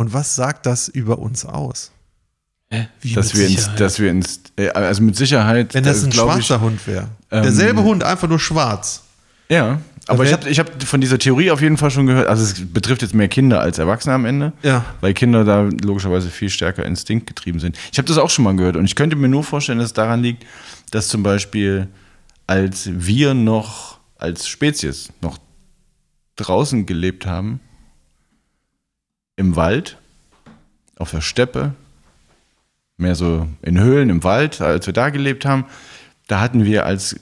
[0.00, 1.90] Und was sagt das über uns aus?
[3.02, 5.74] Wie Dass wir, ins, dass wir ins, äh, also mit Sicherheit.
[5.74, 7.08] Wenn das ist, ein glaub ich, schwarzer Hund wäre.
[7.30, 9.02] ähm, Derselbe Hund, einfach nur schwarz.
[9.50, 12.28] Ja, aber ich habe ich hab von dieser Theorie auf jeden Fall schon gehört.
[12.28, 14.54] Also es betrifft jetzt mehr Kinder als Erwachsene am Ende.
[14.62, 14.86] Ja.
[15.02, 17.76] Weil Kinder da logischerweise viel stärker instinktgetrieben sind.
[17.92, 19.92] Ich habe das auch schon mal gehört und ich könnte mir nur vorstellen, dass es
[19.92, 20.46] daran liegt,
[20.92, 21.88] dass zum Beispiel
[22.46, 25.36] als wir noch als Spezies noch
[26.36, 27.60] draußen gelebt haben,
[29.40, 29.96] im Wald,
[30.98, 31.74] auf der Steppe,
[32.98, 35.64] mehr so in Höhlen im Wald, als wir da gelebt haben,
[36.28, 37.16] da hatten wir als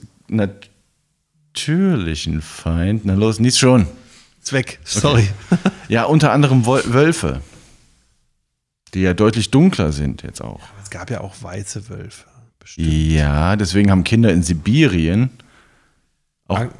[1.55, 3.86] natürlichen Feind, na los, nichts schon.
[4.43, 4.78] Ist weg.
[4.85, 5.28] Sorry.
[5.89, 7.40] Ja, unter anderem Wölfe,
[8.93, 10.61] die ja deutlich dunkler sind jetzt auch.
[10.82, 12.27] Es gab ja auch weiße Wölfe.
[12.59, 12.89] Bestimmt.
[12.93, 15.31] Ja, deswegen haben Kinder in Sibirien
[16.47, 16.73] auch Ang-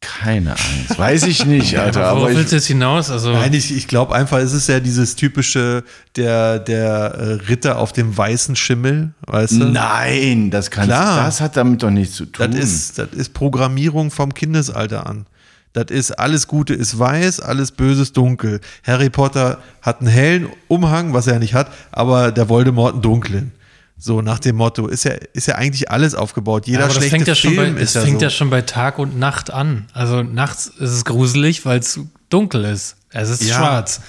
[0.00, 0.98] keine Angst.
[0.98, 2.00] Weiß ich nicht, Alter.
[2.02, 3.10] Worauf Aber willst du ich, jetzt hinaus?
[3.10, 5.84] Also, Nein, ich, ich glaube einfach, es ist ja dieses typische,
[6.16, 9.64] der, der äh, Ritter auf dem weißen Schimmel, weißt du?
[9.64, 11.24] nein, das kann Klar.
[11.24, 12.50] das hat damit doch nichts zu tun.
[12.50, 15.26] Das ist, das ist Programmierung vom Kindesalter an.
[15.74, 18.60] Das ist alles Gute ist weiß, alles Böse ist dunkel.
[18.84, 23.02] Harry Potter hat einen hellen Umhang, was er ja nicht hat, aber der Voldemort einen
[23.02, 23.52] dunklen.
[24.00, 26.66] So nach dem Motto ist ja, ist ja eigentlich alles aufgebaut.
[26.66, 28.24] Jeder aber das schlechte fängt ja schon, bei, Film es ist ja fängt so.
[28.26, 29.86] ja schon bei Tag und Nacht an.
[29.92, 31.98] Also nachts ist es gruselig, weil es
[32.30, 32.96] dunkel ist.
[33.10, 33.56] Es ist Ja.
[33.56, 34.00] schwarz.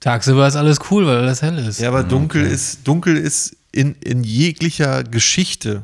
[0.00, 1.80] Tagsüber ist alles cool, weil alles hell ist.
[1.80, 5.82] ja, aber dunkel ist dunkel ist in, in jeglicher Geschichte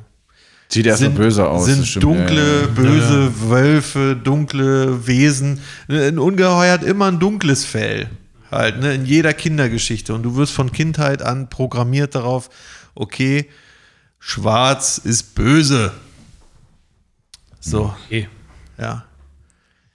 [0.68, 1.64] Sieht erstmal sind, böse aus.
[1.64, 2.66] sind dunkle, Ja, ja.
[2.68, 5.60] böse Wölfe, dunkle Wesen.
[5.88, 8.08] Ein Ungeheuer hat immer ein dunkles Fell.
[8.52, 10.14] Halt, ne, in jeder Kindergeschichte.
[10.14, 12.50] Und du wirst von Kindheit an programmiert darauf,
[12.94, 13.48] okay,
[14.18, 15.92] schwarz ist böse.
[17.60, 18.28] So, Okay.
[18.78, 19.04] ja.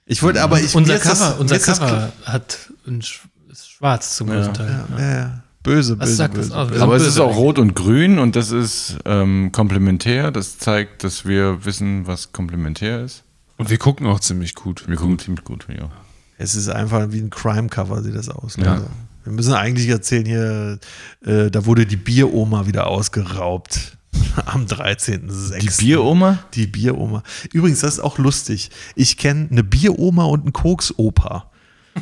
[0.08, 3.22] Ich wollte aber, ich Unser das- Cover, mir unser ist das Cover hat ein Sch
[3.50, 4.84] ist schwarz zum größten Teil.
[4.86, 5.00] klar.
[5.00, 5.42] Ja, ja.
[5.64, 6.66] Böse, Was böse, das böse.
[6.66, 6.82] böse.
[6.82, 10.30] Aber es ist auch rot und grün und das ist ähm, komplementär.
[10.30, 13.24] Das zeigt, dass wir wissen, was komplementär ist.
[13.56, 14.86] Und wir gucken auch ziemlich gut.
[14.86, 15.90] Wir gucken ziemlich gut, ja.
[16.38, 18.56] Es ist einfach wie ein Crime-Cover, sieht das aus.
[18.58, 18.74] Ja.
[18.74, 18.90] Leute.
[19.26, 20.78] Wir müssen eigentlich erzählen hier,
[21.24, 23.98] äh, da wurde die Bieroma wieder ausgeraubt.
[24.46, 25.58] Am 13.06.
[25.58, 26.38] Die Bieroma?
[26.54, 27.24] Die Bieroma.
[27.52, 28.70] Übrigens, das ist auch lustig.
[28.94, 31.50] Ich kenne eine Bieroma und einen Koksopa.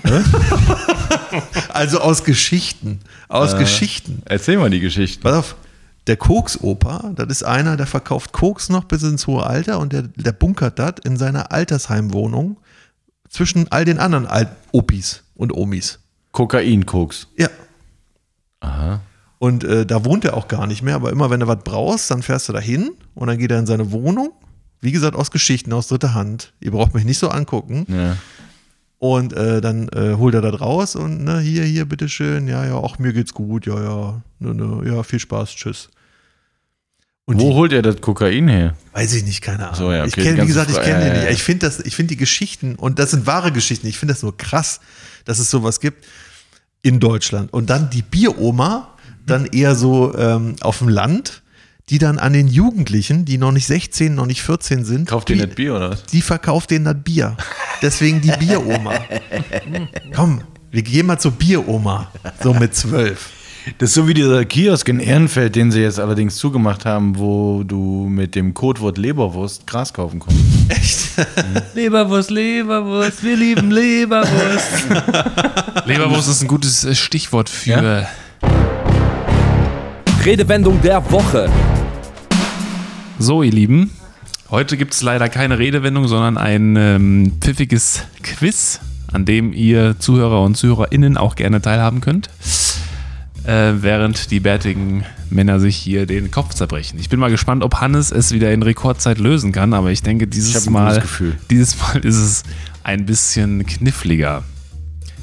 [1.71, 3.01] Also aus Geschichten.
[3.29, 4.23] Aus Geschichten.
[4.27, 5.21] Erzähl mal die Geschichte.
[5.21, 5.57] Pass auf,
[6.07, 10.03] der Koksopa, das ist einer, der verkauft Koks noch bis ins hohe Alter und der,
[10.03, 12.59] der bunkert das in seiner Altersheimwohnung
[13.29, 15.99] zwischen all den anderen Alt Opis und Omis.
[16.35, 17.29] Kokain-Koks.
[17.39, 17.49] Ja.
[18.61, 19.01] Aha.
[19.39, 22.11] Und äh, da wohnt er auch gar nicht mehr, aber immer wenn du was brauchst,
[22.11, 24.33] dann fährst du da hin und dann geht er in seine Wohnung.
[24.81, 26.53] Wie gesagt, aus Geschichten, aus dritter Hand.
[26.61, 27.87] Ihr braucht mich nicht so angucken.
[27.89, 28.17] Ja.
[28.99, 32.83] Und äh, dann äh, holt er das raus und ne, hier, hier, bitteschön, ja, ja,
[32.83, 35.91] ach, mir geht's gut, ja, ja, ne, ne, ja, viel Spaß, tschüss.
[37.27, 38.75] Und Wo die, holt er das Kokain her?
[38.93, 39.77] weiß ich nicht, keine Ahnung.
[39.77, 41.33] So, ja, okay, ich kenne, wie gesagt, ich kenne ja, den nicht.
[41.33, 44.23] Ich finde das, ich finde die Geschichten, und das sind wahre Geschichten, ich finde das
[44.23, 44.81] nur krass,
[45.27, 46.05] dass es sowas gibt
[46.85, 47.53] in Deutschland.
[47.53, 48.89] Und dann die Bieroma,
[49.27, 51.43] dann eher so ähm, auf dem Land,
[51.89, 55.35] die dann an den Jugendlichen, die noch nicht 16, noch nicht 14 sind, Kauft die,
[55.35, 56.05] ihr nicht Bier oder was?
[56.05, 57.37] die verkauft denen das Bier.
[57.83, 58.95] Deswegen die Bieroma.
[60.15, 62.11] Komm, wir gehen mal zur Bieroma.
[62.43, 63.31] So mit zwölf.
[63.79, 67.63] Das ist so wie dieser Kiosk in Ehrenfeld, den sie jetzt allerdings zugemacht haben, wo
[67.65, 70.45] du mit dem Codewort Leberwurst Gras kaufen konntest.
[70.69, 71.75] Echt?
[71.75, 74.85] Leberwurst, Leberwurst, wir lieben Leberwurst.
[75.87, 78.07] Leberwurst ist ein gutes äh, Stichwort für.
[80.25, 81.51] Redewendung der Woche.
[83.19, 83.91] So, ihr Lieben.
[84.51, 88.81] Heute gibt es leider keine Redewendung, sondern ein ähm, pfiffiges Quiz,
[89.11, 92.29] an dem ihr Zuhörer und ZuhörerInnen auch gerne teilhaben könnt.
[93.45, 96.99] Äh, während die bärtigen Männer sich hier den Kopf zerbrechen.
[96.99, 100.25] Ich bin mal gespannt, ob Hannes es wieder in Rekordzeit lösen kann, aber ich denke,
[100.25, 101.03] Ich dieses ein Mal,
[101.51, 102.43] dieses Mal ist es
[102.85, 104.45] ein bisschen kniffliger.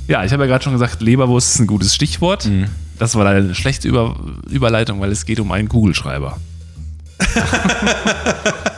[0.07, 2.45] Ja, ich habe ja gerade schon gesagt, Leberwurst ist ein gutes Stichwort.
[2.45, 2.65] Mhm.
[2.99, 4.15] Das war leider eine schlechte Über
[4.49, 6.37] Überleitung, weil es geht um einen Kugelschreiber.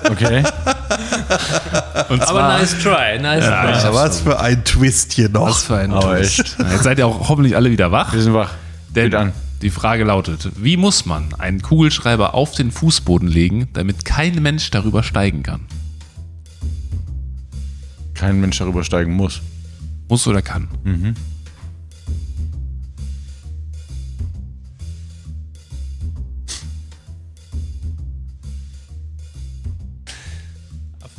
[0.10, 0.44] Okay.
[2.10, 3.72] Und Aber nice try, nice try.
[3.72, 5.50] Ja, was für ein Twist hier noch.
[5.50, 6.58] Was für ein Twist.
[6.60, 8.14] Jetzt seid ihr auch hoffentlich alle wieder wach.
[8.14, 8.52] Wir sind wach.
[8.96, 14.42] Denn die Frage lautet, wie muss man einen Kugelschreiber auf den Fußboden legen, damit kein
[14.42, 15.62] Mensch darüber steigen kann?
[18.14, 19.42] Kein Mensch darüber steigen muss.
[20.10, 20.68] Muss oder kann?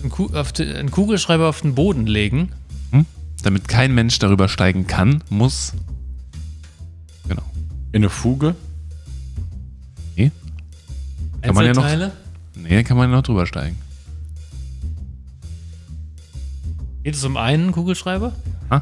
[0.01, 2.53] Einen, Ku auf den, einen Kugelschreiber auf den Boden legen.
[2.93, 3.07] Hm?
[3.43, 5.73] Damit kein Mensch darüber steigen kann, muss.
[7.95, 8.57] In eine Fuge?
[10.17, 10.33] Nee,
[11.43, 12.13] Kann man ja noch- Einzelteile.
[12.57, 13.77] nee kann man ja noch drüber steigen.
[17.05, 18.33] Geht es um einen Kugelschreiber?
[18.69, 18.81] Ah.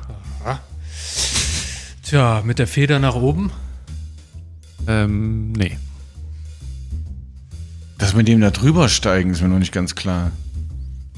[2.02, 3.50] Tja, mit der Feder nach oben.
[4.86, 5.76] Ähm, nee.
[7.98, 10.30] Das mit dem da drüber steigen ist mir noch nicht ganz klar.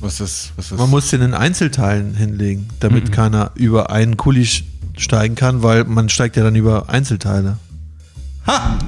[0.01, 4.49] Was das, was das Man muss den in Einzelteilen hinlegen, damit keiner über einen Kuli
[4.97, 7.59] steigen kann, weil man steigt ja dann über Einzelteile.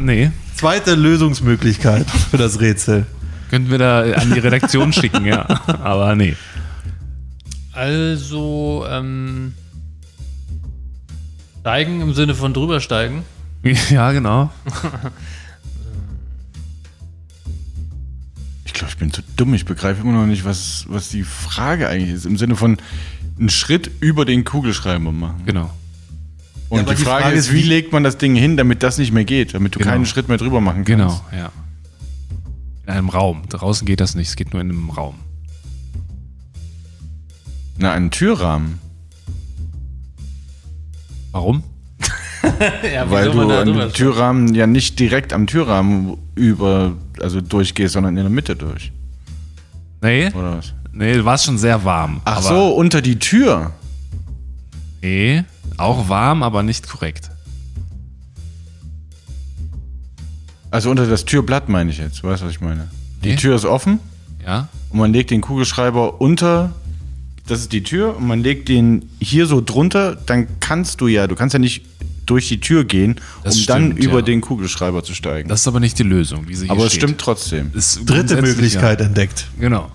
[0.00, 0.30] Nee.
[0.54, 3.06] Zweite Lösungsmöglichkeit für das Rätsel.
[3.50, 5.46] Könnten wir da an die Redaktion schicken, ja.
[5.66, 6.36] Aber nee.
[7.72, 9.54] Also, ähm.
[11.60, 13.24] Steigen im Sinne von drüber steigen.
[13.90, 14.50] Ja, genau.
[18.64, 19.54] Ich glaube, ich bin zu dumm.
[19.54, 22.26] Ich begreife immer noch nicht, was, was die Frage eigentlich ist.
[22.26, 22.76] Im Sinne von
[23.38, 25.42] einen Schritt über den Kugelschreiber machen.
[25.44, 25.70] Genau.
[26.68, 28.98] Und aber die, die Frage, Frage ist, wie legt man das Ding hin, damit das
[28.98, 29.90] nicht mehr geht, damit du Genau.
[29.92, 30.86] keinen Schritt mehr drüber machen kannst.
[30.86, 31.50] Genau, ja.
[32.86, 33.42] In einem Raum.
[33.48, 35.14] Draußen geht das nicht, es geht nur in einem Raum.
[37.78, 38.78] Na, einen Türrahmen.
[41.32, 41.62] Warum?
[42.94, 48.22] Ja, Weil du den Türrahmen ja nicht direkt am Türrahmen über, also durchgehst, sondern in
[48.22, 48.92] der Mitte durch.
[50.00, 50.72] Nee, Oder was?
[50.92, 52.20] nee, du warst schon sehr warm.
[52.24, 53.72] Ach aber- so, unter die Tür.
[55.02, 55.44] Nee,
[55.78, 57.30] auch warm, aber nicht korrekt.
[60.70, 62.22] Also unter das Türblatt meine ich jetzt.
[62.24, 62.88] Weißt du, was ich meine?
[63.22, 63.36] Die Nee.
[63.36, 63.98] Tür ist offen
[64.44, 64.68] Ja?
[64.90, 66.72] und man legt den Kugelschreiber unter.
[67.46, 70.16] Das ist die Tür und man legt den hier so drunter.
[70.16, 71.84] Dann kannst du ja, du kannst ja nicht
[72.26, 74.22] durch die Tür gehen, Das um dann stimmt, über ja.
[74.22, 75.48] den Kugelschreiber zu steigen.
[75.48, 77.02] Das ist aber nicht die Lösung, wie sie hier Aber es steht.
[77.04, 77.70] stimmt trotzdem.
[77.72, 79.46] Ist Dritte Möglichkeit entdeckt.
[79.60, 79.90] Genau.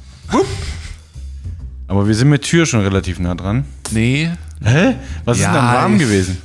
[1.90, 3.66] Aber wir sind mit Tür schon relativ nah dran.
[3.92, 4.32] Nee.
[4.64, 4.96] Hä?
[5.26, 6.38] Was Ja, ist denn am Rahmen gewesen?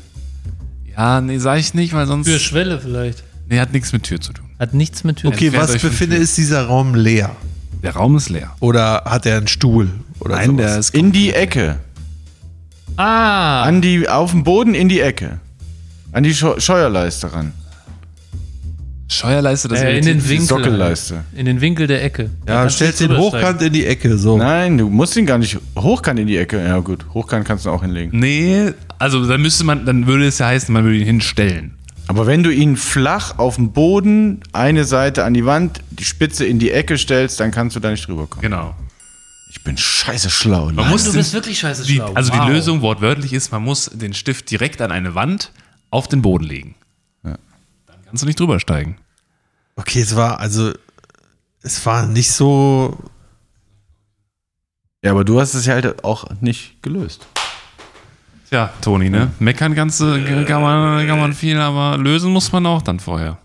[0.97, 2.27] Ja, nee, sag ich nicht, weil sonst.
[2.29, 3.23] Für Schwelle vielleicht.
[3.49, 4.47] Nee, hat nichts mit Tür zu tun.
[4.59, 5.29] Hat nichts mit Tür.
[5.31, 6.23] Okay, Entfernt was euch von befinde, Tür.
[6.25, 7.37] ist dieser Raum leer?
[7.83, 8.53] Der Raum ist leer.
[8.61, 9.91] Oder hat er einen Stuhl?
[10.21, 10.65] Oder Nein, sowas?
[10.67, 10.95] der ist.
[10.95, 11.79] In die Ecke.
[12.97, 13.63] Ah!
[13.65, 15.39] An die, auf dem Boden in die Ecke.
[16.13, 17.53] An die Scheu Scheuerleiste ran.
[19.09, 20.29] Scheuerleiste, das äh, in den.
[20.29, 20.47] Winkel.
[20.47, 21.25] Sockelleiste.
[21.35, 22.31] In den Winkel der Ecke.
[22.49, 24.37] Ja, du stellst den hochkant in die Ecke, so.
[24.37, 26.63] Nein, du musst ihn gar nicht hochkant in die Ecke.
[26.63, 28.19] Ja gut, hochkant kannst du auch hinlegen.
[28.19, 31.75] Nee, also dann müsste man, dann würde es ja heißen, man würde ihn hinstellen.
[32.09, 36.45] Aber wenn du ihn flach auf dem Boden, eine Seite an die Wand, die Spitze
[36.45, 38.43] in die Ecke stellst, dann kannst du da nicht drüber kommen.
[38.43, 38.75] Genau.
[39.51, 40.71] Ich bin scheiße schlau.
[40.73, 42.13] Man muss Du bist wirklich scheiße die, schlau.
[42.15, 42.47] Also Wow.
[42.47, 45.53] die Lösung wortwörtlich ist, man muss den Stift direkt an eine Wand
[45.91, 46.75] auf den Boden legen.
[48.07, 48.97] Kannst du nicht drüber steigen.
[49.77, 50.73] Okay, es war also,
[51.63, 52.97] es war nicht so.
[55.03, 57.27] Ja, aber du hast es ja halt auch nicht gelöst.
[58.49, 59.33] Tja, Toni, ne?
[59.41, 63.39] Meckern kannst du, kann man, kann man viel, aber lösen muss man auch dann vorher.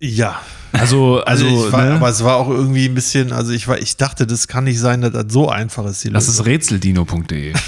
[0.00, 0.40] Ja.
[0.72, 1.92] Also, Also, also, ich war, ne?
[1.94, 4.80] aber es war auch irgendwie ein bisschen, also ich war, ich dachte, das kann nicht
[4.80, 6.02] sein, dass das so einfach ist.
[6.02, 6.44] Die das Lösung.
[6.46, 7.54] ist rätseldino.de.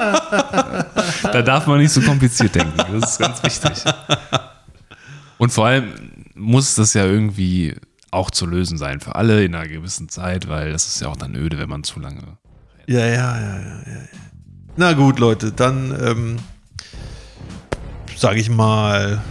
[1.42, 2.76] da darf man nicht so kompliziert denken.
[3.00, 3.84] Das ist ganz wichtig.
[5.38, 5.92] Und vor allem
[6.34, 7.74] muss das ja irgendwie
[8.10, 11.16] auch zu lösen sein für alle in einer gewissen Zeit, weil das ist ja auch
[11.16, 12.22] dann öde, wenn man zu lange.
[12.86, 13.92] Ja, ja, ja, ja, ja.
[13.92, 14.18] ja.
[14.76, 16.36] Na gut, Leute, dann ähm,
[18.16, 19.22] sage ich mal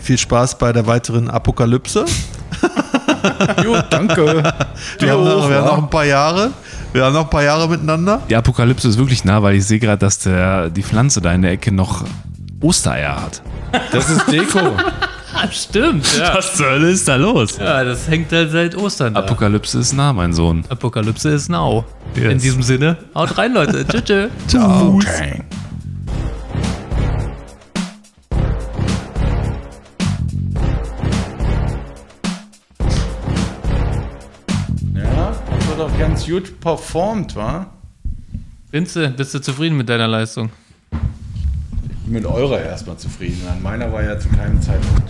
[0.00, 2.04] viel Spaß bei der weiteren Apokalypse.
[3.64, 4.24] Jo, danke.
[4.98, 6.52] Wir, haben, noch, wir haben noch ein paar Jahre.
[6.92, 8.22] Wir haben noch ein paar Jahre miteinander.
[8.30, 11.42] Die Apokalypse ist wirklich nah, weil ich sehe gerade, dass der, die Pflanze da in
[11.42, 12.04] der Ecke noch
[12.60, 13.42] Ostereier hat.
[13.92, 14.58] Das ist Deko.
[15.52, 16.34] Stimmt, ja.
[16.34, 17.58] Was zur Hölle ist da los?
[17.58, 19.20] Ja, das hängt halt seit Ostern da.
[19.20, 20.64] Apokalypse ist nah, mein Sohn.
[20.68, 21.84] Apokalypse ist now.
[22.16, 22.32] Yes.
[22.32, 23.86] In diesem Sinne, haut rein, Leute.
[23.86, 24.30] Tschüss.
[24.48, 24.60] tschüss.
[24.60, 25.42] Okay.
[36.18, 37.66] Ganz gut performt, wa?
[38.72, 40.50] Du, bist du zufrieden mit deiner Leistung?
[42.06, 43.46] Mit eurer erstmal zufrieden.
[43.48, 45.02] An meiner war ja zu keinem Zeitpunkt.